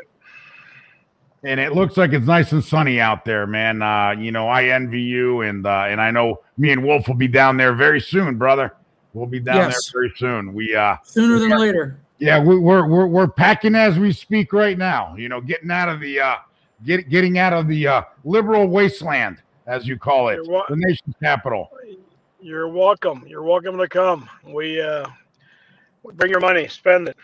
and 1.44 1.58
it 1.58 1.72
looks 1.72 1.96
like 1.96 2.12
it's 2.12 2.26
nice 2.26 2.52
and 2.52 2.64
sunny 2.64 3.00
out 3.00 3.24
there, 3.24 3.46
man. 3.46 3.82
Uh, 3.82 4.12
you 4.12 4.30
know, 4.30 4.48
I 4.48 4.64
envy 4.66 5.00
you, 5.00 5.40
and 5.40 5.66
uh, 5.66 5.84
and 5.88 6.00
I 6.00 6.10
know 6.10 6.40
me 6.56 6.70
and 6.70 6.84
Wolf 6.84 7.08
will 7.08 7.14
be 7.14 7.28
down 7.28 7.56
there 7.56 7.74
very 7.74 8.00
soon, 8.00 8.38
brother. 8.38 8.74
We'll 9.12 9.26
be 9.26 9.40
down 9.40 9.56
yes. 9.56 9.90
there 9.92 10.02
very 10.02 10.14
soon. 10.16 10.54
We 10.54 10.74
uh 10.74 10.96
sooner 11.04 11.38
than 11.38 11.50
later. 11.58 11.98
Yeah, 12.18 12.38
we, 12.42 12.58
we're 12.58 12.86
we're 12.86 13.06
we're 13.06 13.28
packing 13.28 13.74
as 13.74 13.98
we 13.98 14.12
speak 14.12 14.52
right 14.52 14.78
now. 14.78 15.16
You 15.16 15.28
know, 15.28 15.40
getting 15.40 15.70
out 15.70 15.88
of 15.88 16.00
the 16.00 16.20
uh, 16.20 16.36
get 16.84 17.08
getting 17.08 17.38
out 17.38 17.52
of 17.52 17.66
the 17.66 17.86
uh, 17.86 18.02
liberal 18.24 18.68
wasteland, 18.68 19.38
as 19.66 19.86
you 19.86 19.98
call 19.98 20.28
it, 20.28 20.38
wa- 20.46 20.64
the 20.68 20.76
nation's 20.76 21.16
capital. 21.22 21.70
You're 22.40 22.68
welcome. 22.68 23.24
You're 23.26 23.42
welcome 23.42 23.76
to 23.78 23.88
come. 23.88 24.28
We 24.44 24.80
uh, 24.80 25.06
bring 26.14 26.30
your 26.30 26.40
money, 26.40 26.68
spend 26.68 27.08
it. 27.08 27.16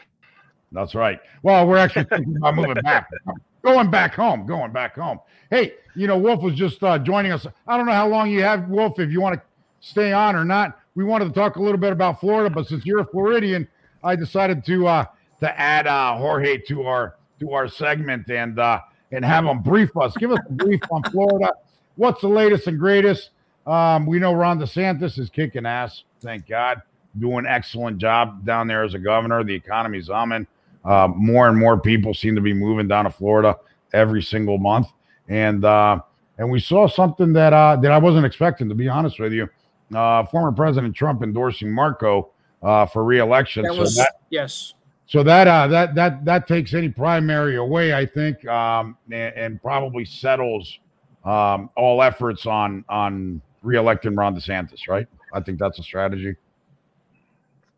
That's 0.72 0.94
right. 0.94 1.20
Well, 1.42 1.66
we're 1.66 1.78
actually 1.78 2.04
thinking 2.04 2.36
about 2.36 2.56
moving 2.56 2.74
back 2.82 3.08
going 3.62 3.90
back 3.90 4.14
home, 4.14 4.46
going 4.46 4.72
back 4.72 4.94
home. 4.94 5.20
Hey, 5.50 5.74
you 5.94 6.06
know, 6.06 6.18
Wolf 6.18 6.42
was 6.42 6.54
just 6.54 6.82
uh, 6.82 6.98
joining 6.98 7.32
us. 7.32 7.46
I 7.66 7.76
don't 7.76 7.86
know 7.86 7.92
how 7.92 8.08
long 8.08 8.30
you 8.30 8.42
have, 8.42 8.68
Wolf, 8.68 8.98
if 8.98 9.10
you 9.10 9.20
want 9.20 9.36
to 9.36 9.42
stay 9.80 10.12
on 10.12 10.36
or 10.36 10.44
not. 10.44 10.78
We 10.94 11.04
wanted 11.04 11.26
to 11.26 11.32
talk 11.32 11.56
a 11.56 11.62
little 11.62 11.78
bit 11.78 11.92
about 11.92 12.20
Florida, 12.20 12.50
but 12.50 12.66
since 12.66 12.84
you're 12.84 13.00
a 13.00 13.04
Floridian, 13.04 13.68
I 14.02 14.16
decided 14.16 14.64
to 14.66 14.86
uh, 14.86 15.04
to 15.40 15.60
add 15.60 15.86
uh, 15.86 16.16
Jorge 16.16 16.58
to 16.68 16.82
our 16.82 17.16
to 17.40 17.52
our 17.52 17.68
segment 17.68 18.28
and 18.30 18.58
uh, 18.58 18.80
and 19.12 19.24
have 19.24 19.44
him 19.44 19.62
brief 19.62 19.96
us. 19.96 20.16
Give 20.16 20.32
us 20.32 20.40
a 20.48 20.52
brief 20.52 20.80
on 20.90 21.02
Florida. 21.04 21.52
What's 21.96 22.20
the 22.20 22.28
latest 22.28 22.66
and 22.66 22.78
greatest? 22.78 23.30
Um, 23.66 24.06
we 24.06 24.18
know 24.18 24.32
Ron 24.32 24.58
DeSantis 24.58 25.18
is 25.18 25.30
kicking 25.30 25.66
ass. 25.66 26.04
Thank 26.20 26.48
God, 26.48 26.82
doing 27.18 27.44
excellent 27.46 27.98
job 27.98 28.44
down 28.44 28.66
there 28.66 28.82
as 28.82 28.94
a 28.94 28.98
governor. 28.98 29.44
The 29.44 29.54
economy's 29.54 30.08
humming. 30.08 30.46
Uh, 30.84 31.08
more 31.14 31.48
and 31.48 31.58
more 31.58 31.78
people 31.78 32.14
seem 32.14 32.34
to 32.34 32.40
be 32.40 32.52
moving 32.52 32.88
down 32.88 33.04
to 33.04 33.10
Florida 33.10 33.56
every 33.92 34.22
single 34.22 34.58
month, 34.58 34.88
and 35.28 35.64
uh, 35.64 36.00
and 36.38 36.50
we 36.50 36.60
saw 36.60 36.86
something 36.86 37.32
that 37.32 37.52
uh, 37.52 37.76
that 37.76 37.90
I 37.90 37.98
wasn't 37.98 38.24
expecting, 38.24 38.68
to 38.68 38.74
be 38.74 38.88
honest 38.88 39.18
with 39.18 39.32
you. 39.32 39.48
Uh, 39.94 40.22
former 40.24 40.52
President 40.52 40.94
Trump 40.94 41.22
endorsing 41.22 41.70
Marco 41.70 42.30
uh, 42.62 42.86
for 42.86 43.04
reelection. 43.04 43.62
That 43.62 43.74
was, 43.74 43.96
so 43.96 44.02
that, 44.02 44.20
yes. 44.30 44.74
So 45.06 45.22
that 45.22 45.48
uh, 45.48 45.66
that 45.68 45.94
that 45.94 46.24
that 46.24 46.46
takes 46.46 46.74
any 46.74 46.90
primary 46.90 47.56
away, 47.56 47.94
I 47.94 48.04
think, 48.04 48.46
um, 48.46 48.96
and, 49.10 49.34
and, 49.36 49.62
probably 49.62 50.04
settles 50.04 50.78
um, 51.24 51.70
all 51.76 52.02
efforts 52.02 52.44
on 52.44 52.84
on 52.90 53.40
reelecting 53.64 54.16
Ron 54.16 54.36
DeSantis. 54.36 54.86
Right? 54.86 55.06
I 55.32 55.40
think 55.40 55.58
that's 55.58 55.78
a 55.78 55.82
strategy. 55.82 56.36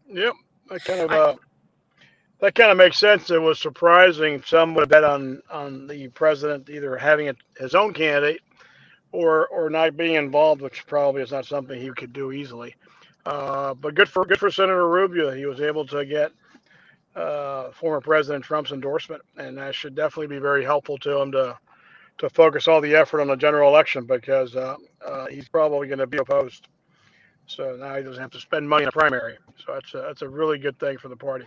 Yep, 0.08 0.34
I 0.72 0.78
kind 0.78 1.00
of. 1.00 1.10
Uh, 1.12 1.36
that 2.40 2.54
kind 2.54 2.70
of 2.70 2.78
makes 2.78 2.98
sense. 2.98 3.30
It 3.30 3.40
was 3.40 3.58
surprising 3.58 4.42
some 4.44 4.74
would 4.74 4.88
bet 4.88 5.04
on 5.04 5.42
on 5.50 5.86
the 5.86 6.08
president 6.08 6.70
either 6.70 6.96
having 6.96 7.34
his 7.58 7.74
own 7.74 7.92
candidate 7.92 8.40
or 9.12 9.46
or 9.48 9.70
not 9.70 9.96
being 9.96 10.14
involved, 10.14 10.62
which 10.62 10.86
probably 10.86 11.22
is 11.22 11.32
not 11.32 11.46
something 11.46 11.80
he 11.80 11.90
could 11.90 12.12
do 12.12 12.32
easily. 12.32 12.74
Uh, 13.26 13.74
but 13.74 13.94
good 13.94 14.08
for 14.08 14.24
good 14.24 14.38
for 14.38 14.50
Senator 14.50 14.88
Rubio. 14.88 15.30
He 15.30 15.46
was 15.46 15.60
able 15.60 15.86
to 15.88 16.04
get 16.06 16.32
uh, 17.14 17.70
former 17.72 18.00
President 18.00 18.44
Trump's 18.44 18.72
endorsement, 18.72 19.22
and 19.36 19.58
that 19.58 19.74
should 19.74 19.94
definitely 19.94 20.34
be 20.34 20.40
very 20.40 20.64
helpful 20.64 20.96
to 20.98 21.20
him 21.20 21.32
to 21.32 21.58
to 22.18 22.30
focus 22.30 22.68
all 22.68 22.80
the 22.80 22.94
effort 22.94 23.20
on 23.20 23.28
the 23.28 23.36
general 23.36 23.68
election 23.68 24.04
because 24.04 24.54
uh, 24.56 24.76
uh 25.04 25.26
he's 25.26 25.48
probably 25.48 25.88
going 25.88 25.98
to 25.98 26.06
be 26.06 26.18
opposed. 26.18 26.68
So 27.46 27.76
now 27.76 27.96
he 27.96 28.02
doesn't 28.02 28.20
have 28.20 28.30
to 28.30 28.40
spend 28.40 28.68
money 28.68 28.84
in 28.84 28.88
a 28.88 28.92
primary. 28.92 29.36
So 29.56 29.74
that's 29.74 29.92
a, 29.94 29.98
that's 29.98 30.22
a 30.22 30.28
really 30.28 30.58
good 30.58 30.78
thing 30.78 30.98
for 30.98 31.08
the 31.08 31.16
party. 31.16 31.46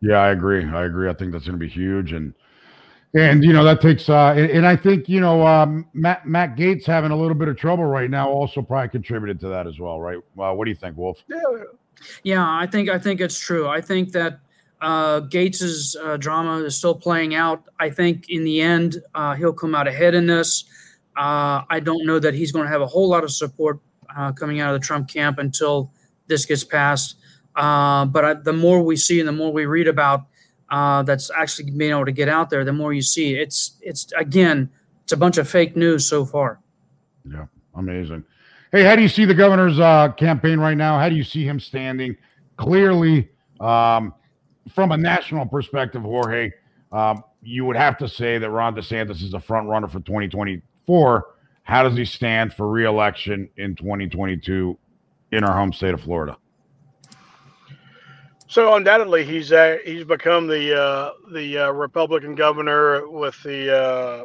Yeah, 0.00 0.18
I 0.18 0.30
agree. 0.30 0.64
I 0.64 0.84
agree. 0.84 1.08
I 1.08 1.14
think 1.14 1.32
that's 1.32 1.46
going 1.46 1.58
to 1.58 1.64
be 1.64 1.68
huge, 1.68 2.12
and 2.12 2.34
and 3.14 3.42
you 3.42 3.52
know 3.52 3.64
that 3.64 3.80
takes. 3.80 4.08
uh 4.08 4.34
And, 4.36 4.50
and 4.50 4.66
I 4.66 4.76
think 4.76 5.08
you 5.08 5.20
know 5.20 5.46
um, 5.46 5.86
Matt 5.92 6.26
Matt 6.26 6.56
Gaetz 6.56 6.86
having 6.86 7.10
a 7.10 7.16
little 7.16 7.34
bit 7.34 7.48
of 7.48 7.56
trouble 7.56 7.84
right 7.84 8.10
now 8.10 8.28
also 8.28 8.62
probably 8.62 8.88
contributed 8.90 9.40
to 9.40 9.48
that 9.48 9.66
as 9.66 9.80
well, 9.80 10.00
right? 10.00 10.18
Well, 10.34 10.56
what 10.56 10.64
do 10.64 10.70
you 10.70 10.76
think, 10.76 10.96
Wolf? 10.96 11.24
Yeah, 11.28 11.38
yeah. 12.22 12.46
I 12.46 12.66
think 12.66 12.88
I 12.88 12.98
think 12.98 13.20
it's 13.20 13.38
true. 13.38 13.66
I 13.68 13.80
think 13.80 14.12
that 14.12 14.40
uh, 14.80 15.20
Gaetz's 15.20 15.96
uh, 15.96 16.16
drama 16.16 16.58
is 16.62 16.76
still 16.76 16.94
playing 16.94 17.34
out. 17.34 17.64
I 17.80 17.90
think 17.90 18.30
in 18.30 18.44
the 18.44 18.60
end 18.60 19.02
uh, 19.14 19.34
he'll 19.34 19.52
come 19.52 19.74
out 19.74 19.88
ahead 19.88 20.14
in 20.14 20.26
this. 20.26 20.64
Uh, 21.16 21.64
I 21.68 21.80
don't 21.80 22.06
know 22.06 22.20
that 22.20 22.34
he's 22.34 22.52
going 22.52 22.64
to 22.64 22.70
have 22.70 22.80
a 22.80 22.86
whole 22.86 23.08
lot 23.08 23.24
of 23.24 23.32
support 23.32 23.80
uh, 24.16 24.30
coming 24.30 24.60
out 24.60 24.72
of 24.72 24.80
the 24.80 24.86
Trump 24.86 25.08
camp 25.08 25.38
until 25.38 25.90
this 26.28 26.46
gets 26.46 26.62
passed. 26.62 27.16
Uh, 27.58 28.04
but 28.04 28.24
I, 28.24 28.34
the 28.34 28.52
more 28.52 28.80
we 28.82 28.94
see 28.96 29.18
and 29.18 29.26
the 29.26 29.32
more 29.32 29.52
we 29.52 29.66
read 29.66 29.88
about 29.88 30.26
uh, 30.70 31.02
that's 31.02 31.28
actually 31.36 31.72
being 31.72 31.90
able 31.90 32.04
to 32.04 32.12
get 32.12 32.28
out 32.28 32.50
there, 32.50 32.64
the 32.64 32.72
more 32.72 32.92
you 32.92 33.02
see. 33.02 33.34
It's 33.34 33.76
it's 33.80 34.12
again, 34.16 34.70
it's 35.02 35.12
a 35.12 35.16
bunch 35.16 35.38
of 35.38 35.48
fake 35.48 35.76
news 35.76 36.06
so 36.06 36.24
far. 36.24 36.60
Yeah, 37.28 37.46
amazing. 37.74 38.24
Hey, 38.70 38.84
how 38.84 38.94
do 38.94 39.02
you 39.02 39.08
see 39.08 39.24
the 39.24 39.34
governor's 39.34 39.80
uh, 39.80 40.12
campaign 40.12 40.60
right 40.60 40.76
now? 40.76 41.00
How 41.00 41.08
do 41.08 41.16
you 41.16 41.24
see 41.24 41.42
him 41.42 41.58
standing? 41.58 42.16
Clearly, 42.58 43.28
um, 43.58 44.14
from 44.72 44.92
a 44.92 44.96
national 44.96 45.46
perspective, 45.46 46.02
Jorge, 46.02 46.52
um, 46.92 47.24
you 47.42 47.64
would 47.64 47.76
have 47.76 47.98
to 47.98 48.08
say 48.08 48.38
that 48.38 48.50
Ron 48.50 48.76
DeSantis 48.76 49.20
is 49.20 49.34
a 49.34 49.40
front 49.40 49.68
runner 49.68 49.88
for 49.88 49.98
2024. 50.00 51.26
How 51.64 51.82
does 51.82 51.96
he 51.96 52.04
stand 52.04 52.54
for 52.54 52.68
reelection 52.68 53.50
in 53.56 53.74
2022 53.74 54.78
in 55.32 55.44
our 55.44 55.56
home 55.56 55.72
state 55.72 55.94
of 55.94 56.02
Florida? 56.02 56.36
So 58.50 58.74
undoubtedly, 58.76 59.24
he's 59.26 59.52
he's 59.84 60.04
become 60.04 60.46
the 60.46 60.80
uh, 60.80 61.12
the 61.32 61.58
uh, 61.58 61.70
Republican 61.70 62.34
governor 62.34 63.06
with 63.06 63.42
the 63.42 63.76
uh, 63.76 64.24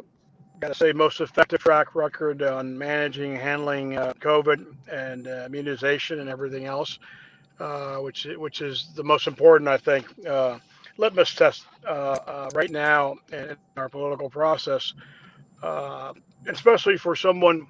got 0.60 0.68
to 0.68 0.74
say 0.74 0.92
most 0.92 1.20
effective 1.20 1.60
track 1.60 1.94
record 1.94 2.40
on 2.42 2.76
managing, 2.76 3.36
handling 3.36 3.98
uh, 3.98 4.14
COVID 4.20 4.64
and 4.90 5.28
uh, 5.28 5.44
immunization 5.46 6.20
and 6.20 6.30
everything 6.30 6.64
else, 6.64 6.98
which 8.00 8.26
which 8.38 8.62
is 8.62 8.88
the 8.96 9.04
most 9.04 9.26
important, 9.26 9.68
I 9.68 9.76
think, 9.76 10.06
litmus 10.96 11.34
test 11.34 11.66
right 11.86 12.70
now 12.70 13.16
in 13.30 13.58
our 13.76 13.90
political 13.90 14.30
process, 14.30 14.94
especially 16.48 16.96
for 16.96 17.14
someone 17.14 17.66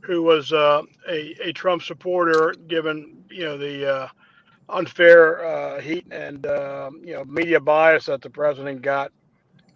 who 0.00 0.24
was 0.24 0.50
a, 0.50 0.82
a 1.08 1.52
Trump 1.52 1.80
supporter, 1.82 2.56
given 2.66 3.22
you 3.30 3.44
know 3.44 3.56
the 3.56 4.10
unfair 4.68 5.44
uh, 5.44 5.80
heat 5.80 6.06
and 6.10 6.46
uh, 6.46 6.90
you 7.02 7.14
know 7.14 7.24
media 7.24 7.60
bias 7.60 8.06
that 8.06 8.22
the 8.22 8.30
president 8.30 8.82
got 8.82 9.12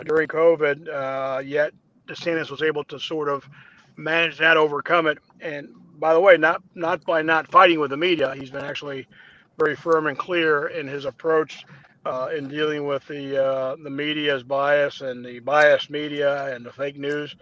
during 0.05 0.28
COVID. 0.28 0.89
Uh, 0.89 1.41
yet 1.41 1.72
DeSantis 2.07 2.51
was 2.51 2.62
able 2.62 2.84
to 2.84 2.99
sort 2.99 3.28
of 3.28 3.49
manage 3.97 4.39
that, 4.39 4.57
overcome 4.57 5.07
it. 5.07 5.18
And 5.41 5.68
by 5.99 6.14
the 6.14 6.20
way, 6.20 6.37
not 6.37 6.62
not 6.74 7.05
by 7.05 7.22
not 7.22 7.51
fighting 7.51 7.80
with 7.80 7.91
the 7.91 7.97
media, 7.97 8.34
he's 8.34 8.51
been 8.51 8.64
actually 8.64 9.07
very 9.59 9.76
firm 9.76 10.07
and 10.07 10.18
clear 10.18 10.68
in 10.68 10.87
his 10.87 11.05
approach 11.05 11.64
uh, 12.05 12.28
in 12.37 12.49
dealing 12.49 12.87
with 12.87 13.07
the 13.09 13.43
uh, 13.43 13.76
the 13.82 13.91
media's 13.91 14.43
bias 14.43 15.01
and 15.01 15.24
the 15.24 15.41
biased 15.41 15.91
media 15.91 16.55
and 16.55 16.64
the 16.64 16.72
fake 16.72 16.97
news. 16.97 17.34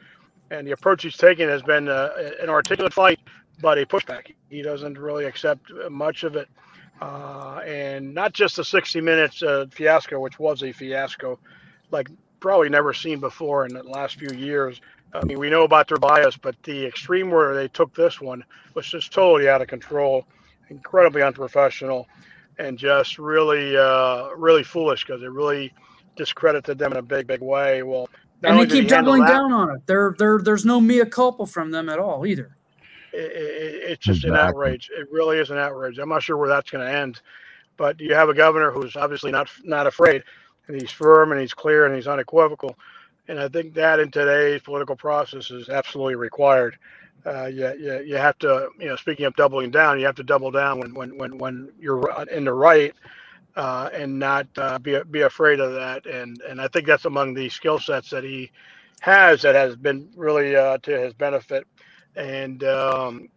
And 0.51 0.66
the 0.66 0.72
approach 0.72 1.03
he's 1.03 1.16
taken 1.16 1.49
has 1.49 1.62
been 1.62 1.88
uh, 1.88 2.11
an 2.40 2.49
articulate 2.49 2.92
fight, 2.92 3.18
but 3.61 3.78
a 3.78 3.86
pushback. 3.86 4.34
He 4.51 4.62
doesn't 4.62 4.99
really 4.99 5.24
accept 5.24 5.72
much 5.90 6.22
of 6.22 6.36
it 6.36 6.49
uh, 7.01 7.61
and 7.66 8.14
not 8.14 8.32
just 8.32 8.57
the 8.57 8.64
60 8.64 9.01
minutes 9.01 9.42
uh, 9.42 9.66
fiasco, 9.70 10.20
which 10.20 10.38
was 10.38 10.62
a 10.62 10.72
fiasco, 10.72 11.38
like 11.90 12.09
probably 12.40 12.68
never 12.68 12.92
seen 12.92 13.20
before 13.20 13.66
in 13.66 13.74
the 13.74 13.82
last 13.82 14.18
few 14.18 14.36
years. 14.36 14.80
I 15.12 15.24
mean, 15.24 15.38
we 15.38 15.49
know 15.49 15.62
about 15.62 15.88
their 15.88 15.99
bias, 15.99 16.36
but 16.36 16.61
the 16.64 16.84
extreme 16.84 17.30
where 17.30 17.55
they 17.55 17.68
took 17.68 17.95
this 17.95 18.20
one 18.20 18.45
was 18.74 18.86
just 18.86 19.12
totally 19.12 19.49
out 19.49 19.62
of 19.62 19.68
control, 19.68 20.26
incredibly 20.70 21.22
unprofessional, 21.22 22.09
and 22.59 22.78
just 22.78 23.18
really, 23.18 23.76
uh, 23.76 24.30
really 24.36 24.64
foolish 24.64 25.05
because 25.05 25.22
it 25.22 25.30
really 25.30 25.72
discredited 26.16 26.78
them 26.78 26.92
in 26.92 26.99
a 26.99 27.03
big, 27.03 27.26
big 27.26 27.40
way. 27.40 27.82
Well, 27.82 28.09
and 28.42 28.59
they 28.59 28.66
keep 28.66 28.88
doubling 28.88 29.24
down 29.24 29.53
on 29.53 29.76
it. 29.76 29.86
There, 29.86 30.14
there, 30.18 30.38
there's 30.38 30.64
no 30.64 30.80
mea 30.80 31.07
culpa 31.07 31.47
from 31.47 31.70
them 31.70 31.88
at 31.88 31.99
all 31.99 32.26
either 32.26 32.57
it, 33.15 33.33
it, 33.33 33.91
it's 33.91 34.05
just 34.05 34.25
exactly. 34.25 34.41
an 34.41 34.49
outrage. 34.49 34.91
It 34.97 35.11
really 35.11 35.39
is 35.39 35.51
an 35.51 35.59
outrage. 35.59 35.99
I'm 35.99 36.09
not 36.09 36.23
sure 36.23 36.37
where 36.37 36.49
that's 36.49 36.71
going 36.71 36.87
to 36.87 36.93
end, 36.93 37.21
but 37.77 38.01
you 38.01 38.15
have 38.15 38.29
a 38.29 38.35
governor 38.35 38.71
who's 38.71 38.97
obviously 38.97 39.31
not 39.31 39.49
not 39.62 39.87
afraid, 39.87 40.23
and 40.67 40.81
he's 40.81 40.91
firm 40.91 41.33
and 41.33 41.41
he's 41.41 41.55
clear 41.55 41.87
and 41.87 41.95
he's 41.95 42.07
unequivocal, 42.07 42.77
and 43.29 43.39
I 43.39 43.49
think 43.49 43.75
that 43.75 44.01
in 44.01 44.11
today's 44.11 44.62
political 44.62 44.97
process 44.97 45.51
is 45.51 45.69
absolutely 45.69 46.17
required. 46.17 46.79
Uh, 47.27 47.47
you, 47.47 47.73
you, 47.79 48.03
you 48.05 48.17
have 48.17 48.39
to, 48.39 48.69
you 48.79 48.87
know, 48.87 48.97
speaking 48.97 49.25
of 49.25 49.35
doubling 49.35 49.71
down, 49.71 49.99
you 49.99 50.05
have 50.05 50.17
to 50.17 50.23
double 50.23 50.51
down 50.51 50.79
when 50.79 50.95
when 50.95 51.17
when, 51.17 51.39
when 51.39 51.73
you're 51.79 52.11
in 52.31 52.45
the 52.45 52.53
right. 52.53 52.95
Uh, 53.57 53.89
and 53.93 54.19
not 54.19 54.49
uh, 54.59 54.81
be 54.81 54.99
be 55.12 55.21
afraid 55.21 55.61
of 55.61 55.75
that, 55.75 56.07
and 56.07 56.43
and 56.49 56.61
I 56.61 56.67
think 56.67 56.89
that's 56.89 57.05
among 57.05 57.35
the 57.35 57.49
skill 57.49 57.79
sets 57.79 58.11
that 58.11 58.25
he 58.25 58.51
has 58.99 59.43
that 59.43 59.55
has 59.55 59.77
been 59.77 60.09
really 60.17 60.57
uh, 60.57 60.79
to 60.79 60.99
his 60.99 61.15
benefit 61.15 61.65
and 62.17 62.62
um, 62.65 63.29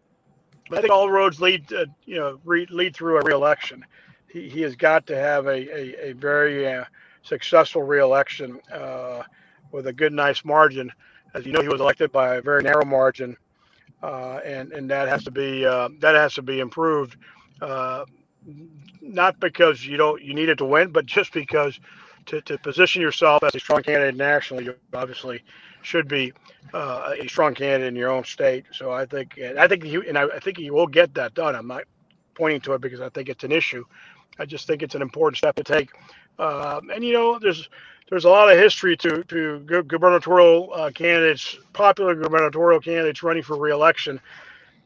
I 0.71 0.81
think 0.81 0.91
all 0.91 1.09
roads 1.09 1.39
lead, 1.39 1.67
to, 1.69 1.87
you 2.05 2.17
know, 2.17 2.39
re- 2.43 2.67
lead 2.69 2.95
through 2.95 3.17
a 3.17 3.23
reelection. 3.23 3.85
He, 4.27 4.49
he 4.49 4.61
has 4.61 4.75
got 4.75 5.07
to 5.07 5.15
have 5.15 5.47
a 5.47 5.51
a, 5.51 6.09
a 6.09 6.13
very 6.13 6.71
uh, 6.71 6.85
successful 7.23 7.83
reelection 7.83 8.59
uh, 8.73 9.23
with 9.71 9.87
a 9.87 9.93
good, 9.93 10.13
nice 10.13 10.43
margin. 10.43 10.91
As 11.33 11.45
you 11.45 11.51
know, 11.51 11.61
he 11.61 11.67
was 11.67 11.81
elected 11.81 12.11
by 12.11 12.35
a 12.35 12.41
very 12.41 12.63
narrow 12.63 12.85
margin, 12.85 13.37
uh, 14.03 14.39
and 14.45 14.71
and 14.71 14.89
that 14.89 15.07
has 15.07 15.23
to 15.25 15.31
be 15.31 15.65
uh, 15.65 15.89
that 15.99 16.15
has 16.15 16.33
to 16.35 16.41
be 16.41 16.59
improved. 16.59 17.17
Uh, 17.61 18.05
not 19.01 19.39
because 19.39 19.85
you 19.85 19.97
don't 19.97 20.21
you 20.21 20.33
need 20.33 20.49
it 20.49 20.57
to 20.57 20.65
win, 20.65 20.91
but 20.91 21.05
just 21.05 21.33
because 21.33 21.79
to, 22.27 22.41
to 22.41 22.57
position 22.59 23.01
yourself 23.01 23.43
as 23.43 23.55
a 23.55 23.59
strong 23.59 23.81
candidate 23.81 24.15
nationally, 24.15 24.65
you 24.65 24.75
obviously 24.93 25.41
should 25.81 26.07
be 26.07 26.33
uh, 26.73 27.15
a 27.19 27.27
strong 27.27 27.53
candidate 27.53 27.87
in 27.87 27.95
your 27.95 28.09
own 28.09 28.23
state. 28.23 28.65
So 28.73 28.91
I 28.91 29.05
think, 29.05 29.39
I 29.39 29.67
think 29.67 29.85
you, 29.85 30.03
and 30.03 30.17
I, 30.17 30.25
I 30.25 30.39
think 30.39 30.59
you 30.59 30.73
will 30.73 30.87
get 30.87 31.13
that 31.15 31.33
done. 31.33 31.55
I'm 31.55 31.67
not 31.67 31.83
pointing 32.35 32.61
to 32.61 32.73
it 32.73 32.81
because 32.81 33.01
I 33.01 33.09
think 33.09 33.29
it's 33.29 33.43
an 33.43 33.51
issue. 33.51 33.83
I 34.39 34.45
just 34.45 34.67
think 34.67 34.83
it's 34.83 34.95
an 34.95 35.01
important 35.01 35.37
step 35.37 35.55
to 35.55 35.63
take. 35.63 35.89
Um, 36.39 36.89
and 36.93 37.03
you 37.03 37.13
know, 37.13 37.39
there's 37.39 37.69
there's 38.09 38.25
a 38.25 38.29
lot 38.29 38.51
of 38.51 38.57
history 38.57 38.95
to 38.97 39.23
to 39.23 39.59
gubernatorial 39.87 40.71
uh, 40.73 40.91
candidates, 40.91 41.57
popular 41.73 42.15
gubernatorial 42.15 42.79
candidates 42.79 43.23
running 43.23 43.43
for 43.43 43.57
reelection, 43.57 44.19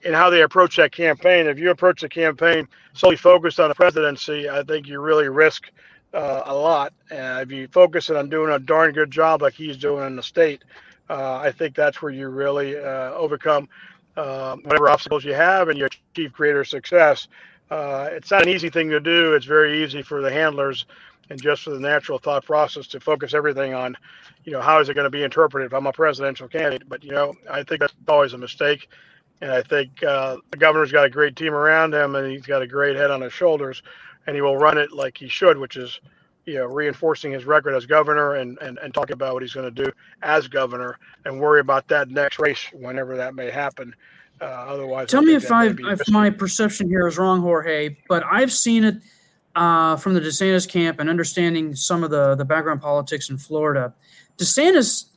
and 0.05 0.15
how 0.15 0.29
they 0.29 0.41
approach 0.43 0.77
that 0.77 0.91
campaign. 0.91 1.47
If 1.47 1.59
you 1.59 1.71
approach 1.71 2.01
the 2.01 2.09
campaign 2.09 2.67
solely 2.93 3.17
focused 3.17 3.59
on 3.59 3.69
the 3.69 3.75
presidency, 3.75 4.49
I 4.49 4.63
think 4.63 4.87
you 4.87 5.01
really 5.01 5.27
risk 5.27 5.69
uh, 6.13 6.43
a 6.45 6.53
lot. 6.53 6.93
And 7.09 7.41
if 7.41 7.51
you 7.51 7.67
focus 7.67 8.09
it 8.09 8.15
on 8.15 8.29
doing 8.29 8.51
a 8.51 8.59
darn 8.59 8.93
good 8.93 9.11
job 9.11 9.41
like 9.41 9.53
he's 9.53 9.77
doing 9.77 10.05
in 10.05 10.15
the 10.15 10.23
state, 10.23 10.63
uh, 11.09 11.35
I 11.37 11.51
think 11.51 11.75
that's 11.75 12.01
where 12.01 12.11
you 12.11 12.29
really 12.29 12.77
uh, 12.77 13.11
overcome 13.13 13.67
uh, 14.17 14.55
whatever 14.57 14.89
obstacles 14.89 15.23
you 15.23 15.33
have 15.33 15.69
and 15.69 15.77
you 15.77 15.85
achieve 15.85 16.33
greater 16.33 16.63
success. 16.63 17.27
Uh, 17.69 18.09
it's 18.11 18.31
not 18.31 18.43
an 18.43 18.49
easy 18.49 18.69
thing 18.69 18.89
to 18.89 18.99
do. 18.99 19.33
It's 19.33 19.45
very 19.45 19.83
easy 19.83 20.01
for 20.01 20.21
the 20.21 20.31
handlers 20.31 20.85
and 21.29 21.41
just 21.41 21.63
for 21.63 21.69
the 21.69 21.79
natural 21.79 22.19
thought 22.19 22.45
process 22.45 22.87
to 22.87 22.99
focus 22.99 23.33
everything 23.33 23.73
on, 23.73 23.95
you 24.43 24.51
know, 24.51 24.59
how 24.59 24.79
is 24.79 24.89
it 24.89 24.95
going 24.95 25.05
to 25.05 25.09
be 25.09 25.23
interpreted 25.23 25.67
if 25.67 25.73
I'm 25.73 25.87
a 25.87 25.93
presidential 25.93 26.47
candidate? 26.49 26.89
But, 26.89 27.03
you 27.03 27.11
know, 27.11 27.33
I 27.49 27.63
think 27.63 27.79
that's 27.79 27.93
always 28.07 28.33
a 28.33 28.37
mistake. 28.37 28.89
And 29.39 29.51
I 29.51 29.61
think 29.61 30.03
uh, 30.03 30.37
the 30.51 30.57
governor's 30.57 30.91
got 30.91 31.05
a 31.05 31.09
great 31.09 31.35
team 31.35 31.53
around 31.53 31.93
him 31.93 32.15
and 32.15 32.29
he's 32.29 32.45
got 32.45 32.61
a 32.61 32.67
great 32.67 32.95
head 32.97 33.11
on 33.11 33.21
his 33.21 33.33
shoulders 33.33 33.81
and 34.27 34.35
he 34.35 34.41
will 34.41 34.57
run 34.57 34.77
it 34.77 34.91
like 34.91 35.17
he 35.17 35.27
should, 35.27 35.57
which 35.57 35.77
is– 35.77 35.99
you 36.45 36.55
know, 36.55 36.65
reinforcing 36.65 37.31
his 37.31 37.45
record 37.45 37.75
as 37.75 37.85
governor 37.85 38.35
and, 38.35 38.57
and, 38.59 38.77
and 38.79 38.93
talking 38.93 39.13
about 39.13 39.33
what 39.33 39.43
he's 39.43 39.53
going 39.53 39.73
to 39.73 39.83
do 39.83 39.91
as 40.23 40.47
governor 40.47 40.97
and 41.25 41.39
worry 41.39 41.59
about 41.59 41.87
that 41.87 42.09
next 42.09 42.39
race 42.39 42.67
whenever 42.73 43.15
that 43.17 43.35
may 43.35 43.49
happen. 43.49 43.93
Uh, 44.41 44.45
otherwise, 44.45 45.07
tell 45.07 45.21
me 45.21 45.35
if 45.35 45.51
I 45.51 45.67
if 45.67 46.09
my 46.09 46.31
perception 46.31 46.89
here 46.89 47.07
is 47.07 47.19
wrong, 47.19 47.41
Jorge, 47.41 47.95
but 48.09 48.23
I've 48.29 48.51
seen 48.51 48.83
it 48.83 48.95
uh, 49.55 49.95
from 49.97 50.15
the 50.15 50.19
DeSantis 50.19 50.67
camp 50.67 50.99
and 50.99 51.07
understanding 51.07 51.75
some 51.75 52.03
of 52.03 52.09
the 52.09 52.33
the 52.33 52.45
background 52.45 52.81
politics 52.81 53.29
in 53.29 53.37
Florida. 53.37 53.93
DeSantis 54.39 55.09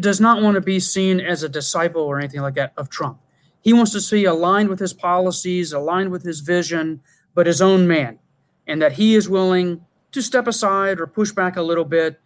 does 0.00 0.20
not 0.20 0.42
want 0.42 0.56
to 0.56 0.60
be 0.60 0.78
seen 0.78 1.20
as 1.20 1.42
a 1.42 1.48
disciple 1.48 2.02
or 2.02 2.18
anything 2.18 2.42
like 2.42 2.54
that 2.54 2.74
of 2.76 2.90
Trump. 2.90 3.18
He 3.62 3.72
wants 3.72 3.92
to 3.92 4.00
see 4.00 4.26
aligned 4.26 4.68
with 4.68 4.78
his 4.78 4.92
policies, 4.92 5.72
aligned 5.72 6.10
with 6.10 6.22
his 6.22 6.40
vision, 6.40 7.00
but 7.34 7.46
his 7.46 7.62
own 7.62 7.88
man, 7.88 8.18
and 8.66 8.80
that 8.82 8.92
he 8.92 9.14
is 9.14 9.28
willing 9.28 9.84
to 10.12 10.22
step 10.22 10.46
aside 10.46 11.00
or 11.00 11.06
push 11.06 11.32
back 11.32 11.56
a 11.56 11.62
little 11.62 11.84
bit, 11.84 12.20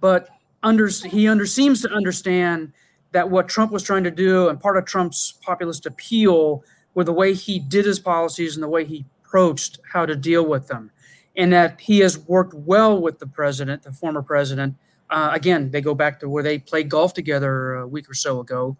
but 0.00 0.28
under, 0.62 0.88
he 0.88 1.28
under 1.28 1.46
seems 1.46 1.82
to 1.82 1.90
understand 1.90 2.72
that 3.12 3.30
what 3.30 3.48
Trump 3.48 3.70
was 3.70 3.82
trying 3.82 4.04
to 4.04 4.10
do 4.10 4.48
and 4.48 4.60
part 4.60 4.76
of 4.76 4.84
Trump's 4.84 5.34
populist 5.42 5.86
appeal 5.86 6.64
were 6.94 7.04
the 7.04 7.12
way 7.12 7.34
he 7.34 7.58
did 7.58 7.84
his 7.84 8.00
policies 8.00 8.56
and 8.56 8.62
the 8.62 8.68
way 8.68 8.84
he 8.84 9.04
approached 9.24 9.78
how 9.92 10.06
to 10.06 10.16
deal 10.16 10.46
with 10.46 10.68
them, 10.68 10.90
and 11.36 11.52
that 11.52 11.80
he 11.80 11.98
has 11.98 12.18
worked 12.18 12.54
well 12.54 13.00
with 13.00 13.18
the 13.18 13.26
president, 13.26 13.82
the 13.82 13.92
former 13.92 14.22
president. 14.22 14.74
Uh, 15.10 15.30
again, 15.32 15.70
they 15.70 15.80
go 15.80 15.94
back 15.94 16.18
to 16.20 16.28
where 16.28 16.42
they 16.42 16.58
played 16.58 16.88
golf 16.88 17.14
together 17.14 17.74
a 17.74 17.86
week 17.86 18.08
or 18.08 18.14
so 18.14 18.40
ago. 18.40 18.76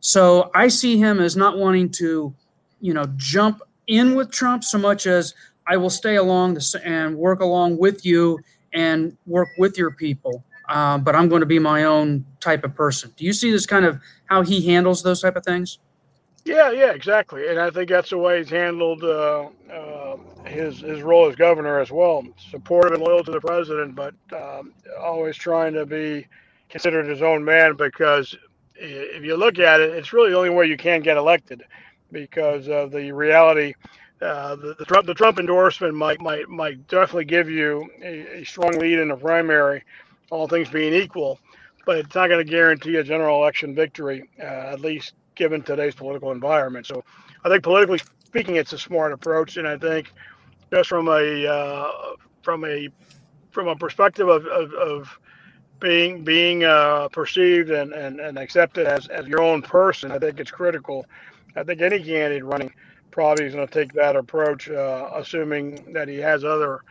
So 0.00 0.50
I 0.54 0.68
see 0.68 0.96
him 0.96 1.20
as 1.20 1.36
not 1.36 1.58
wanting 1.58 1.90
to, 1.92 2.34
you 2.80 2.94
know, 2.94 3.04
jump 3.16 3.62
in 3.86 4.14
with 4.14 4.30
Trump 4.30 4.64
so 4.64 4.78
much 4.78 5.06
as 5.06 5.34
I 5.72 5.76
will 5.76 5.94
stay 6.02 6.16
along 6.16 6.54
the, 6.54 6.82
and 6.84 7.16
work 7.16 7.40
along 7.40 7.78
with 7.78 8.04
you 8.04 8.40
and 8.72 9.16
work 9.26 9.48
with 9.56 9.78
your 9.78 9.92
people. 9.92 10.34
Uh, 10.68 10.98
but 10.98 11.14
I'm 11.16 11.28
going 11.28 11.40
to 11.40 11.52
be 11.56 11.60
my 11.60 11.84
own 11.84 12.24
type 12.40 12.62
of 12.64 12.74
person. 12.74 13.12
Do 13.16 13.24
you 13.24 13.32
see 13.32 13.50
this 13.50 13.66
kind 13.66 13.84
of 13.84 14.00
how 14.30 14.42
he 14.42 14.58
handles 14.70 15.02
those 15.02 15.20
type 15.22 15.36
of 15.36 15.44
things? 15.44 15.78
Yeah, 16.44 16.70
yeah, 16.70 16.92
exactly. 16.92 17.48
And 17.48 17.58
I 17.60 17.70
think 17.70 17.88
that's 17.88 18.10
the 18.10 18.18
way 18.18 18.38
he's 18.38 18.50
handled 18.50 19.02
uh, 19.04 19.48
uh, 19.72 20.16
his 20.44 20.80
his 20.80 21.02
role 21.02 21.28
as 21.28 21.36
governor 21.36 21.78
as 21.78 21.90
well. 21.90 22.24
Supportive 22.50 22.92
and 22.92 23.02
loyal 23.02 23.22
to 23.24 23.30
the 23.30 23.40
president, 23.40 23.94
but 23.94 24.14
um, 24.32 24.72
always 24.98 25.36
trying 25.36 25.74
to 25.74 25.84
be 25.86 26.26
considered 26.68 27.06
his 27.06 27.22
own 27.22 27.44
man. 27.44 27.76
Because 27.76 28.36
if 28.74 29.22
you 29.22 29.36
look 29.36 29.58
at 29.58 29.80
it, 29.80 29.90
it's 29.90 30.12
really 30.12 30.30
the 30.30 30.36
only 30.36 30.50
way 30.50 30.66
you 30.66 30.76
can 30.76 31.00
get 31.00 31.16
elected, 31.16 31.62
because 32.10 32.68
of 32.68 32.90
the 32.90 33.12
reality 33.12 33.74
uh, 34.22 34.54
the, 34.56 34.74
the, 34.78 34.84
Trump 34.84 35.06
the 35.06 35.14
Trump 35.14 35.38
endorsement 35.38 35.94
might 35.94 36.20
might 36.20 36.48
might 36.48 36.86
definitely 36.88 37.24
give 37.24 37.48
you 37.48 37.88
a, 38.02 38.40
a, 38.40 38.44
strong 38.44 38.72
lead 38.78 38.98
in 38.98 39.08
the 39.08 39.16
primary, 39.16 39.82
all 40.30 40.46
things 40.46 40.68
being 40.68 40.92
equal. 40.92 41.38
but 41.86 41.96
it's 41.98 42.14
not 42.14 42.28
going 42.28 42.44
to 42.44 42.50
guarantee 42.50 42.96
a 42.96 43.02
general 43.02 43.40
election 43.42 43.74
victory, 43.74 44.28
uh, 44.38 44.72
at 44.72 44.80
least 44.80 45.14
given 45.34 45.62
today's 45.62 45.94
political 45.94 46.32
environment. 46.32 46.86
So 46.86 47.02
I 47.44 47.48
think 47.48 47.62
politically 47.62 48.00
speaking, 48.24 48.56
it's 48.56 48.72
a 48.72 48.78
smart 48.78 49.12
approach, 49.12 49.56
and 49.56 49.66
I 49.66 49.78
think 49.78 50.12
just 50.70 50.88
from 50.88 51.08
a 51.08 51.46
uh, 51.46 51.90
from 52.42 52.64
a 52.64 52.88
from 53.50 53.68
a 53.68 53.76
perspective 53.76 54.28
of, 54.28 54.46
of, 54.46 54.72
of 54.74 55.18
being 55.80 56.22
being 56.22 56.62
uh, 56.62 57.08
perceived 57.08 57.70
and, 57.70 57.92
and, 57.92 58.20
and 58.20 58.38
accepted 58.38 58.86
as, 58.86 59.08
as 59.08 59.26
your 59.26 59.40
own 59.40 59.62
person, 59.62 60.12
I 60.12 60.18
think 60.18 60.38
it's 60.38 60.50
critical. 60.50 61.06
I 61.56 61.64
think 61.64 61.80
any 61.80 61.98
candidate 61.98 62.44
running 62.44 62.72
probably 63.10 63.46
is 63.46 63.54
going 63.54 63.66
to 63.66 63.72
take 63.72 63.92
that 63.94 64.16
approach, 64.16 64.68
uh, 64.70 65.10
assuming 65.14 65.92
that 65.92 66.08
he 66.08 66.16
has 66.16 66.44
other 66.44 66.82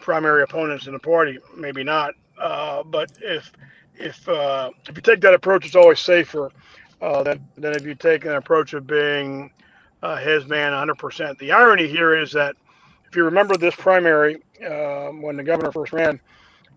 primary 0.00 0.42
opponents 0.42 0.86
in 0.86 0.92
the 0.92 0.98
party. 0.98 1.38
Maybe 1.56 1.82
not, 1.82 2.14
uh, 2.38 2.82
but 2.82 3.10
if 3.20 3.52
if 3.94 4.28
uh, 4.28 4.70
if 4.88 4.96
you 4.96 5.02
take 5.02 5.20
that 5.22 5.34
approach, 5.34 5.66
it's 5.66 5.76
always 5.76 6.00
safer 6.00 6.50
uh, 7.00 7.22
than 7.22 7.46
than 7.56 7.74
if 7.74 7.84
you 7.84 7.94
take 7.94 8.24
an 8.24 8.32
approach 8.32 8.74
of 8.74 8.86
being 8.86 9.50
uh, 10.02 10.16
his 10.16 10.46
man 10.46 10.72
100%. 10.72 11.38
The 11.38 11.52
irony 11.52 11.86
here 11.86 12.16
is 12.16 12.32
that 12.32 12.56
if 13.08 13.16
you 13.16 13.24
remember 13.24 13.56
this 13.56 13.74
primary 13.74 14.42
um, 14.66 15.22
when 15.22 15.36
the 15.36 15.42
governor 15.42 15.72
first 15.72 15.92
ran, 15.92 16.20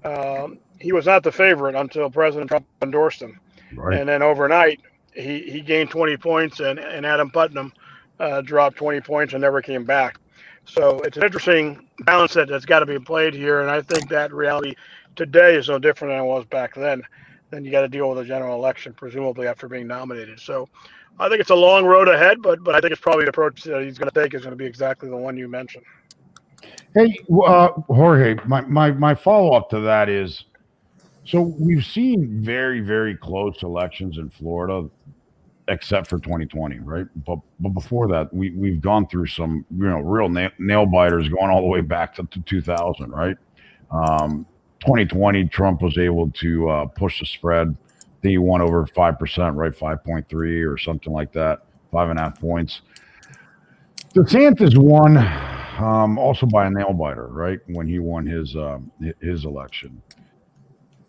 um, 0.04 0.60
he 0.80 0.92
was 0.92 1.06
not 1.06 1.24
the 1.24 1.32
favorite 1.32 1.76
until 1.76 2.10
President 2.10 2.50
Trump 2.50 2.66
endorsed 2.82 3.22
him, 3.22 3.40
right. 3.76 4.00
and 4.00 4.08
then 4.08 4.22
overnight 4.22 4.80
he 5.14 5.42
he 5.42 5.62
gained 5.62 5.90
20 5.90 6.18
points, 6.18 6.60
and 6.60 6.80
and 6.80 7.06
Adam 7.06 7.30
Putnam 7.30 7.74
uh, 8.20 8.42
dropped 8.42 8.78
20 8.78 9.02
points 9.02 9.34
and 9.34 9.42
never 9.42 9.62
came 9.62 9.84
back. 9.84 10.20
So 10.66 11.00
it's 11.00 11.18
an 11.18 11.24
interesting 11.24 11.88
balance 12.02 12.34
that, 12.34 12.48
that's 12.48 12.66
got 12.66 12.80
to 12.80 12.86
be 12.86 13.00
played 13.00 13.34
here, 13.34 13.62
and 13.62 13.72
I 13.72 13.82
think 13.82 14.10
that 14.10 14.34
reality 14.34 14.76
today 15.16 15.56
is 15.56 15.68
no 15.68 15.80
different 15.80 16.12
than 16.12 16.22
it 16.22 16.28
was 16.28 16.46
back 16.46 16.76
then. 16.76 17.02
Then 17.50 17.66
you 17.66 17.72
got 17.72 17.82
to 17.82 17.88
deal 17.88 18.10
with 18.10 18.20
a 18.20 18.26
general 18.26 18.56
election, 18.56 18.94
presumably 18.94 19.48
after 19.48 19.68
being 19.68 19.88
nominated. 19.88 20.40
So 20.40 20.70
I 21.20 21.28
think 21.28 21.42
it's 21.42 21.50
a 21.50 21.56
long 21.56 21.86
road 21.86 22.08
ahead, 22.08 22.42
but 22.44 22.64
but 22.64 22.76
I 22.76 22.80
think 22.80 22.92
it's 22.92 23.02
probably 23.02 23.26
the 23.26 23.32
approach 23.32 23.64
that 23.64 23.82
he's 23.82 23.98
going 23.98 24.10
to 24.10 24.22
take 24.22 24.36
is 24.36 24.42
going 24.42 24.52
to 24.52 24.58
be 24.58 24.66
exactly 24.66 25.10
the 25.10 25.18
one 25.18 25.36
you 25.36 25.48
mentioned. 25.48 25.84
Hey, 26.94 27.20
uh, 27.46 27.70
Jorge, 27.88 28.36
my, 28.46 28.62
my, 28.62 28.92
my 28.92 29.16
follow 29.16 29.56
up 29.56 29.70
to 29.70 29.80
that 29.82 30.10
is 30.10 30.46
so 31.26 31.42
we've 31.60 31.86
seen 31.86 32.42
very, 32.42 32.80
very 32.80 33.16
close 33.16 33.62
elections 33.62 34.18
in 34.18 34.30
Florida, 34.32 34.90
except 35.70 36.08
for 36.08 36.20
2020, 36.20 36.80
right? 36.80 37.06
But 37.26 37.40
but 37.60 37.70
before 37.70 38.08
that, 38.10 38.34
we 38.34 38.52
we've 38.52 38.82
gone 38.82 39.08
through 39.08 39.28
some 39.28 39.66
you 39.72 39.88
know 39.88 40.00
real 40.00 40.28
nail, 40.30 40.50
nail 40.60 40.86
biters 40.86 41.30
going 41.30 41.50
all 41.50 41.62
the 41.62 41.68
way 41.68 41.82
back 41.82 42.16
to, 42.16 42.24
to 42.24 42.42
2000, 42.42 43.12
right? 43.12 43.38
Um, 43.92 44.46
2020, 44.82 45.46
Trump 45.48 45.82
was 45.82 45.98
able 45.98 46.30
to 46.32 46.70
uh, 46.70 46.86
push 46.86 47.20
the 47.20 47.26
spread. 47.26 47.68
I 47.70 48.22
think 48.22 48.32
he 48.32 48.38
won 48.38 48.62
over 48.62 48.86
five 48.88 49.18
percent, 49.18 49.56
right? 49.56 49.74
5.3 49.74 50.72
or 50.72 50.78
something 50.78 51.14
like 51.14 51.32
that, 51.34 51.62
five 51.92 52.10
and 52.10 52.20
a 52.20 52.24
half 52.24 52.40
points. 52.40 52.82
DeSantis 54.16 54.76
won 54.78 55.18
um, 55.80 56.18
also 56.18 56.46
by 56.46 56.66
a 56.66 56.70
nail 56.70 56.94
biter, 56.94 57.28
right? 57.28 57.60
When 57.68 57.88
he 57.88 58.00
won 58.00 58.26
his 58.26 58.56
um, 58.56 58.92
his 59.22 59.46
election. 59.46 60.02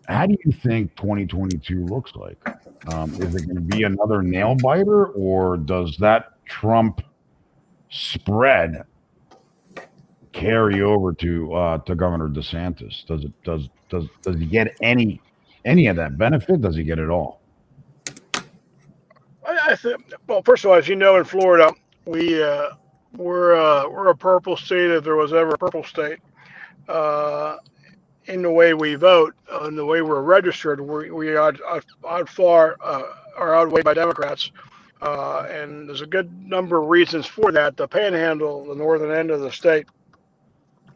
How 0.07 0.25
do 0.25 0.35
you 0.43 0.51
think 0.51 0.95
2022 0.95 1.85
looks 1.85 2.15
like? 2.15 2.37
Um, 2.93 3.13
is 3.15 3.35
it 3.35 3.45
going 3.45 3.55
to 3.55 3.61
be 3.61 3.83
another 3.83 4.21
nail 4.21 4.55
biter, 4.55 5.07
or 5.07 5.57
does 5.57 5.95
that 5.97 6.43
Trump 6.45 7.01
spread 7.89 8.83
carry 10.31 10.81
over 10.81 11.13
to 11.13 11.53
uh, 11.53 11.77
to 11.79 11.95
Governor 11.95 12.29
DeSantis? 12.29 13.05
Does 13.05 13.25
it 13.25 13.43
does 13.43 13.69
does 13.89 14.05
does 14.23 14.37
he 14.37 14.45
get 14.45 14.75
any 14.81 15.21
any 15.65 15.87
of 15.87 15.95
that 15.97 16.17
benefit? 16.17 16.61
Does 16.61 16.75
he 16.75 16.83
get 16.83 16.99
it 16.99 17.09
all? 17.09 17.41
I, 19.45 19.75
I. 19.83 19.95
Well, 20.27 20.41
first 20.43 20.65
of 20.65 20.71
all, 20.71 20.77
as 20.77 20.87
you 20.87 20.95
know, 20.95 21.17
in 21.17 21.23
Florida, 21.23 21.71
we 22.05 22.41
uh, 22.41 22.71
we're 23.15 23.55
uh, 23.55 23.87
we're 23.89 24.09
a 24.09 24.15
purple 24.15 24.57
state 24.57 24.89
if 24.89 25.03
there 25.03 25.15
was 25.15 25.33
ever 25.33 25.51
a 25.51 25.57
purple 25.57 25.83
state. 25.83 26.19
In 28.27 28.43
the 28.43 28.51
way 28.51 28.73
we 28.73 28.95
vote, 28.95 29.33
uh, 29.51 29.65
in 29.65 29.75
the 29.75 29.85
way 29.85 30.01
we're 30.01 30.21
registered, 30.21 30.79
we, 30.79 31.09
we 31.09 31.35
are 31.35 31.53
out, 32.07 32.29
far 32.29 32.77
uh, 32.81 33.03
are 33.35 33.55
outweighed 33.55 33.83
by 33.83 33.95
Democrats, 33.95 34.51
uh, 35.01 35.47
and 35.49 35.89
there's 35.89 36.01
a 36.01 36.05
good 36.05 36.31
number 36.47 36.77
of 36.77 36.87
reasons 36.87 37.25
for 37.25 37.51
that. 37.51 37.77
The 37.77 37.87
Panhandle, 37.87 38.65
the 38.65 38.75
northern 38.75 39.11
end 39.11 39.31
of 39.31 39.41
the 39.41 39.51
state, 39.51 39.87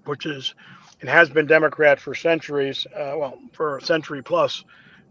which 0.05 0.27
is 0.27 0.53
and 1.01 1.09
has 1.09 1.29
been 1.29 1.45
Democrat 1.45 1.99
for 1.99 2.15
centuries, 2.15 2.85
uh, 2.95 3.15
well, 3.17 3.39
for 3.53 3.77
a 3.77 3.81
century 3.81 4.21
plus, 4.23 4.63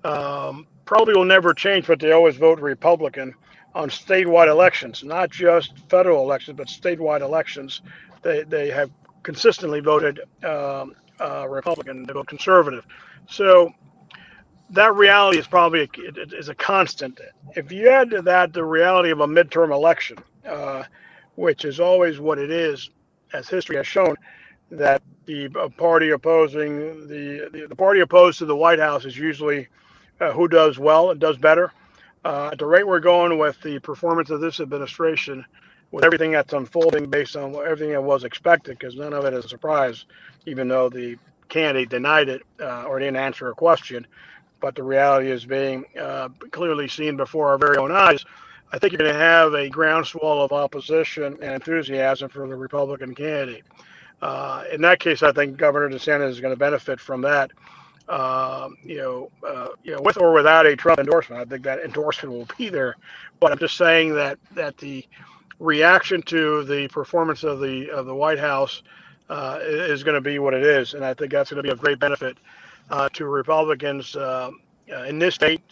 um, 0.05 0.67
probably 0.85 1.15
will 1.15 1.25
never 1.25 1.53
change, 1.53 1.87
but 1.87 2.01
they 2.01 2.13
always 2.13 2.37
vote 2.37 2.59
Republican 2.59 3.35
on 3.75 3.91
statewide 3.91 4.49
elections, 4.49 5.03
not 5.05 5.31
just 5.31 5.73
federal 5.89 6.23
elections, 6.23 6.57
but 6.57 6.69
statewide 6.69 7.21
elections. 7.21 7.83
They, 8.23 8.45
they 8.45 8.71
have 8.71 8.91
consistently 9.23 9.81
voted 9.81 10.21
um, 10.45 10.95
uh, 11.21 11.47
Republican, 11.49 12.05
they 12.05 12.13
vote 12.13 12.27
conservative. 12.29 12.85
So 13.29 13.73
that 14.71 14.95
reality 14.95 15.39
is 15.39 15.47
probably 15.47 15.83
a, 15.83 16.37
is 16.37 16.49
a 16.49 16.55
constant. 16.55 17.21
If 17.57 17.71
you 17.73 17.89
add 17.89 18.11
to 18.11 18.23
that 18.23 18.53
the 18.53 18.65
reality 18.65 19.11
of 19.11 19.21
a 19.21 19.27
midterm 19.27 19.73
election, 19.73 20.19
uh, 20.49 20.85
which 21.37 21.65
is 21.65 21.81
always 21.81 22.21
what 22.21 22.39
it 22.39 22.51
is, 22.51 22.91
as 23.33 23.49
history 23.49 23.77
has 23.77 23.87
shown, 23.87 24.17
that 24.71 25.03
the 25.27 25.49
uh, 25.59 25.69
party 25.71 26.11
opposing 26.11 27.07
the, 27.09 27.49
the, 27.53 27.67
the 27.69 27.77
party 27.77 28.01
opposed 28.01 28.39
to 28.39 28.47
the 28.47 28.57
White 28.57 28.79
House 28.79 29.05
is 29.05 29.17
usually 29.17 29.69
uh, 30.21 30.33
who 30.33 30.49
does 30.49 30.79
well 30.79 31.11
and 31.11 31.21
does 31.21 31.37
better. 31.39 31.73
Uh, 32.25 32.51
at 32.53 32.59
the 32.59 32.67
rate 32.67 32.87
we're 32.87 33.01
going 33.01 33.39
with 33.39 33.61
the 33.63 33.79
performance 33.81 34.31
of 34.31 34.41
this 34.41 34.61
administration, 34.61 35.45
with 35.95 36.05
everything 36.05 36.33
that's 36.33 36.53
unfolding 36.53 37.09
based 37.09 37.37
on 37.37 37.55
everything 37.55 37.91
that 37.91 38.03
was 38.03 38.25
expected, 38.25 38.77
because 38.77 38.97
none 38.97 39.13
of 39.13 39.25
it 39.25 39.33
is 39.33 39.45
a 39.45 39.49
surprise, 39.49 40.07
even 40.45 40.67
though 40.67 40.89
the 40.89 41.17
candidate 41.49 41.89
denied 41.89 42.29
it 42.29 42.43
uh, 42.61 42.83
or 42.83 42.99
didn't 42.99 43.15
answer 43.15 43.49
a 43.49 43.55
question. 43.55 44.05
But 44.61 44.75
the 44.75 44.83
reality 44.83 45.31
is 45.31 45.47
being 45.47 45.85
uh, 46.01 46.31
clearly 46.51 46.89
seen 46.89 47.17
before 47.17 47.49
our 47.51 47.59
very 47.59 47.77
own 47.77 47.93
eyes. 47.93 48.25
I 48.73 48.79
think 48.81 48.93
you're 48.93 48.99
going 48.99 49.13
to 49.13 49.21
have 49.21 49.55
a 49.55 49.69
groundswell 49.69 50.43
of 50.43 50.51
opposition 50.51 51.39
and 51.41 51.55
enthusiasm 51.55 52.29
for 52.29 52.49
the 52.49 52.57
Republican 52.57 53.15
candidate. 53.15 53.63
Uh, 54.21 54.65
in 54.73 54.81
that 54.81 54.99
case, 54.99 55.23
I 55.23 55.31
think 55.31 55.59
Governor 55.59 55.91
DeSantis 55.91 56.31
is 56.31 56.41
going 56.41 56.53
to 56.53 56.59
benefit 56.59 56.99
from 56.99 57.21
that. 57.21 57.53
Uh, 58.09 58.69
you 58.83 58.97
know, 58.97 59.31
uh, 59.47 59.69
you 59.85 59.93
know, 59.93 60.01
with 60.03 60.21
or 60.21 60.33
without 60.33 60.67
a 60.67 60.75
Trump 60.75 60.99
endorsement, 60.99 61.41
I 61.41 61.45
think 61.45 61.63
that 61.65 61.85
endorsement 61.85 62.35
will 62.35 62.49
be 62.59 62.69
there. 62.69 62.97
But 63.39 63.53
I'm 63.53 63.59
just 63.59 63.77
saying 63.77 64.15
that 64.15 64.39
that 64.57 64.77
the 64.79 65.07
reaction 65.59 66.23
to 66.23 66.65
the 66.65 66.89
performance 66.89 67.45
of 67.45 67.61
the 67.61 67.91
of 67.91 68.07
the 68.07 68.15
White 68.15 68.39
House 68.39 68.83
uh, 69.29 69.59
is 69.63 70.03
going 70.03 70.15
to 70.15 70.21
be 70.21 70.39
what 70.39 70.55
it 70.55 70.63
is, 70.63 70.95
and 70.95 71.05
I 71.05 71.15
think 71.15 71.33
that's 71.33 71.51
going 71.51 71.63
to 71.63 71.69
be 71.69 71.73
a 71.73 71.77
great 71.77 71.99
benefit 71.99 72.37
uh, 72.91 73.09
to 73.15 73.27
Republicans 73.27 74.15
uh, 74.17 74.51
in 75.07 75.19
this 75.19 75.35
state, 75.35 75.63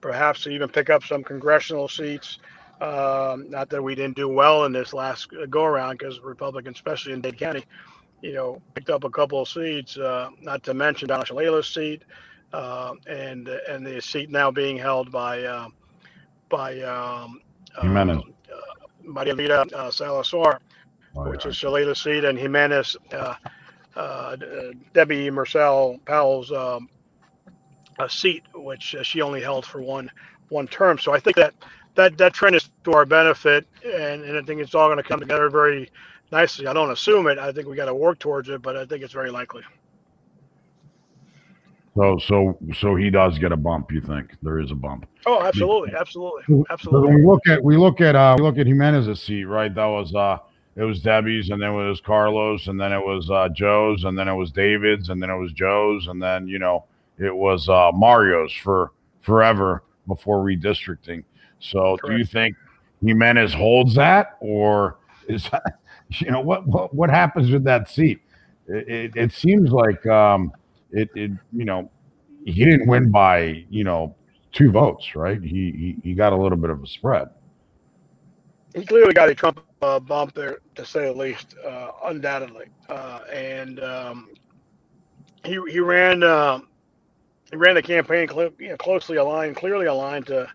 perhaps 0.00 0.42
to 0.44 0.50
even 0.50 0.68
pick 0.68 0.90
up 0.90 1.02
some 1.04 1.24
congressional 1.24 1.88
seats. 1.88 2.38
Um, 2.80 3.50
not 3.50 3.70
that 3.70 3.82
we 3.82 3.94
didn't 3.94 4.16
do 4.16 4.28
well 4.28 4.64
in 4.66 4.72
this 4.72 4.92
last 4.92 5.28
go 5.48 5.64
around, 5.64 5.98
because 5.98 6.20
Republicans, 6.20 6.76
especially 6.76 7.14
in 7.14 7.22
Dade 7.22 7.38
County, 7.38 7.64
you 8.22 8.34
know, 8.34 8.60
picked 8.74 8.90
up 8.90 9.04
a 9.04 9.10
couple 9.10 9.40
of 9.40 9.48
seats. 9.48 9.96
Uh, 9.96 10.28
not 10.42 10.62
to 10.64 10.74
mention 10.74 11.08
Donna 11.08 11.24
Shalala's 11.24 11.66
seat, 11.66 12.02
uh, 12.52 12.92
and 13.06 13.48
and 13.48 13.86
the 13.86 14.00
seat 14.00 14.30
now 14.30 14.50
being 14.50 14.76
held 14.76 15.10
by 15.10 15.42
uh, 15.42 15.68
by 16.50 16.80
um, 16.82 17.40
Gimenez. 17.80 18.22
Maria 19.06 19.32
Elvira 19.32 19.66
uh, 19.74 19.90
Salazar, 19.90 20.60
oh, 21.16 21.30
which 21.30 21.44
yeah. 21.44 21.50
is 21.50 21.56
Shalala's 21.56 22.00
seat, 22.00 22.24
and 22.24 22.38
Gimenez, 22.38 22.96
uh, 23.12 23.34
uh, 23.94 24.36
Debbie 24.92 25.30
Mucarsel-Powell's 25.30 26.52
um, 26.52 26.88
seat, 28.08 28.42
which 28.54 28.94
she 29.02 29.22
only 29.22 29.40
held 29.40 29.64
for 29.64 29.80
one 29.80 30.10
one 30.48 30.68
term. 30.68 30.98
So 30.98 31.12
I 31.12 31.18
think 31.20 31.36
that 31.36 31.54
that 31.94 32.18
that 32.18 32.34
trend 32.34 32.56
is 32.56 32.70
to 32.84 32.92
our 32.92 33.06
benefit, 33.06 33.66
and, 33.84 34.22
and 34.22 34.36
I 34.36 34.42
think 34.42 34.60
it's 34.60 34.74
all 34.74 34.88
going 34.88 34.98
to 34.98 35.02
come 35.02 35.20
together 35.20 35.48
very 35.48 35.90
nicely. 36.30 36.66
I 36.66 36.72
don't 36.72 36.90
assume 36.90 37.26
it. 37.26 37.38
I 37.38 37.52
think 37.52 37.66
we 37.66 37.76
got 37.76 37.86
to 37.86 37.94
work 37.94 38.18
towards 38.18 38.48
it, 38.48 38.62
but 38.62 38.76
I 38.76 38.84
think 38.84 39.02
it's 39.02 39.14
very 39.14 39.30
likely. 39.30 39.62
So, 41.96 42.18
so, 42.18 42.58
so 42.78 42.94
he 42.94 43.08
does 43.08 43.38
get 43.38 43.52
a 43.52 43.56
bump. 43.56 43.90
You 43.90 44.02
think 44.02 44.36
there 44.42 44.60
is 44.60 44.70
a 44.70 44.74
bump? 44.74 45.08
Oh, 45.24 45.42
absolutely, 45.42 45.94
absolutely, 45.98 46.42
absolutely. 46.68 47.08
So 47.08 47.14
we 47.14 47.24
look 47.24 47.46
at 47.48 47.64
we 47.64 47.76
look 47.78 48.02
at 48.02 48.14
uh, 48.14 48.36
we 48.38 48.44
look 48.44 48.58
at 48.58 48.66
Gimenez's 48.66 49.22
seat, 49.22 49.44
right? 49.44 49.74
That 49.74 49.86
was 49.86 50.14
uh, 50.14 50.38
it 50.76 50.82
was 50.82 51.00
Debbie's, 51.00 51.48
and 51.48 51.60
then 51.60 51.70
it 51.70 51.88
was 51.88 52.02
Carlos, 52.02 52.66
and 52.66 52.78
then 52.78 52.92
it 52.92 52.98
was 52.98 53.30
uh, 53.30 53.48
Joe's, 53.48 54.04
and 54.04 54.18
then 54.18 54.28
it 54.28 54.34
was 54.34 54.52
David's, 54.52 55.08
and 55.08 55.22
then 55.22 55.30
it 55.30 55.38
was 55.38 55.52
Joe's, 55.52 56.08
and 56.08 56.22
then 56.22 56.46
you 56.46 56.58
know 56.58 56.84
it 57.18 57.34
was 57.34 57.66
uh, 57.70 57.90
Mario's 57.94 58.52
for 58.52 58.92
forever 59.22 59.82
before 60.06 60.44
redistricting. 60.44 61.24
So 61.60 61.96
Correct. 61.96 62.06
do 62.06 62.18
you 62.18 62.26
think 62.26 62.56
Gimenez 63.02 63.54
holds 63.54 63.94
that, 63.94 64.36
or 64.40 64.98
is 65.28 65.48
that, 65.48 65.78
you 66.10 66.30
know 66.30 66.40
what 66.40 66.66
what 66.66 66.94
what 66.94 67.08
happens 67.08 67.50
with 67.50 67.64
that 67.64 67.88
seat? 67.88 68.20
It, 68.68 68.88
it, 68.88 69.16
it 69.16 69.32
seems 69.32 69.70
like 69.70 70.04
um, 70.06 70.52
it, 70.96 71.10
it 71.14 71.30
you 71.52 71.64
know 71.64 71.90
he 72.44 72.64
didn't 72.64 72.88
win 72.88 73.10
by 73.10 73.64
you 73.70 73.84
know 73.84 74.14
two 74.52 74.70
votes, 74.70 75.14
right? 75.14 75.40
He 75.42 75.48
he, 75.48 75.96
he 76.02 76.14
got 76.14 76.32
a 76.32 76.36
little 76.36 76.58
bit 76.58 76.70
of 76.70 76.82
a 76.82 76.86
spread. 76.86 77.28
He 78.74 78.84
clearly 78.84 79.14
got 79.14 79.28
a 79.30 79.34
Trump 79.34 79.60
uh, 79.82 79.98
bump 80.00 80.34
there, 80.34 80.58
to 80.74 80.84
say 80.84 81.06
the 81.06 81.12
least, 81.12 81.54
uh, 81.64 81.92
undoubtedly. 82.04 82.66
Uh, 82.88 83.20
and 83.32 83.82
um, 83.82 84.28
he 85.44 85.58
he 85.70 85.80
ran 85.80 86.22
uh, 86.22 86.60
he 87.50 87.56
ran 87.56 87.74
the 87.74 87.82
campaign 87.82 88.28
cl- 88.28 88.52
you 88.58 88.68
know, 88.70 88.76
closely 88.76 89.16
aligned, 89.16 89.56
clearly 89.56 89.86
aligned 89.86 90.26
to 90.26 90.48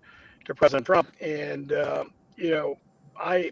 to 0.45 0.55
President 0.55 0.85
Trump. 0.85 1.11
And 1.21 1.71
uh, 1.71 2.05
you 2.35 2.51
know, 2.51 2.77
I 3.17 3.51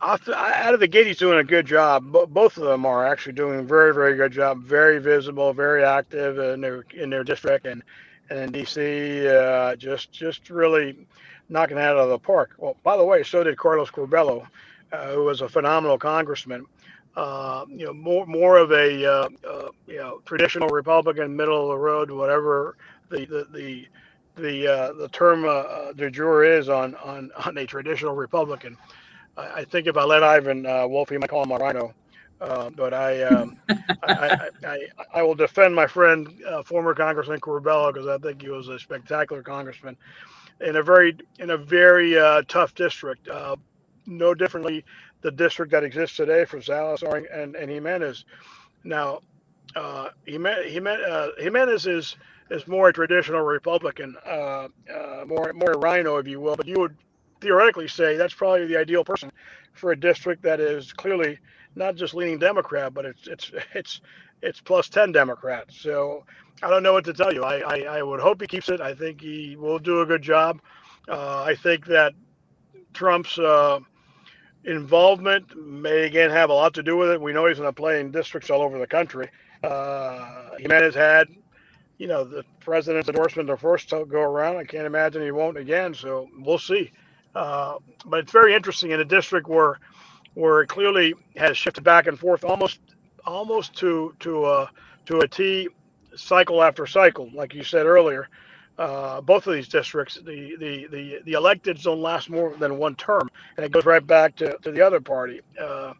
out 0.00 0.74
of 0.74 0.80
the 0.80 0.86
gate, 0.86 1.06
he's 1.06 1.18
doing 1.18 1.38
a 1.38 1.44
good 1.44 1.66
job. 1.66 2.12
Both 2.12 2.56
of 2.56 2.64
them 2.64 2.86
are 2.86 3.06
actually 3.06 3.32
doing 3.32 3.60
a 3.60 3.62
very, 3.62 3.92
very 3.94 4.16
good 4.16 4.32
job. 4.32 4.62
Very 4.62 4.98
visible, 4.98 5.52
very 5.52 5.84
active 5.84 6.38
in 6.38 6.60
their 6.60 6.84
in 6.94 7.10
their 7.10 7.24
district 7.24 7.66
and 7.66 7.82
and 8.30 8.54
in 8.54 8.62
DC. 8.62 9.26
Uh, 9.26 9.76
just 9.76 10.12
just 10.12 10.50
really 10.50 11.06
knocking 11.48 11.78
out 11.78 11.96
of 11.96 12.08
the 12.08 12.18
park. 12.18 12.54
Well, 12.58 12.76
by 12.82 12.96
the 12.96 13.04
way, 13.04 13.22
so 13.22 13.42
did 13.42 13.56
Carlos 13.56 13.90
Curbelo, 13.90 14.46
uh, 14.92 15.12
who 15.12 15.24
was 15.24 15.40
a 15.40 15.48
phenomenal 15.48 15.98
congressman. 15.98 16.66
Uh, 17.16 17.64
you 17.68 17.86
know, 17.86 17.92
more 17.92 18.26
more 18.26 18.58
of 18.58 18.72
a 18.72 19.04
uh, 19.04 19.28
uh, 19.48 19.68
you 19.86 19.96
know 19.98 20.20
traditional 20.24 20.68
Republican, 20.68 21.36
middle 21.36 21.62
of 21.62 21.68
the 21.68 21.78
road, 21.78 22.10
whatever 22.10 22.76
the 23.08 23.24
the 23.26 23.46
the 23.52 23.86
the, 24.36 24.66
uh, 24.66 24.92
the 24.94 25.08
term 25.10 25.42
de 25.94 26.10
jure 26.10 26.42
is 26.42 26.68
on 26.68 26.96
on 26.96 27.30
on 27.44 27.56
a 27.56 27.66
traditional 27.66 28.16
Republican. 28.16 28.76
I, 29.36 29.64
think 29.64 29.86
if 29.86 29.96
I 29.96 30.04
let 30.04 30.22
Ivan 30.22 30.66
uh, 30.66 30.86
Wolf, 30.86 31.10
he 31.10 31.18
might 31.18 31.30
call 31.30 31.42
him 31.42 31.50
a 31.50 31.56
rhino. 31.56 31.94
Uh, 32.40 32.70
but 32.70 32.92
I, 32.92 33.22
um, 33.22 33.56
I, 34.02 34.48
I, 34.64 34.78
I, 35.14 35.22
will 35.22 35.34
defend 35.34 35.74
my 35.74 35.86
friend, 35.86 36.28
uh, 36.46 36.62
former 36.62 36.94
Congressman 36.94 37.40
Curbelo, 37.40 37.92
because 37.92 38.08
I 38.08 38.18
think 38.18 38.42
he 38.42 38.48
was 38.48 38.68
a 38.68 38.78
spectacular 38.78 39.42
congressman 39.42 39.96
in 40.60 40.76
a 40.76 40.82
very 40.82 41.16
in 41.38 41.50
a 41.50 41.56
very 41.56 42.18
uh, 42.18 42.42
tough 42.48 42.74
district. 42.74 43.28
Uh, 43.28 43.56
no 44.06 44.34
differently, 44.34 44.84
the 45.22 45.30
district 45.30 45.72
that 45.72 45.84
exists 45.84 46.16
today 46.16 46.44
for 46.44 46.60
Salazar 46.60 47.16
and, 47.16 47.56
and 47.56 47.70
Gimenez. 47.70 48.24
Now, 48.82 49.20
uh, 49.74 50.10
Gimenez, 50.26 50.76
uh, 50.86 51.28
Gimenez 51.38 51.86
is 51.86 52.16
is 52.50 52.66
more 52.66 52.88
a 52.88 52.92
traditional 52.92 53.40
Republican, 53.40 54.16
uh, 54.26 54.68
uh, 54.94 55.24
more 55.26 55.52
more 55.54 55.72
a 55.72 55.78
rhino, 55.78 56.16
if 56.18 56.26
you 56.28 56.40
will. 56.40 56.56
But 56.56 56.66
you 56.66 56.78
would 56.78 56.96
theoretically 57.44 57.86
say 57.86 58.16
that's 58.16 58.34
probably 58.34 58.66
the 58.66 58.78
ideal 58.78 59.04
person 59.04 59.30
for 59.74 59.92
a 59.92 60.00
district 60.00 60.42
that 60.42 60.60
is 60.60 60.92
clearly 60.92 61.38
not 61.76 61.94
just 61.94 62.14
leaning 62.14 62.38
Democrat, 62.38 62.94
but 62.94 63.04
it's 63.04 63.28
it's 63.28 63.52
it's 63.74 64.00
it's 64.42 64.60
plus 64.60 64.88
ten 64.88 65.12
Democrats. 65.12 65.78
So 65.78 66.24
I 66.62 66.70
don't 66.70 66.82
know 66.82 66.94
what 66.94 67.04
to 67.04 67.12
tell 67.12 67.32
you. 67.32 67.44
I 67.44 67.58
I, 67.58 67.98
I 67.98 68.02
would 68.02 68.20
hope 68.20 68.40
he 68.40 68.46
keeps 68.46 68.68
it. 68.70 68.80
I 68.80 68.94
think 68.94 69.20
he 69.20 69.56
will 69.56 69.78
do 69.78 70.00
a 70.00 70.06
good 70.06 70.22
job. 70.22 70.60
Uh, 71.06 71.44
I 71.46 71.54
think 71.54 71.84
that 71.86 72.14
Trump's 72.94 73.38
uh, 73.38 73.80
involvement 74.64 75.54
may 75.56 76.04
again 76.04 76.30
have 76.30 76.48
a 76.48 76.54
lot 76.54 76.72
to 76.74 76.82
do 76.82 76.96
with 76.96 77.10
it. 77.10 77.20
We 77.20 77.32
know 77.34 77.46
he's 77.46 77.58
going 77.58 77.68
to 77.68 77.72
play 77.72 78.00
in 78.00 78.10
districts 78.10 78.48
all 78.48 78.62
over 78.62 78.78
the 78.78 78.86
country. 78.86 79.28
Uh, 79.62 80.56
Gimenez 80.58 80.94
had, 80.94 81.28
you 81.98 82.06
know, 82.06 82.24
the 82.24 82.44
president's 82.60 83.08
endorsement 83.08 83.48
the 83.48 83.56
first 83.56 83.90
go 83.90 84.20
around. 84.20 84.56
I 84.56 84.64
can't 84.64 84.86
imagine 84.86 85.22
he 85.22 85.30
won't 85.30 85.58
again. 85.58 85.92
So 85.92 86.28
we'll 86.38 86.58
see. 86.58 86.90
Uh, 87.34 87.78
but 88.06 88.20
it's 88.20 88.32
very 88.32 88.54
interesting 88.54 88.90
in 88.90 89.00
a 89.00 89.04
district 89.04 89.48
where 89.48 89.78
where 90.34 90.62
it 90.62 90.68
clearly 90.68 91.14
has 91.36 91.56
shifted 91.56 91.84
back 91.84 92.06
and 92.06 92.18
forth 92.18 92.44
almost 92.44 92.80
almost 93.24 93.74
to 93.74 94.14
to 94.20 94.46
a 94.46 94.70
to 95.06 95.20
a 95.20 95.28
T 95.28 95.68
cycle 96.16 96.62
after 96.62 96.86
cycle, 96.86 97.30
like 97.34 97.54
you 97.54 97.64
said 97.64 97.86
earlier. 97.86 98.28
Uh, 98.76 99.20
both 99.20 99.46
of 99.46 99.54
these 99.54 99.68
districts, 99.68 100.16
the, 100.24 100.56
the, 100.58 100.88
the, 100.90 101.20
the 101.26 101.32
electeds 101.32 101.84
don't 101.84 102.02
last 102.02 102.28
more 102.28 102.56
than 102.56 102.76
one 102.76 102.96
term, 102.96 103.30
and 103.56 103.64
it 103.64 103.70
goes 103.70 103.84
right 103.84 104.04
back 104.04 104.34
to, 104.34 104.58
to 104.62 104.72
the 104.72 104.80
other 104.80 105.00
party. 105.00 105.40
Uh, 105.60 105.92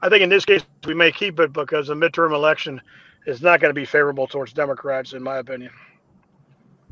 I 0.00 0.08
think 0.08 0.22
in 0.22 0.30
this 0.30 0.46
case, 0.46 0.62
we 0.86 0.94
may 0.94 1.12
keep 1.12 1.38
it 1.40 1.52
because 1.52 1.88
the 1.88 1.94
midterm 1.94 2.32
election 2.32 2.80
is 3.26 3.42
not 3.42 3.60
going 3.60 3.68
to 3.68 3.78
be 3.78 3.84
favorable 3.84 4.26
towards 4.26 4.54
Democrats, 4.54 5.12
in 5.12 5.22
my 5.22 5.38
opinion. 5.38 5.70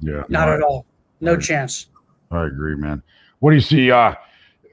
Yeah. 0.00 0.24
Not 0.28 0.48
no, 0.48 0.54
at 0.54 0.62
all. 0.62 0.86
No 1.22 1.32
I, 1.32 1.36
chance. 1.36 1.86
I 2.30 2.44
agree, 2.44 2.76
man. 2.76 3.02
What 3.40 3.50
do 3.50 3.56
you 3.56 3.62
see? 3.62 3.90
Uh, 3.90 4.14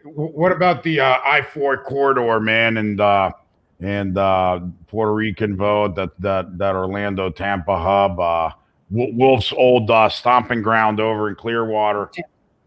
what 0.03 0.51
about 0.51 0.84
the 0.84 0.99
uh, 0.99 1.18
I 1.26 1.41
four 1.41 1.78
corridor, 1.78 2.39
man, 2.39 2.78
and 2.78 3.01
uh, 3.01 3.32
and 3.80 4.18
uh, 4.18 4.61
Puerto 4.88 5.13
Rican 5.13 5.55
vote 5.55 5.95
that 5.95 6.11
that 6.20 6.57
that 6.57 6.76
Orlando 6.76 7.30
Tampa 7.30 7.78
hub, 7.78 8.20
uh, 8.20 8.51
Wolf's 8.89 9.51
old 9.53 9.89
uh, 9.91 10.09
stomping 10.09 10.61
ground 10.61 10.99
over 10.99 11.30
in 11.30 11.36
Clearwater, 11.36 12.11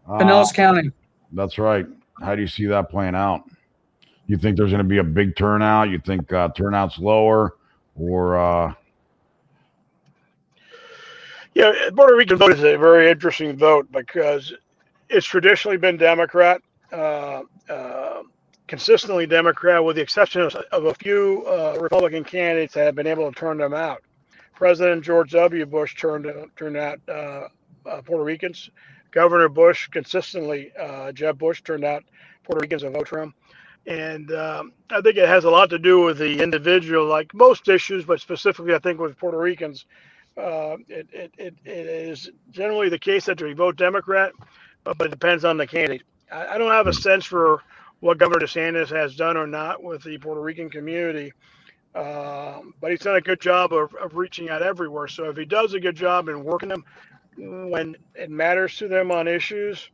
Pinellas 0.07 0.49
uh, 0.49 0.53
County. 0.53 0.91
That's 1.33 1.57
right. 1.57 1.85
How 2.21 2.35
do 2.35 2.41
you 2.41 2.47
see 2.47 2.65
that 2.67 2.89
playing 2.89 3.15
out? 3.15 3.43
You 4.27 4.37
think 4.37 4.57
there's 4.57 4.71
going 4.71 4.83
to 4.83 4.89
be 4.89 4.99
a 4.99 5.03
big 5.03 5.35
turnout? 5.35 5.89
You 5.89 5.99
think 5.99 6.31
uh, 6.31 6.49
turnout's 6.49 6.99
lower, 6.99 7.55
or 7.95 8.37
uh, 8.37 8.73
yeah, 11.53 11.73
Puerto 11.95 12.15
Rican 12.15 12.37
vote 12.37 12.53
is 12.53 12.63
a 12.63 12.77
very 12.77 13.09
interesting 13.09 13.57
vote 13.57 13.91
because 13.91 14.53
it's 15.11 15.25
traditionally 15.25 15.77
been 15.77 15.97
Democrat, 15.97 16.61
uh, 16.91 17.41
uh, 17.69 18.23
consistently 18.67 19.27
Democrat, 19.27 19.83
with 19.83 19.97
the 19.97 20.01
exception 20.01 20.41
of, 20.41 20.55
of 20.71 20.85
a 20.85 20.93
few 20.95 21.45
uh, 21.45 21.77
Republican 21.79 22.23
candidates 22.23 22.73
that 22.73 22.85
have 22.85 22.95
been 22.95 23.07
able 23.07 23.31
to 23.31 23.37
turn 23.37 23.57
them 23.57 23.73
out. 23.73 24.01
President 24.55 25.03
George 25.03 25.31
W. 25.31 25.65
Bush 25.65 25.95
turned 25.95 26.27
turned 26.55 26.77
out 26.77 26.99
uh, 27.09 27.47
uh, 27.85 28.01
Puerto 28.03 28.23
Ricans. 28.23 28.69
Governor 29.11 29.49
Bush 29.49 29.89
consistently, 29.89 30.71
uh, 30.79 31.11
Jeb 31.11 31.37
Bush 31.37 31.61
turned 31.63 31.83
out 31.83 32.03
Puerto 32.43 32.61
Ricans 32.61 32.83
to 32.83 32.89
vote 32.89 33.09
for 33.09 33.21
him. 33.21 33.33
And 33.85 34.31
um, 34.31 34.71
I 34.89 35.01
think 35.01 35.17
it 35.17 35.27
has 35.27 35.43
a 35.43 35.49
lot 35.49 35.69
to 35.71 35.79
do 35.79 36.01
with 36.01 36.17
the 36.19 36.41
individual, 36.41 37.07
like 37.07 37.33
most 37.33 37.67
issues, 37.67 38.05
but 38.05 38.21
specifically, 38.21 38.73
I 38.73 38.79
think 38.79 38.99
with 38.99 39.17
Puerto 39.17 39.37
Ricans, 39.37 39.85
it, 40.37 41.07
it, 41.11 41.33
it, 41.37 41.55
it 41.65 41.87
is 41.87 42.29
generally 42.51 42.87
the 42.87 42.99
case 42.99 43.25
that 43.25 43.39
they 43.39 43.51
vote 43.51 43.75
Democrat 43.75 44.31
but 44.83 45.01
it 45.01 45.11
depends 45.11 45.45
on 45.45 45.57
the 45.57 45.67
candidate. 45.67 46.03
I, 46.31 46.47
I 46.55 46.57
don't 46.57 46.71
have 46.71 46.87
a 46.87 46.93
sense 46.93 47.25
for 47.25 47.63
what 47.99 48.17
Governor 48.17 48.45
DeSantis 48.45 48.89
has 48.89 49.15
done 49.15 49.37
or 49.37 49.47
not 49.47 49.83
with 49.83 50.03
the 50.03 50.17
Puerto 50.17 50.41
Rican 50.41 50.69
community. 50.69 51.33
Um, 51.93 52.73
but 52.79 52.91
he's 52.91 53.01
done 53.01 53.17
a 53.17 53.21
good 53.21 53.41
job 53.41 53.73
of, 53.73 53.93
of 53.95 54.15
reaching 54.15 54.49
out 54.49 54.61
everywhere. 54.61 55.07
So 55.07 55.25
if 55.29 55.37
he 55.37 55.45
does 55.45 55.73
a 55.73 55.79
good 55.79 55.95
job 55.95 56.29
in 56.29 56.43
working 56.43 56.69
them 56.69 56.85
when 57.37 57.95
it 58.15 58.29
matters 58.29 58.77
to 58.77 58.87
them 58.87 59.11
on 59.11 59.27
issues, 59.27 59.89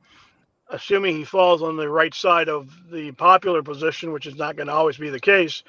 assuming 0.69 1.17
he 1.17 1.23
falls 1.25 1.61
on 1.61 1.77
the 1.77 1.89
right 1.89 2.13
side 2.13 2.49
of 2.49 2.69
the 2.91 3.11
popular 3.13 3.63
position, 3.63 4.11
which 4.11 4.27
is 4.27 4.35
not 4.35 4.55
going 4.55 4.67
to 4.67 4.73
always 4.73 4.97
be 4.97 5.09
the 5.09 5.19
case, 5.19 5.63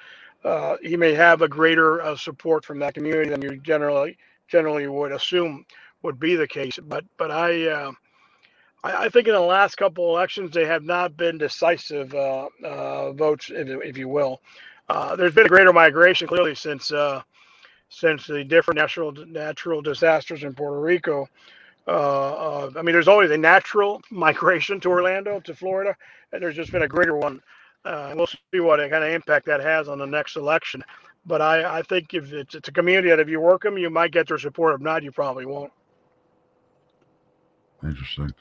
uh, 0.45 0.77
he 0.83 0.97
may 0.97 1.15
have 1.15 1.43
a 1.43 1.49
greater 1.49 2.03
uh, 2.03 2.17
support 2.17 2.65
from 2.65 2.79
that 2.81 2.95
community 2.95 3.31
than 3.31 3.43
you 3.43 3.57
generally 3.59 4.17
generally 4.49 4.87
would 4.89 5.13
assume 5.13 5.65
would 6.03 6.19
be 6.21 6.37
the 6.37 6.49
case. 6.49 6.79
But 6.83 7.05
but 7.19 7.31
I 7.31 7.69
uh, 7.69 7.93
I, 8.85 9.05
I, 9.05 9.09
think 9.09 9.27
in 9.27 9.35
the 9.35 9.41
last 9.41 9.77
couple 9.77 10.09
elections 10.09 10.53
they 10.53 10.67
have 10.67 10.85
not 10.85 11.17
been 11.17 11.39
decisive 11.39 12.15
uh, 12.15 12.49
uh, 12.65 13.13
votes, 13.13 13.51
if, 13.53 13.69
if, 13.69 13.97
you 13.97 14.09
will. 14.09 14.41
Uh, 14.89 15.17
there's 15.17 15.35
been 15.35 15.47
a 15.47 15.51
greater 15.51 15.73
migration 15.73 16.27
clearly 16.27 16.55
since 16.55 16.93
uh, 16.93 17.23
since 17.89 18.27
the 18.27 18.45
different 18.45 18.79
natural 18.79 19.13
natural 19.13 19.83
disasters 19.83 20.43
in 20.43 20.55
Puerto 20.55 20.81
Rico. 20.81 21.29
Uh, 21.87 21.91
uh, 21.91 22.71
I 22.77 22.83
mean, 22.83 22.93
there's 22.93 23.09
always 23.09 23.31
a 23.31 23.39
natural 23.39 24.03
migration 24.11 24.81
to 24.81 24.89
Orlando, 24.91 25.41
to 25.41 25.55
Florida, 25.55 25.97
and 26.33 26.43
there's 26.43 26.57
just 26.57 26.73
been 26.73 26.83
a 26.83 26.89
greater 26.89 27.17
one. 27.17 27.41
we'll 27.85 28.27
see 28.27 28.61
what 28.61 28.79
kind 28.91 29.05
of 29.05 29.11
impact 29.11 29.47
that 29.47 29.61
has 29.61 29.89
on 29.89 29.99
the 29.99 30.07
next 30.07 30.37
election. 30.37 30.85
But 31.27 31.43
I, 31.43 31.79
I 31.79 31.83
think 31.83 32.15
if 32.15 32.33
it's, 32.33 32.55
it's 32.55 32.69
a 32.69 32.73
community 32.73 33.11
that 33.11 33.21
if 33.21 33.29
you 33.29 33.41
work 33.41 33.63
them, 33.63 33.77
you 33.77 33.91
might 33.91 34.13
get 34.13 34.29
their 34.29 34.39
support. 34.39 34.75
If 34.75 34.81
not, 34.81 35.03
you 35.03 35.13
probably 35.13 35.45
won't. 35.45 35.73
Interesting. 37.83 38.33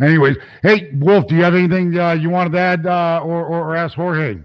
Anyways, 0.00 0.36
hey 0.62 0.90
Wolf, 0.94 1.26
do 1.28 1.36
you 1.36 1.44
have 1.44 1.54
anything 1.54 1.98
uh, 1.98 2.12
you 2.12 2.30
wanted 2.30 2.52
to 2.52 2.58
add 2.58 2.86
uh, 2.86 3.20
or, 3.24 3.44
or, 3.44 3.70
or 3.70 3.76
ask 3.76 3.94
Jorge? 3.94 4.38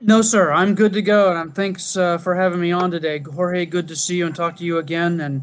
No, 0.00 0.22
sir. 0.22 0.52
I'm 0.52 0.76
good 0.76 0.92
to 0.92 1.02
go, 1.02 1.28
and 1.30 1.36
I'm 1.36 1.50
thanks 1.50 1.96
uh, 1.96 2.18
for 2.18 2.36
having 2.36 2.60
me 2.60 2.70
on 2.70 2.92
today, 2.92 3.18
Jorge. 3.18 3.66
Good 3.66 3.88
to 3.88 3.96
see 3.96 4.16
you 4.16 4.26
and 4.26 4.34
talk 4.34 4.56
to 4.58 4.64
you 4.64 4.78
again, 4.78 5.20
and 5.20 5.42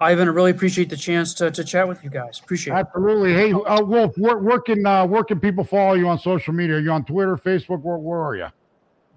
Ivan, 0.00 0.28
I 0.28 0.30
really 0.30 0.50
appreciate 0.50 0.90
the 0.90 0.96
chance 0.96 1.32
to, 1.34 1.50
to 1.50 1.64
chat 1.64 1.88
with 1.88 2.04
you 2.04 2.10
guys. 2.10 2.38
Appreciate 2.38 2.74
it. 2.74 2.76
Absolutely. 2.76 3.32
Hey, 3.32 3.52
uh, 3.52 3.82
Wolf, 3.82 4.16
where, 4.18 4.38
where 4.38 4.60
can 4.60 4.84
uh, 4.84 5.06
where 5.06 5.24
can 5.24 5.40
people 5.40 5.64
follow 5.64 5.94
you 5.94 6.06
on 6.08 6.18
social 6.18 6.52
media? 6.52 6.76
Are 6.76 6.80
you 6.80 6.90
on 6.92 7.04
Twitter, 7.04 7.36
Facebook? 7.36 7.80
Where, 7.80 7.96
where 7.96 8.20
are 8.20 8.36
you? 8.36 8.46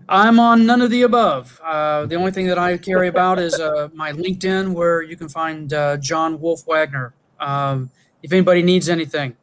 I'm 0.07 0.39
on 0.39 0.65
none 0.65 0.81
of 0.81 0.89
the 0.89 1.03
above. 1.03 1.59
Uh, 1.63 2.05
the 2.05 2.15
only 2.15 2.31
thing 2.31 2.47
that 2.47 2.57
I 2.57 2.77
carry 2.77 3.09
about 3.09 3.37
is 3.37 3.59
uh, 3.59 3.89
my 3.93 4.13
LinkedIn, 4.13 4.73
where 4.73 5.01
you 5.01 5.17
can 5.17 5.27
find 5.27 5.71
uh, 5.73 5.97
John 5.97 6.39
Wolf 6.39 6.65
Wagner. 6.65 7.13
Um, 7.39 7.91
if 8.23 8.31
anybody 8.31 8.63
needs 8.63 8.89
anything, 8.89 9.35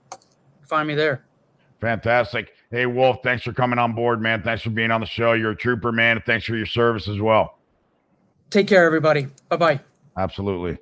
find 0.67 0.87
me 0.89 0.95
there. 0.95 1.25
Fantastic. 1.81 2.53
Hey, 2.71 2.87
Wolf, 2.87 3.19
thanks 3.23 3.45
for 3.45 3.53
coming 3.53 3.79
on 3.79 3.93
board, 3.93 4.21
man. 4.21 4.43
Thanks 4.43 4.63
for 4.63 4.71
being 4.71 4.91
on 4.91 5.01
the 5.01 5.07
show. 5.07 5.35
You're 5.35 5.53
a 5.53 5.57
trooper, 5.57 5.93
man. 5.93 6.23
Thanks 6.27 6.47
for 6.47 6.57
your 6.57 6.67
service 6.67 7.09
as 7.09 7.21
well. 7.21 7.59
Take 8.51 8.69
care, 8.69 8.85
everybody. 8.85 9.29
Bye 9.49 9.57
bye. 9.57 9.81
Absolutely. 10.17 10.79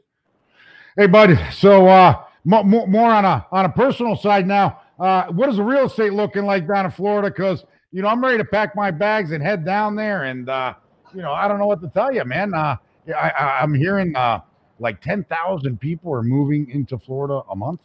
Hey, 0.97 1.07
buddy. 1.07 1.37
So, 1.53 1.89
uh, 1.89 2.25
more, 2.45 2.65
more 2.65 3.11
on 3.11 3.25
a 3.25 3.47
on 3.51 3.65
a 3.65 3.69
personal 3.69 4.17
side 4.17 4.47
now. 4.47 4.81
Uh, 4.99 5.27
what 5.29 5.49
is 5.49 5.57
the 5.57 5.63
real 5.63 5.87
estate 5.87 6.13
looking 6.13 6.45
like 6.45 6.69
down 6.69 6.85
in 6.85 6.91
Florida? 6.91 7.29
Because 7.29 7.65
you 7.91 8.03
know 8.03 8.09
I'm 8.09 8.23
ready 8.23 8.39
to 8.39 8.45
pack 8.45 8.77
my 8.77 8.91
bags 8.91 9.33
and 9.33 9.43
head 9.43 9.65
down 9.65 9.97
there, 9.97 10.25
and 10.25 10.49
uh, 10.49 10.75
you 11.15 11.23
know 11.23 11.33
I 11.33 11.49
don't 11.49 11.59
know 11.59 11.67
what 11.67 11.81
to 11.83 11.89
tell 11.89 12.13
you, 12.13 12.25
man. 12.25 12.55
Uh, 12.55 12.77
I, 13.09 13.31
I, 13.31 13.61
I'm 13.63 13.75
hearing 13.75 14.15
uh, 14.15 14.41
like 14.79 15.01
ten 15.01 15.25
thousand 15.25 15.81
people 15.81 16.13
are 16.13 16.23
moving 16.23 16.71
into 16.71 16.99
Florida 16.99 17.43
a 17.51 17.57
month. 17.57 17.81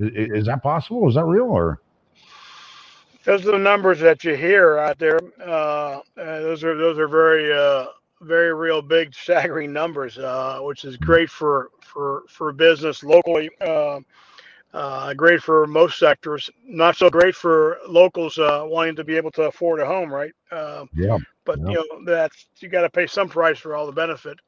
Is, 0.00 0.40
is 0.42 0.46
that 0.46 0.62
possible? 0.62 1.08
Is 1.08 1.16
that 1.16 1.26
real 1.26 1.44
or? 1.46 1.80
Those 3.24 3.46
are 3.46 3.52
the 3.52 3.58
numbers 3.58 4.00
that 4.00 4.24
you 4.24 4.36
hear 4.36 4.78
out 4.78 4.98
there. 4.98 5.20
Uh, 5.40 6.00
uh, 6.18 6.40
those 6.40 6.64
are 6.64 6.76
those 6.76 6.98
are 6.98 7.08
very 7.08 7.52
uh, 7.52 7.86
very 8.22 8.54
real 8.54 8.82
big 8.82 9.14
staggering 9.16 9.72
numbers, 9.72 10.18
uh, 10.18 10.60
which 10.62 10.84
is 10.84 10.96
great 10.96 11.30
for 11.30 11.70
for 11.82 12.24
for 12.28 12.52
business 12.52 13.02
locally. 13.04 13.50
Uh, 13.60 14.00
uh, 14.74 15.14
great 15.14 15.42
for 15.42 15.66
most 15.66 15.98
sectors, 15.98 16.50
not 16.64 16.96
so 16.96 17.10
great 17.10 17.34
for 17.34 17.78
locals 17.88 18.38
uh, 18.38 18.64
wanting 18.66 18.96
to 18.96 19.04
be 19.04 19.16
able 19.16 19.30
to 19.32 19.42
afford 19.44 19.80
a 19.80 19.86
home, 19.86 20.12
right? 20.12 20.32
Uh, 20.52 20.86
yeah. 20.94 21.18
But 21.46 21.60
yeah. 21.60 21.66
you 21.66 21.76
know 21.76 22.04
that's 22.06 22.46
you 22.60 22.68
got 22.68 22.82
to 22.82 22.90
pay 22.90 23.06
some 23.06 23.28
price 23.28 23.58
for 23.58 23.76
all 23.76 23.86
the 23.86 23.92
benefit. 23.92 24.38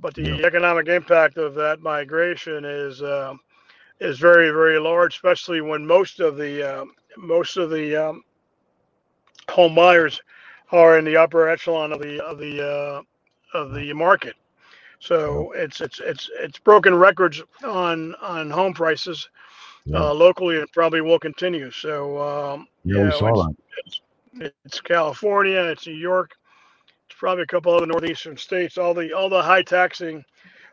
But 0.00 0.14
the 0.14 0.28
Yeah. 0.28 0.38
economic 0.44 0.88
impact 0.88 1.38
of 1.38 1.54
that 1.56 1.80
migration 1.80 2.64
is 2.64 3.02
uh, 3.02 3.34
is 4.00 4.18
very 4.18 4.50
very 4.50 4.78
large, 4.78 5.14
especially 5.14 5.60
when 5.60 5.86
most 5.86 6.20
of 6.20 6.36
the 6.36 6.80
uh, 6.80 6.84
most 7.16 7.56
of 7.56 7.70
the 7.70 7.96
um, 7.96 8.22
home 9.50 9.74
buyers 9.74 10.20
are 10.72 10.98
in 10.98 11.04
the 11.04 11.16
upper 11.16 11.48
echelon 11.48 11.92
of 11.92 12.00
the 12.00 12.24
of 12.24 12.38
the 12.38 12.62
uh, 12.62 13.02
of 13.58 13.74
the 13.74 13.92
market. 13.92 14.34
So 15.00 15.52
it's 15.52 15.80
it's 15.80 16.00
it's 16.00 16.30
it's 16.40 16.58
broken 16.58 16.94
records 16.94 17.42
on 17.64 18.14
on 18.16 18.50
home 18.50 18.74
prices 18.74 19.28
Yeah. 19.86 19.98
uh, 19.98 20.14
locally, 20.14 20.58
and 20.58 20.70
probably 20.72 21.00
will 21.00 21.18
continue. 21.18 21.70
So 21.70 22.20
um, 22.20 22.68
Yeah, 22.84 23.02
you 23.02 23.10
know, 23.10 23.10
saw 23.10 23.44
that. 23.44 23.54
it's, 23.78 24.00
it's 24.34 24.54
it's 24.64 24.80
California, 24.80 25.60
it's 25.64 25.86
New 25.86 25.94
York, 25.94 26.32
it's 27.08 27.18
probably 27.18 27.44
a 27.44 27.46
couple 27.48 27.74
other 27.74 27.86
northeastern 27.86 28.36
states. 28.36 28.78
All 28.78 28.94
the 28.94 29.12
all 29.12 29.28
the 29.28 29.42
high 29.42 29.62
taxing, 29.62 30.24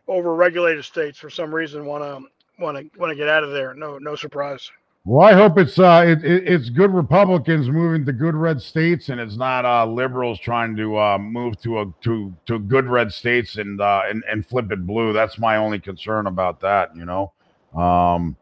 over 0.07 0.35
regulated 0.35 0.85
states 0.85 1.19
for 1.19 1.29
some 1.29 1.53
reason 1.53 1.85
want 1.85 2.03
to 2.03 2.29
want 2.59 2.77
to 2.77 2.99
want 2.99 3.11
to 3.11 3.15
get 3.15 3.29
out 3.29 3.43
of 3.43 3.51
there. 3.51 3.73
No 3.73 3.97
no 3.97 4.15
surprise. 4.15 4.69
Well, 5.05 5.27
I 5.27 5.33
hope 5.33 5.57
it's 5.57 5.77
uh 5.79 6.03
it, 6.07 6.23
it, 6.23 6.47
it's 6.47 6.69
good 6.69 6.93
Republicans 6.93 7.69
moving 7.69 8.05
to 8.05 8.13
good 8.13 8.35
red 8.35 8.61
states, 8.61 9.09
and 9.09 9.19
it's 9.19 9.35
not 9.35 9.65
uh 9.65 9.85
liberals 9.85 10.39
trying 10.39 10.77
to 10.77 10.97
uh 10.97 11.17
move 11.17 11.59
to 11.61 11.81
a 11.81 11.93
to 12.03 12.33
to 12.45 12.59
good 12.59 12.85
red 12.85 13.11
states 13.11 13.57
and 13.57 13.81
uh 13.81 14.03
and, 14.09 14.23
and 14.31 14.45
flip 14.45 14.71
it 14.71 14.87
blue. 14.87 15.11
That's 15.11 15.37
my 15.37 15.57
only 15.57 15.79
concern 15.79 16.27
about 16.27 16.61
that. 16.61 16.95
You 16.95 17.03
know, 17.03 17.33
um, 17.75 18.37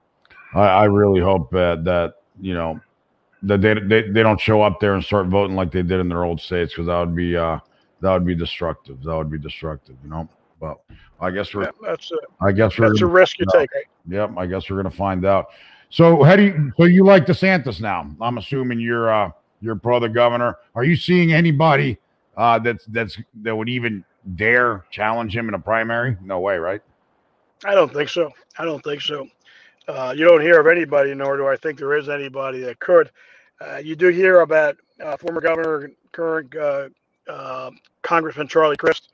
I, 0.53 0.61
I 0.61 0.83
really 0.85 1.19
hope 1.19 1.49
that 1.51 1.83
that 1.85 2.15
you 2.39 2.53
know 2.53 2.79
that 3.41 3.61
they, 3.61 3.73
they 3.73 4.09
they 4.09 4.21
don't 4.21 4.39
show 4.39 4.61
up 4.61 4.79
there 4.79 4.93
and 4.93 5.03
start 5.03 5.27
voting 5.27 5.55
like 5.55 5.71
they 5.71 5.81
did 5.81 5.99
in 5.99 6.09
their 6.09 6.25
old 6.25 6.39
states 6.39 6.73
because 6.73 6.85
that 6.85 6.99
would 6.99 7.15
be 7.15 7.35
uh 7.35 7.57
that 8.01 8.13
would 8.13 8.25
be 8.25 8.35
destructive. 8.35 9.01
That 9.01 9.15
would 9.15 9.31
be 9.31 9.39
destructive. 9.39 9.95
You 10.03 10.11
know, 10.11 10.29
but 10.61 10.79
I 11.19 11.31
guess 11.31 11.53
we're 11.53 11.63
Yeah, 11.63 11.71
that's 11.81 12.11
a, 12.11 12.15
I 12.39 12.53
guess 12.53 12.77
we're 12.77 12.89
that's 12.89 13.01
a 13.01 13.07
risk 13.07 13.39
you 13.39 13.45
take. 13.51 13.69
Yep, 14.07 14.31
I 14.37 14.45
guess 14.45 14.69
we're 14.69 14.77
gonna 14.77 14.91
find 14.91 15.25
out. 15.25 15.47
So 15.89 16.23
how 16.23 16.37
do 16.37 16.43
you 16.43 16.71
so 16.77 16.85
you 16.85 17.03
like 17.03 17.25
DeSantis 17.25 17.81
now? 17.81 18.09
I'm 18.21 18.37
assuming 18.37 18.79
you're 18.79 19.11
uh 19.11 19.31
you're 19.61 19.75
pro 19.75 19.99
the 19.99 20.07
governor. 20.07 20.57
Are 20.75 20.85
you 20.85 20.95
seeing 20.95 21.33
anybody 21.33 21.97
uh 22.37 22.59
that's 22.59 22.85
that's 22.85 23.17
that 23.41 23.53
would 23.53 23.67
even 23.67 24.05
dare 24.35 24.85
challenge 24.91 25.35
him 25.35 25.49
in 25.49 25.55
a 25.55 25.59
primary? 25.59 26.15
No 26.23 26.39
way, 26.39 26.57
right? 26.57 26.81
I 27.65 27.75
don't 27.75 27.93
think 27.93 28.09
so. 28.09 28.31
I 28.57 28.65
don't 28.65 28.83
think 28.83 29.01
so. 29.01 29.27
Uh, 29.87 30.13
you 30.15 30.25
don't 30.25 30.41
hear 30.41 30.59
of 30.59 30.67
anybody, 30.67 31.13
nor 31.13 31.37
do 31.37 31.47
I 31.47 31.55
think 31.55 31.77
there 31.77 31.97
is 31.97 32.07
anybody 32.07 32.59
that 32.61 32.79
could. 32.79 33.11
Uh, 33.59 33.77
you 33.77 33.95
do 33.95 34.07
hear 34.07 34.41
about 34.41 34.77
uh, 35.03 35.17
former 35.17 35.41
governor, 35.41 35.91
current 36.11 36.55
uh, 36.55 36.89
uh, 37.27 37.71
Congressman 38.01 38.47
Charlie 38.47 38.77
Crist, 38.77 39.09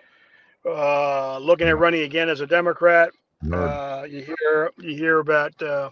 uh, 0.65 1.37
looking 1.39 1.67
at 1.67 1.77
running 1.77 2.01
again 2.01 2.29
as 2.29 2.41
a 2.41 2.47
Democrat. 2.47 3.09
Uh, 3.51 4.05
you 4.09 4.23
hear 4.23 4.71
you 4.79 4.95
hear 4.95 5.19
about 5.19 5.53
uh, 5.61 5.89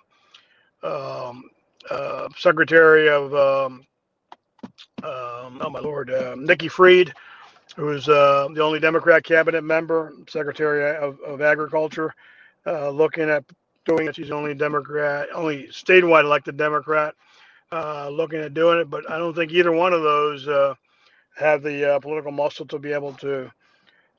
um, 0.84 1.44
uh, 1.90 2.28
Secretary 2.38 3.10
of 3.10 3.34
um, 3.36 3.86
um, 5.04 5.60
oh 5.62 5.70
my 5.70 5.80
lord, 5.80 6.10
uh, 6.12 6.36
Nikki 6.38 6.68
Fried, 6.68 7.14
who's 7.76 8.08
uh, 8.10 8.48
the 8.54 8.62
only 8.62 8.80
Democrat 8.80 9.24
cabinet 9.24 9.64
member, 9.64 10.14
Secretary 10.28 10.96
of, 10.98 11.20
of 11.22 11.42
Agriculture, 11.42 12.14
uh, 12.66 12.90
looking 12.90 13.30
at 13.30 13.44
doing 13.86 14.08
it. 14.08 14.16
She's 14.16 14.30
the 14.30 14.36
only 14.36 14.54
Democrat, 14.56 15.28
only 15.34 15.68
statewide 15.68 16.24
elected 16.24 16.58
Democrat, 16.58 17.14
uh, 17.72 18.10
looking 18.10 18.40
at 18.40 18.54
doing 18.54 18.80
it. 18.80 18.90
But 18.90 19.10
I 19.10 19.18
don't 19.18 19.36
think 19.36 19.52
either 19.52 19.72
one 19.72 19.94
of 19.94 20.02
those 20.02 20.48
uh, 20.48 20.74
have 21.38 21.62
the 21.62 21.96
uh, 21.96 22.00
political 22.00 22.32
muscle 22.32 22.66
to 22.68 22.80
be 22.80 22.92
able 22.94 23.14
to 23.16 23.52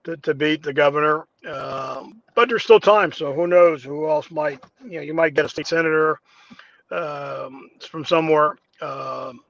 to, 0.06 0.16
to 0.18 0.34
beat 0.34 0.62
the 0.62 0.72
governor. 0.72 1.26
Um, 1.48 2.22
but 2.34 2.48
there's 2.48 2.64
still 2.64 2.80
time, 2.80 3.12
so 3.12 3.32
who 3.32 3.46
knows 3.46 3.84
who 3.84 4.08
else 4.08 4.30
might 4.30 4.64
you 4.84 4.96
know 4.96 5.02
you 5.02 5.14
might 5.14 5.34
get 5.34 5.44
a 5.44 5.48
state 5.48 5.66
senator 5.66 6.18
um, 6.90 7.68
from 7.80 8.04
somewhere 8.04 8.56
um 8.82 9.40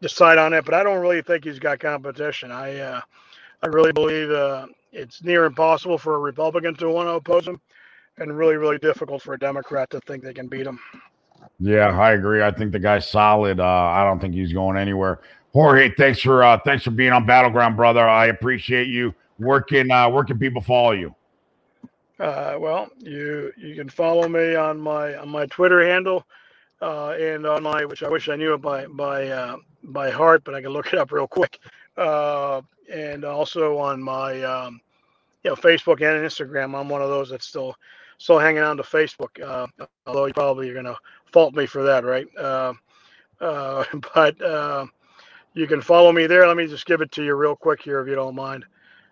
decide 0.00 0.38
on 0.38 0.52
it. 0.52 0.64
But 0.64 0.74
I 0.74 0.82
don't 0.82 1.00
really 1.00 1.22
think 1.22 1.44
he's 1.44 1.58
got 1.58 1.80
competition. 1.80 2.50
I 2.50 2.78
uh, 2.78 3.00
I 3.62 3.66
really 3.66 3.92
believe 3.92 4.30
uh, 4.30 4.66
it's 4.92 5.22
near 5.22 5.44
impossible 5.44 5.98
for 5.98 6.14
a 6.14 6.18
Republican 6.18 6.74
to 6.76 6.90
want 6.90 7.08
to 7.08 7.12
oppose 7.12 7.46
him, 7.46 7.60
and 8.18 8.36
really 8.36 8.56
really 8.56 8.78
difficult 8.78 9.22
for 9.22 9.34
a 9.34 9.38
Democrat 9.38 9.90
to 9.90 10.00
think 10.00 10.22
they 10.22 10.34
can 10.34 10.48
beat 10.48 10.66
him. 10.66 10.78
Yeah, 11.60 11.98
I 11.98 12.12
agree. 12.12 12.42
I 12.42 12.50
think 12.50 12.72
the 12.72 12.78
guy's 12.78 13.08
solid. 13.08 13.60
Uh 13.60 13.64
I 13.64 14.04
don't 14.04 14.20
think 14.20 14.34
he's 14.34 14.52
going 14.52 14.76
anywhere. 14.76 15.20
Jorge, 15.52 15.94
thanks 15.96 16.20
for 16.20 16.42
uh 16.42 16.58
thanks 16.64 16.84
for 16.84 16.90
being 16.90 17.12
on 17.12 17.26
Battleground, 17.26 17.76
brother. 17.76 18.06
I 18.08 18.26
appreciate 18.26 18.88
you. 18.88 19.14
Where 19.38 19.60
can 19.60 19.90
uh 19.90 20.08
where 20.10 20.24
can 20.24 20.38
people 20.38 20.62
follow 20.62 20.92
you? 20.92 21.14
Uh, 22.20 22.56
well, 22.58 22.88
you 22.98 23.52
you 23.56 23.74
can 23.76 23.88
follow 23.88 24.28
me 24.28 24.56
on 24.56 24.80
my 24.80 25.14
on 25.16 25.28
my 25.28 25.46
Twitter 25.46 25.86
handle 25.86 26.26
uh, 26.82 27.10
and 27.10 27.46
on 27.46 27.62
my 27.62 27.84
which 27.84 28.02
I 28.02 28.08
wish 28.08 28.28
I 28.28 28.36
knew 28.36 28.54
it 28.54 28.62
by 28.62 28.86
by 28.86 29.28
uh, 29.28 29.56
by 29.84 30.10
heart, 30.10 30.42
but 30.44 30.54
I 30.54 30.60
can 30.62 30.70
look 30.70 30.92
it 30.92 30.98
up 30.98 31.12
real 31.12 31.28
quick. 31.28 31.58
Uh, 31.96 32.62
and 32.92 33.24
also 33.24 33.78
on 33.78 34.02
my 34.02 34.42
um, 34.42 34.80
you 35.44 35.50
know 35.50 35.56
Facebook 35.56 36.00
and 36.00 36.24
Instagram. 36.26 36.78
I'm 36.78 36.88
one 36.88 37.02
of 37.02 37.08
those 37.08 37.30
that's 37.30 37.46
still 37.46 37.76
still 38.18 38.38
hanging 38.38 38.62
on 38.62 38.76
to 38.78 38.82
Facebook. 38.82 39.40
Uh, 39.40 39.66
although 40.06 40.26
you 40.26 40.34
probably 40.34 40.68
are 40.70 40.74
gonna 40.74 40.96
fault 41.32 41.54
me 41.54 41.66
for 41.66 41.84
that, 41.84 42.04
right? 42.04 42.26
Uh, 42.36 42.72
uh, 43.40 43.84
but 44.14 44.40
uh, 44.42 44.86
you 45.54 45.68
can 45.68 45.80
follow 45.80 46.10
me 46.12 46.26
there. 46.26 46.46
Let 46.48 46.56
me 46.56 46.66
just 46.66 46.86
give 46.86 47.00
it 47.00 47.12
to 47.12 47.24
you 47.24 47.34
real 47.36 47.56
quick 47.56 47.80
here, 47.82 48.00
if 48.00 48.08
you 48.08 48.16
don't 48.16 48.34
mind. 48.34 48.64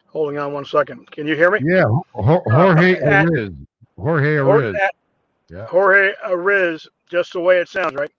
Holding 0.09 0.39
on 0.39 0.53
one 0.53 0.65
second. 0.65 1.11
Can 1.11 1.27
you 1.27 1.35
hear 1.37 1.51
me? 1.51 1.59
Yeah, 1.63 1.85
Jorge 2.15 2.97
at- 3.01 3.27
Arriz. 3.27 3.55
Jorge 3.99 4.37
Arriz. 4.37 4.75
at 4.77 4.95
Yeah. 5.51 5.67
Jorge 5.67 6.13
Arriz, 6.27 6.87
just 7.11 7.33
the 7.33 7.41
way 7.41 7.59
it 7.59 7.69
sounds, 7.69 7.95
right? 7.95 8.11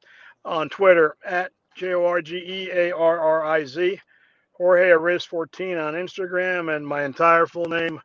On 0.45 0.69
Twitter 0.69 1.15
at 1.25 1.51
J 1.75 1.93
O 1.93 2.05
R 2.05 2.21
G 2.21 2.37
E 2.37 2.69
A 2.71 2.91
R 2.95 3.19
R 3.19 3.45
I 3.45 3.65
Z. 3.65 3.99
Jorge 4.53 4.89
Arriz 4.89 5.25
14 5.25 5.77
on 5.77 5.93
Instagram, 5.93 6.75
and 6.75 6.85
my 6.85 7.03
entire 7.03 7.45
full 7.45 7.65
name, 7.67 8.01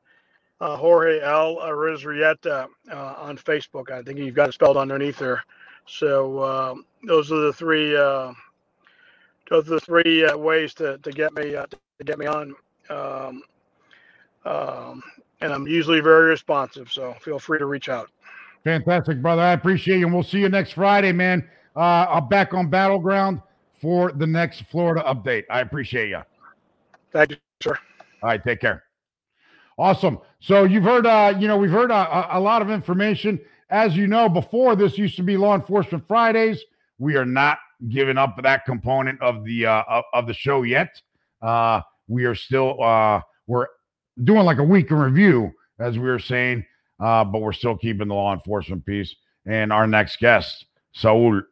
uh, 0.61 0.77
Jorge 0.77 1.21
L. 1.23 1.57
Arrizurieta 1.57 2.69
uh, 2.91 3.15
on 3.17 3.39
Facebook. 3.39 3.91
I 3.91 4.03
think 4.03 4.19
you've 4.19 4.35
got 4.35 4.51
it 4.51 4.53
spelled 4.53 4.77
underneath 4.77 5.19
there. 5.19 5.43
So 5.87 6.43
um, 6.45 6.85
those 7.07 7.33
are 7.33 7.41
the 7.41 7.53
three. 7.55 7.97
Uh, 7.97 8.33
those 9.51 9.67
are 9.67 9.75
the 9.75 9.81
three 9.81 10.25
uh, 10.25 10.37
ways 10.37 10.75
to, 10.75 10.99
to 10.99 11.11
get 11.11 11.33
me 11.35 11.55
uh, 11.57 11.67
to 11.67 12.05
get 12.05 12.19
me 12.19 12.27
on. 12.27 12.55
Um, 12.91 13.43
um, 14.45 15.03
and 15.41 15.53
I'm 15.53 15.67
usually 15.67 16.01
very 16.01 16.31
responsive, 16.31 16.91
so 16.91 17.15
feel 17.21 17.39
free 17.39 17.59
to 17.59 17.67
reach 17.67 17.89
out. 17.89 18.11
Fantastic, 18.65 19.21
brother. 19.21 19.43
I 19.43 19.53
appreciate 19.53 19.99
you. 19.99 20.07
And 20.07 20.15
we'll 20.15 20.23
see 20.23 20.39
you 20.39 20.49
next 20.49 20.73
Friday, 20.73 21.13
man. 21.13 21.49
Uh, 21.75 22.07
I'm 22.09 22.29
back 22.29 22.55
on 22.55 22.69
Battleground 22.69 23.41
for 23.73 24.13
the 24.13 24.27
next 24.27 24.63
Florida 24.71 25.03
update. 25.07 25.45
I 25.51 25.61
appreciate 25.61 26.11
you. 26.11 26.17
All 26.17 26.25
Thank 27.13 27.33
you, 27.33 27.37
sir. 27.63 27.79
right, 28.23 28.43
take 28.43 28.61
care. 28.61 28.85
Awesome. 29.79 30.19
So 30.39 30.65
you've 30.65 30.85
heard, 30.85 31.07
uh, 31.07 31.35
you 31.39 31.49
know, 31.49 31.57
we've 31.57 31.71
heard 31.71 31.91
a, 31.91 32.37
a 32.37 32.41
lot 32.41 32.63
of 32.63 32.71
information. 32.71 33.41
As 33.71 33.97
you 33.97 34.07
know, 34.07 34.29
before 34.29 34.77
this 34.77 34.99
used 34.99 35.17
to 35.17 35.23
be 35.23 35.37
Law 35.37 35.55
Enforcement 35.55 36.07
Fridays. 36.07 36.63
We 36.99 37.17
are 37.17 37.25
not 37.25 37.59
giving 37.89 38.17
up 38.17 38.41
that 38.43 38.65
component 38.65 39.21
of 39.21 39.45
the 39.45 39.67
uh, 39.67 40.03
of 40.13 40.29
the 40.29 40.35
show 40.35 40.63
yet. 40.63 41.01
Uh, 41.41 41.81
we 42.07 42.25
are 42.25 42.35
still 42.35 42.81
uh, 42.81 43.21
we're 43.49 43.67
doing 44.25 44.45
like 44.45 44.59
a 44.59 44.65
week 44.65 44.91
in 44.91 44.97
review, 44.97 45.53
as 45.79 45.99
we 45.99 46.05
were 46.05 46.19
saying, 46.19 46.65
uh, 47.01 47.25
but 47.25 47.41
we're 47.41 47.53
still 47.53 47.77
keeping 47.77 48.09
the 48.09 48.15
law 48.15 48.33
enforcement 48.33 48.85
piece. 48.85 49.15
And 49.47 49.73
our 49.73 49.87
next 49.87 50.19
guest, 50.19 50.67
Saul 50.93 51.43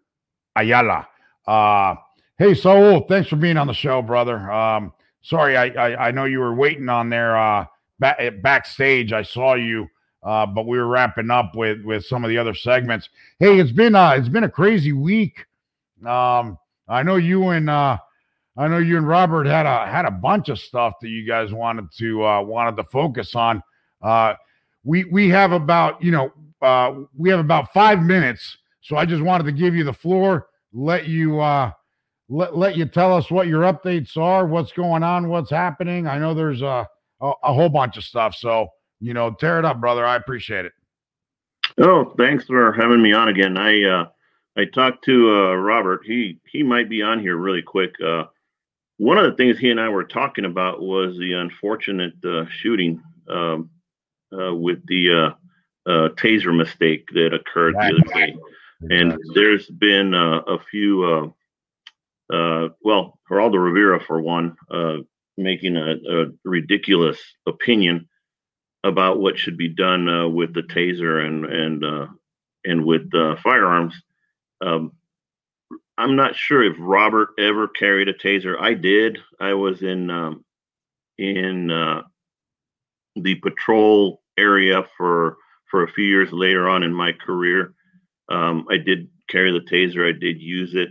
Ayala. 0.56 1.08
Uh, 1.46 1.96
hey, 2.38 2.54
Saul, 2.54 3.06
thanks 3.08 3.28
for 3.28 3.36
being 3.36 3.56
on 3.56 3.66
the 3.66 3.74
show, 3.74 4.00
brother. 4.02 4.50
Um, 4.50 4.92
sorry, 5.22 5.56
I, 5.56 5.66
I 5.66 6.08
I 6.08 6.10
know 6.12 6.24
you 6.24 6.38
were 6.38 6.54
waiting 6.54 6.88
on 6.88 7.10
there 7.10 7.36
uh, 7.36 7.66
back, 7.98 8.20
backstage. 8.42 9.12
I 9.12 9.22
saw 9.22 9.54
you 9.54 9.88
uh, 10.22 10.46
but 10.46 10.66
we 10.66 10.78
were 10.78 10.86
wrapping 10.86 11.30
up 11.30 11.54
with 11.54 11.82
with 11.82 12.04
some 12.04 12.24
of 12.24 12.28
the 12.28 12.38
other 12.38 12.54
segments. 12.54 13.08
Hey, 13.38 13.58
it's 13.58 13.72
been 13.72 13.94
uh, 13.94 14.10
it's 14.10 14.28
been 14.28 14.44
a 14.44 14.50
crazy 14.50 14.92
week. 14.92 15.46
Um, 16.04 16.58
I 16.88 17.02
know 17.02 17.16
you 17.16 17.48
and 17.48 17.70
uh, 17.70 17.98
I 18.60 18.68
know 18.68 18.76
you 18.76 18.98
and 18.98 19.08
Robert 19.08 19.46
had 19.46 19.64
a 19.64 19.86
had 19.86 20.04
a 20.04 20.10
bunch 20.10 20.50
of 20.50 20.58
stuff 20.58 21.00
that 21.00 21.08
you 21.08 21.26
guys 21.26 21.50
wanted 21.50 21.90
to 21.96 22.26
uh, 22.26 22.42
wanted 22.42 22.76
to 22.76 22.84
focus 22.84 23.34
on. 23.34 23.62
Uh, 24.02 24.34
we 24.84 25.04
we 25.04 25.30
have 25.30 25.52
about 25.52 26.02
you 26.02 26.10
know 26.10 26.30
uh, 26.60 26.92
we 27.16 27.30
have 27.30 27.40
about 27.40 27.72
five 27.72 28.02
minutes, 28.02 28.58
so 28.82 28.96
I 28.96 29.06
just 29.06 29.22
wanted 29.22 29.44
to 29.44 29.52
give 29.52 29.74
you 29.74 29.82
the 29.82 29.94
floor, 29.94 30.48
let 30.74 31.08
you 31.08 31.40
uh, 31.40 31.72
let 32.28 32.54
let 32.54 32.76
you 32.76 32.84
tell 32.84 33.16
us 33.16 33.30
what 33.30 33.46
your 33.46 33.62
updates 33.62 34.18
are, 34.18 34.46
what's 34.46 34.72
going 34.72 35.02
on, 35.02 35.28
what's 35.28 35.50
happening. 35.50 36.06
I 36.06 36.18
know 36.18 36.34
there's 36.34 36.60
a 36.60 36.86
a, 37.22 37.32
a 37.42 37.54
whole 37.54 37.70
bunch 37.70 37.96
of 37.96 38.04
stuff, 38.04 38.34
so 38.34 38.68
you 39.00 39.14
know, 39.14 39.30
tear 39.30 39.58
it 39.58 39.64
up, 39.64 39.80
brother. 39.80 40.04
I 40.04 40.16
appreciate 40.16 40.66
it. 40.66 40.72
Oh, 41.78 42.12
thanks 42.18 42.44
for 42.44 42.72
having 42.74 43.00
me 43.00 43.14
on 43.14 43.30
again. 43.30 43.56
I 43.56 43.82
uh, 43.84 44.08
I 44.58 44.66
talked 44.66 45.02
to 45.06 45.30
uh, 45.30 45.54
Robert. 45.54 46.02
He 46.04 46.40
he 46.44 46.62
might 46.62 46.90
be 46.90 47.00
on 47.00 47.20
here 47.20 47.38
really 47.38 47.62
quick. 47.62 47.94
Uh, 48.04 48.24
one 49.00 49.16
of 49.16 49.24
the 49.24 49.34
things 49.34 49.58
he 49.58 49.70
and 49.70 49.80
I 49.80 49.88
were 49.88 50.04
talking 50.04 50.44
about 50.44 50.82
was 50.82 51.16
the 51.16 51.32
unfortunate 51.32 52.22
uh, 52.22 52.44
shooting 52.50 53.02
um, 53.30 53.70
uh, 54.30 54.54
with 54.54 54.86
the 54.86 55.10
uh, 55.86 55.90
uh, 55.90 56.08
taser 56.10 56.54
mistake 56.54 57.08
that 57.14 57.32
occurred 57.32 57.76
the 57.76 57.94
other 57.98 58.14
day. 58.14 58.36
And 58.90 59.18
there's 59.34 59.66
been 59.66 60.12
uh, 60.12 60.40
a 60.40 60.58
few, 60.70 61.34
uh, 62.30 62.34
uh, 62.34 62.68
well, 62.82 63.18
Geraldo 63.30 63.56
Rivera, 63.64 64.00
for 64.00 64.20
one, 64.20 64.56
uh, 64.70 64.98
making 65.38 65.78
a, 65.78 65.92
a 65.92 66.26
ridiculous 66.44 67.18
opinion 67.46 68.06
about 68.84 69.18
what 69.18 69.38
should 69.38 69.56
be 69.56 69.68
done 69.68 70.10
uh, 70.10 70.28
with 70.28 70.52
the 70.52 70.62
taser 70.62 71.26
and 71.26 71.46
and 71.46 71.84
uh, 71.84 72.06
and 72.66 72.84
with 72.84 73.14
uh, 73.14 73.36
firearms. 73.42 73.94
Um, 74.60 74.92
I'm 76.00 76.16
not 76.16 76.34
sure 76.34 76.62
if 76.62 76.76
Robert 76.78 77.30
ever 77.38 77.68
carried 77.68 78.08
a 78.08 78.14
taser. 78.14 78.58
I 78.58 78.74
did. 78.74 79.18
I 79.38 79.52
was 79.52 79.82
in 79.82 80.10
um, 80.10 80.44
in 81.18 81.70
uh, 81.70 82.02
the 83.16 83.34
patrol 83.36 84.22
area 84.38 84.84
for 84.96 85.36
for 85.70 85.84
a 85.84 85.92
few 85.92 86.04
years 86.04 86.32
later 86.32 86.68
on 86.68 86.82
in 86.82 86.92
my 86.92 87.12
career. 87.12 87.74
Um, 88.30 88.66
I 88.70 88.78
did 88.78 89.08
carry 89.28 89.52
the 89.52 89.60
taser. 89.60 90.08
I 90.08 90.18
did 90.18 90.40
use 90.40 90.74
it. 90.74 90.88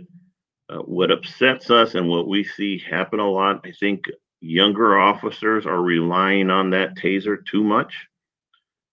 Uh, 0.68 0.78
what 0.78 1.10
upsets 1.10 1.70
us 1.70 1.96
and 1.96 2.08
what 2.08 2.28
we 2.28 2.44
see 2.44 2.78
happen 2.78 3.18
a 3.18 3.28
lot, 3.28 3.60
I 3.64 3.72
think 3.72 4.04
younger 4.40 4.98
officers 4.98 5.66
are 5.66 5.82
relying 5.82 6.48
on 6.48 6.70
that 6.70 6.96
taser 6.96 7.44
too 7.44 7.64
much 7.64 7.92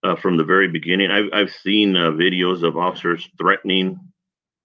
uh, 0.04 0.16
from 0.16 0.38
the 0.38 0.44
very 0.44 0.68
beginning. 0.68 1.12
I've, 1.12 1.30
I've 1.32 1.54
seen 1.54 1.96
uh, 1.96 2.10
videos 2.10 2.64
of 2.64 2.78
officers 2.78 3.30
threatening 3.38 4.00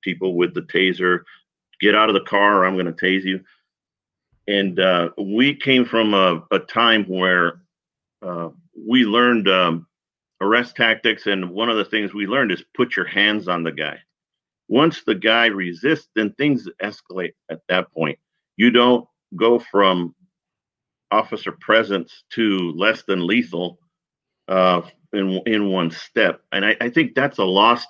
people 0.02 0.34
with 0.36 0.54
the 0.54 0.62
taser 0.62 1.20
get 1.82 1.94
out 1.94 2.08
of 2.08 2.14
the 2.14 2.20
car 2.20 2.58
or 2.58 2.64
I'm 2.64 2.74
going 2.74 2.86
to 2.86 2.92
tase 2.92 3.24
you. 3.24 3.40
And 4.48 4.78
uh, 4.78 5.10
we 5.18 5.54
came 5.54 5.84
from 5.84 6.14
a, 6.14 6.42
a 6.50 6.60
time 6.60 7.04
where 7.04 7.60
uh, 8.22 8.50
we 8.74 9.04
learned 9.04 9.48
um, 9.48 9.86
arrest 10.40 10.76
tactics. 10.76 11.26
And 11.26 11.50
one 11.50 11.68
of 11.68 11.76
the 11.76 11.84
things 11.84 12.14
we 12.14 12.26
learned 12.26 12.52
is 12.52 12.64
put 12.74 12.96
your 12.96 13.06
hands 13.06 13.48
on 13.48 13.64
the 13.64 13.72
guy. 13.72 13.98
Once 14.68 15.02
the 15.04 15.14
guy 15.14 15.46
resists, 15.46 16.08
then 16.14 16.32
things 16.32 16.68
escalate 16.82 17.34
at 17.50 17.60
that 17.68 17.92
point. 17.92 18.18
You 18.56 18.70
don't 18.70 19.06
go 19.36 19.58
from 19.58 20.14
officer 21.10 21.52
presence 21.52 22.24
to 22.30 22.72
less 22.72 23.02
than 23.02 23.26
lethal 23.26 23.78
uh, 24.48 24.82
in 25.12 25.42
in 25.46 25.68
one 25.68 25.90
step. 25.90 26.40
And 26.52 26.64
I, 26.64 26.76
I 26.80 26.88
think 26.88 27.14
that's 27.14 27.38
a 27.38 27.44
lost 27.44 27.88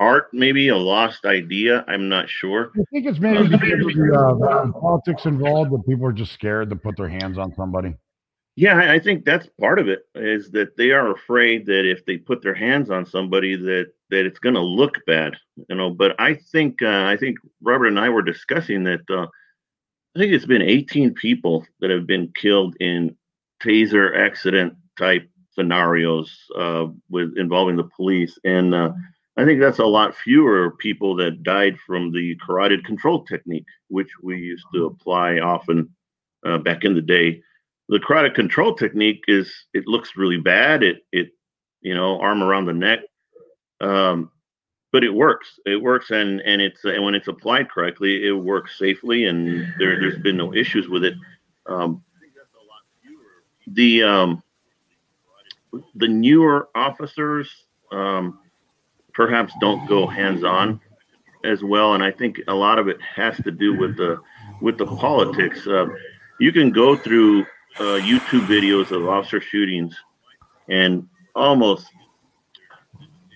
art, 0.00 0.28
maybe 0.32 0.68
a 0.68 0.76
lost 0.76 1.26
idea. 1.26 1.84
I'm 1.86 2.08
not 2.08 2.28
sure. 2.28 2.72
I 2.74 2.82
think 2.90 3.06
it's 3.06 3.20
maybe 3.20 3.48
because 3.48 3.86
of 3.86 3.94
the 3.94 4.72
uh, 4.76 4.80
politics 4.80 5.26
involved 5.26 5.72
that 5.72 5.86
people 5.86 6.06
are 6.06 6.12
just 6.12 6.32
scared 6.32 6.70
to 6.70 6.76
put 6.76 6.96
their 6.96 7.08
hands 7.08 7.38
on 7.38 7.54
somebody. 7.54 7.94
Yeah, 8.56 8.90
I 8.90 8.98
think 8.98 9.24
that's 9.24 9.46
part 9.60 9.78
of 9.78 9.88
it 9.88 10.00
is 10.14 10.50
that 10.50 10.76
they 10.76 10.90
are 10.90 11.12
afraid 11.12 11.66
that 11.66 11.88
if 11.88 12.04
they 12.04 12.16
put 12.16 12.42
their 12.42 12.54
hands 12.54 12.90
on 12.90 13.06
somebody 13.06 13.54
that 13.56 13.92
that 14.10 14.26
it's 14.26 14.40
going 14.40 14.56
to 14.56 14.60
look 14.60 14.96
bad, 15.06 15.36
you 15.68 15.76
know. 15.76 15.90
But 15.90 16.20
I 16.20 16.34
think 16.34 16.82
uh, 16.82 17.04
I 17.04 17.16
think 17.16 17.38
Robert 17.62 17.86
and 17.86 18.00
I 18.00 18.08
were 18.08 18.22
discussing 18.22 18.84
that 18.84 19.08
uh, 19.08 19.26
I 20.16 20.18
think 20.18 20.32
it's 20.32 20.46
been 20.46 20.62
18 20.62 21.14
people 21.14 21.64
that 21.80 21.90
have 21.90 22.06
been 22.06 22.32
killed 22.34 22.74
in 22.80 23.16
taser 23.62 24.18
accident 24.18 24.74
type 24.98 25.28
scenarios 25.52 26.36
uh, 26.56 26.86
with 27.08 27.38
involving 27.38 27.76
the 27.76 27.88
police, 27.96 28.36
and 28.44 28.74
uh, 28.74 28.90
I 29.40 29.44
think 29.46 29.58
that's 29.58 29.78
a 29.78 29.86
lot 29.86 30.14
fewer 30.14 30.72
people 30.72 31.16
that 31.16 31.42
died 31.42 31.78
from 31.86 32.12
the 32.12 32.36
carotid 32.44 32.84
control 32.84 33.24
technique, 33.24 33.64
which 33.88 34.10
we 34.22 34.36
used 34.36 34.66
to 34.74 34.84
apply 34.84 35.38
often 35.38 35.88
uh, 36.44 36.58
back 36.58 36.84
in 36.84 36.94
the 36.94 37.00
day. 37.00 37.40
The 37.88 38.00
carotid 38.00 38.34
control 38.34 38.74
technique 38.74 39.24
is 39.28 39.50
it 39.72 39.86
looks 39.86 40.14
really 40.14 40.36
bad. 40.36 40.82
It 40.82 41.06
it 41.10 41.30
you 41.80 41.94
know 41.94 42.20
arm 42.20 42.42
around 42.42 42.66
the 42.66 42.74
neck. 42.74 42.98
Um, 43.80 44.30
but 44.92 45.04
it 45.04 45.14
works. 45.14 45.58
It 45.64 45.80
works, 45.80 46.10
and 46.10 46.42
and 46.42 46.60
it's 46.60 46.84
and 46.84 47.02
when 47.02 47.14
it's 47.14 47.28
applied 47.28 47.70
correctly, 47.70 48.26
it 48.26 48.32
works 48.32 48.78
safely, 48.78 49.24
and 49.24 49.72
there 49.78 49.98
there's 49.98 50.18
been 50.18 50.36
no 50.36 50.52
issues 50.52 50.86
with 50.86 51.02
it. 51.02 51.14
Um, 51.64 52.04
the 53.68 54.02
um, 54.02 54.42
the 55.94 56.08
newer 56.08 56.68
officers 56.74 57.50
um, 57.90 58.38
perhaps 59.20 59.52
don't 59.60 59.86
go 59.86 60.06
hands 60.06 60.44
on 60.44 60.80
as 61.44 61.62
well, 61.62 61.92
and 61.92 62.02
I 62.02 62.10
think 62.10 62.40
a 62.48 62.54
lot 62.54 62.78
of 62.78 62.88
it 62.88 62.98
has 63.02 63.36
to 63.44 63.50
do 63.50 63.76
with 63.76 63.98
the 63.98 64.18
with 64.62 64.78
the 64.78 64.86
politics. 64.86 65.66
Uh, 65.66 65.88
you 66.38 66.50
can 66.52 66.70
go 66.70 66.96
through 66.96 67.42
uh, 67.78 68.00
YouTube 68.00 68.46
videos 68.46 68.92
of 68.92 69.06
officer 69.06 69.38
shootings, 69.38 69.94
and 70.70 71.06
almost 71.34 71.86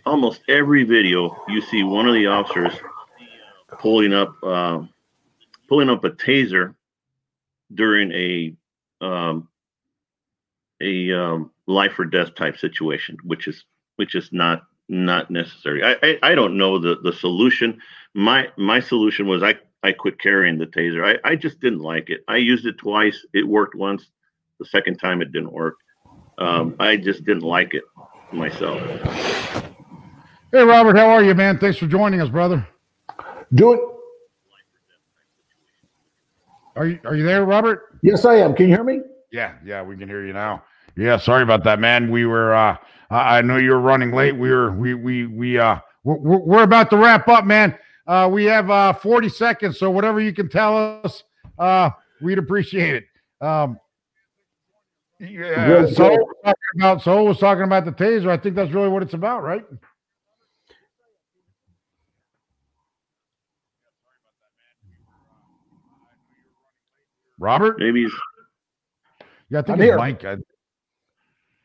almost 0.06 0.40
every 0.48 0.84
video 0.84 1.36
you 1.48 1.60
see 1.60 1.82
one 1.82 2.08
of 2.08 2.14
the 2.14 2.28
officers 2.28 2.72
pulling 3.78 4.14
up 4.14 4.42
um, 4.42 4.88
pulling 5.68 5.90
up 5.90 6.02
a 6.02 6.10
taser 6.12 6.74
during 7.74 8.10
a 8.12 8.56
um, 9.04 9.48
a 10.80 11.12
um, 11.12 11.50
life 11.66 11.98
or 11.98 12.06
death 12.06 12.34
type 12.34 12.56
situation, 12.56 13.18
which 13.22 13.48
is 13.48 13.66
which 13.96 14.14
is 14.14 14.30
not 14.32 14.62
not 14.88 15.30
necessary. 15.30 15.82
I, 15.82 15.96
I, 16.02 16.18
I 16.22 16.34
don't 16.34 16.56
know 16.56 16.78
the 16.78 16.96
the 17.02 17.12
solution. 17.12 17.80
My 18.14 18.48
my 18.56 18.80
solution 18.80 19.26
was 19.26 19.42
I 19.42 19.54
I 19.82 19.92
quit 19.92 20.20
carrying 20.20 20.58
the 20.58 20.66
taser. 20.66 21.04
I 21.04 21.28
I 21.28 21.36
just 21.36 21.60
didn't 21.60 21.80
like 21.80 22.10
it. 22.10 22.20
I 22.28 22.36
used 22.36 22.66
it 22.66 22.78
twice. 22.78 23.24
It 23.32 23.46
worked 23.46 23.74
once. 23.74 24.06
The 24.60 24.66
second 24.66 24.98
time 24.98 25.20
it 25.22 25.32
didn't 25.32 25.52
work. 25.52 25.76
Um, 26.38 26.76
I 26.78 26.96
just 26.96 27.24
didn't 27.24 27.42
like 27.42 27.74
it 27.74 27.84
myself. 28.32 28.80
Hey, 30.52 30.62
Robert, 30.62 30.96
how 30.96 31.08
are 31.08 31.22
you, 31.22 31.34
man? 31.34 31.58
Thanks 31.58 31.78
for 31.78 31.86
joining 31.86 32.20
us, 32.20 32.28
brother. 32.28 32.66
Do 33.54 33.72
it. 33.72 33.80
Are 36.76 36.86
you 36.86 36.98
are 37.04 37.14
you 37.14 37.24
there, 37.24 37.44
Robert? 37.44 37.98
Yes, 38.02 38.24
I 38.24 38.36
am. 38.36 38.54
Can 38.54 38.68
you 38.68 38.74
hear 38.74 38.84
me? 38.84 39.00
Yeah, 39.32 39.54
yeah, 39.64 39.82
we 39.82 39.96
can 39.96 40.08
hear 40.08 40.24
you 40.26 40.32
now. 40.32 40.62
Yeah, 40.96 41.16
sorry 41.16 41.42
about 41.42 41.64
that, 41.64 41.80
man. 41.80 42.10
We 42.10 42.26
were 42.26 42.54
uh 42.54 42.76
I 43.10 43.42
know 43.42 43.56
you 43.56 43.70
were 43.70 43.80
running 43.80 44.12
late. 44.12 44.36
We 44.36 44.50
were 44.50 44.72
we 44.72 44.94
we 44.94 45.26
we 45.26 45.58
uh 45.58 45.78
we're, 46.04 46.38
we're 46.38 46.62
about 46.62 46.90
to 46.90 46.96
wrap 46.96 47.28
up, 47.28 47.44
man. 47.44 47.76
Uh 48.06 48.28
we 48.30 48.44
have 48.44 48.70
uh 48.70 48.92
40 48.92 49.28
seconds, 49.28 49.78
so 49.78 49.90
whatever 49.90 50.20
you 50.20 50.32
can 50.32 50.48
tell 50.48 51.00
us, 51.04 51.24
uh 51.58 51.90
we'd 52.22 52.38
appreciate 52.38 52.94
it. 52.94 53.04
Um 53.44 53.78
yeah, 55.20 55.86
so 55.86 56.08
talking 56.44 56.54
about 56.76 57.02
so 57.02 57.22
was 57.24 57.38
talking 57.38 57.64
about 57.64 57.84
the 57.84 57.92
taser. 57.92 58.28
I 58.28 58.36
think 58.36 58.54
that's 58.54 58.72
really 58.72 58.88
what 58.88 59.02
it's 59.02 59.14
about, 59.14 59.42
right? 59.42 59.64
Robert? 67.38 67.78
Maybe. 67.78 68.06
Yeah, 69.50 69.58
I 69.58 69.62
think 69.62 69.70
I'm 69.70 69.80
here. 69.80 69.96
Mike. 69.96 70.24
I, 70.24 70.36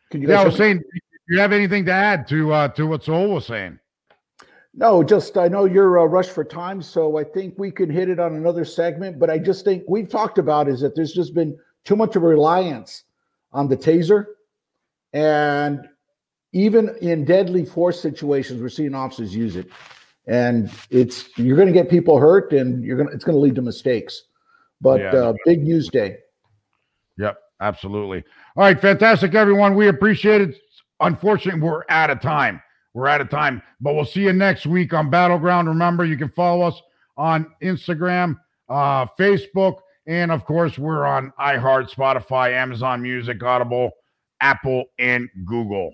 Can 0.09 0.21
you 0.21 0.29
yeah, 0.29 0.41
I 0.41 0.45
was 0.45 0.55
saying, 0.55 0.79
do 0.79 1.35
you 1.35 1.39
have 1.39 1.51
anything 1.51 1.85
to 1.85 1.91
add 1.91 2.27
to 2.29 2.51
uh, 2.51 2.67
to 2.69 2.87
what 2.87 3.03
Saul 3.03 3.29
was 3.29 3.45
saying? 3.45 3.79
No, 4.73 5.03
just 5.03 5.37
I 5.37 5.47
know 5.47 5.65
you're 5.65 5.99
uh, 5.99 6.05
rushed 6.05 6.31
for 6.31 6.43
time, 6.43 6.81
so 6.81 7.17
I 7.17 7.23
think 7.23 7.55
we 7.57 7.71
can 7.71 7.89
hit 7.89 8.09
it 8.09 8.19
on 8.19 8.35
another 8.35 8.65
segment. 8.65 9.19
But 9.19 9.29
I 9.29 9.37
just 9.37 9.65
think 9.65 9.83
we've 9.87 10.09
talked 10.09 10.37
about 10.37 10.67
is 10.67 10.81
that 10.81 10.95
there's 10.95 11.13
just 11.13 11.33
been 11.33 11.57
too 11.85 11.95
much 11.95 12.15
of 12.15 12.23
a 12.23 12.27
reliance 12.27 13.03
on 13.51 13.67
the 13.67 13.77
taser, 13.77 14.25
and 15.13 15.87
even 16.53 16.95
in 17.01 17.25
deadly 17.25 17.65
force 17.65 17.99
situations, 17.99 18.61
we're 18.61 18.69
seeing 18.69 18.95
officers 18.95 19.35
use 19.35 19.55
it, 19.55 19.67
and 20.27 20.71
it's 20.89 21.37
you're 21.37 21.55
going 21.57 21.67
to 21.67 21.73
get 21.73 21.89
people 21.89 22.17
hurt, 22.17 22.53
and 22.53 22.83
you're 22.83 22.97
going 22.97 23.09
to 23.09 23.13
it's 23.13 23.23
going 23.23 23.35
to 23.35 23.41
lead 23.41 23.55
to 23.55 23.61
mistakes. 23.61 24.23
But 24.81 25.01
Yeah. 25.01 25.11
uh, 25.13 25.33
big 25.45 25.63
news 25.63 25.89
day. 25.89 26.17
Yep, 27.17 27.37
absolutely. 27.59 28.23
All 28.59 28.65
right, 28.65 28.77
fantastic, 28.77 29.35
everyone. 29.35 29.73
We 29.73 29.87
appreciate 29.87 30.41
it. 30.41 30.57
unfortunately, 30.99 31.61
we're 31.61 31.83
out 31.87 32.09
of 32.09 32.19
time. 32.19 32.61
We're 32.93 33.07
out 33.07 33.21
of 33.21 33.29
time, 33.29 33.63
but 33.79 33.95
we'll 33.95 34.03
see 34.03 34.23
you 34.23 34.33
next 34.33 34.65
week 34.65 34.93
on 34.93 35.09
Battleground. 35.09 35.69
Remember, 35.69 36.03
you 36.03 36.17
can 36.17 36.27
follow 36.27 36.67
us 36.67 36.81
on 37.15 37.53
Instagram, 37.63 38.35
uh, 38.67 39.05
Facebook, 39.17 39.77
and 40.07 40.29
of 40.29 40.43
course, 40.43 40.77
we're 40.77 41.05
on 41.05 41.31
iHeart, 41.39 41.89
Spotify, 41.89 42.51
Amazon 42.51 43.01
Music, 43.01 43.41
Audible, 43.41 43.91
Apple, 44.41 44.83
and 44.99 45.29
Google. 45.45 45.93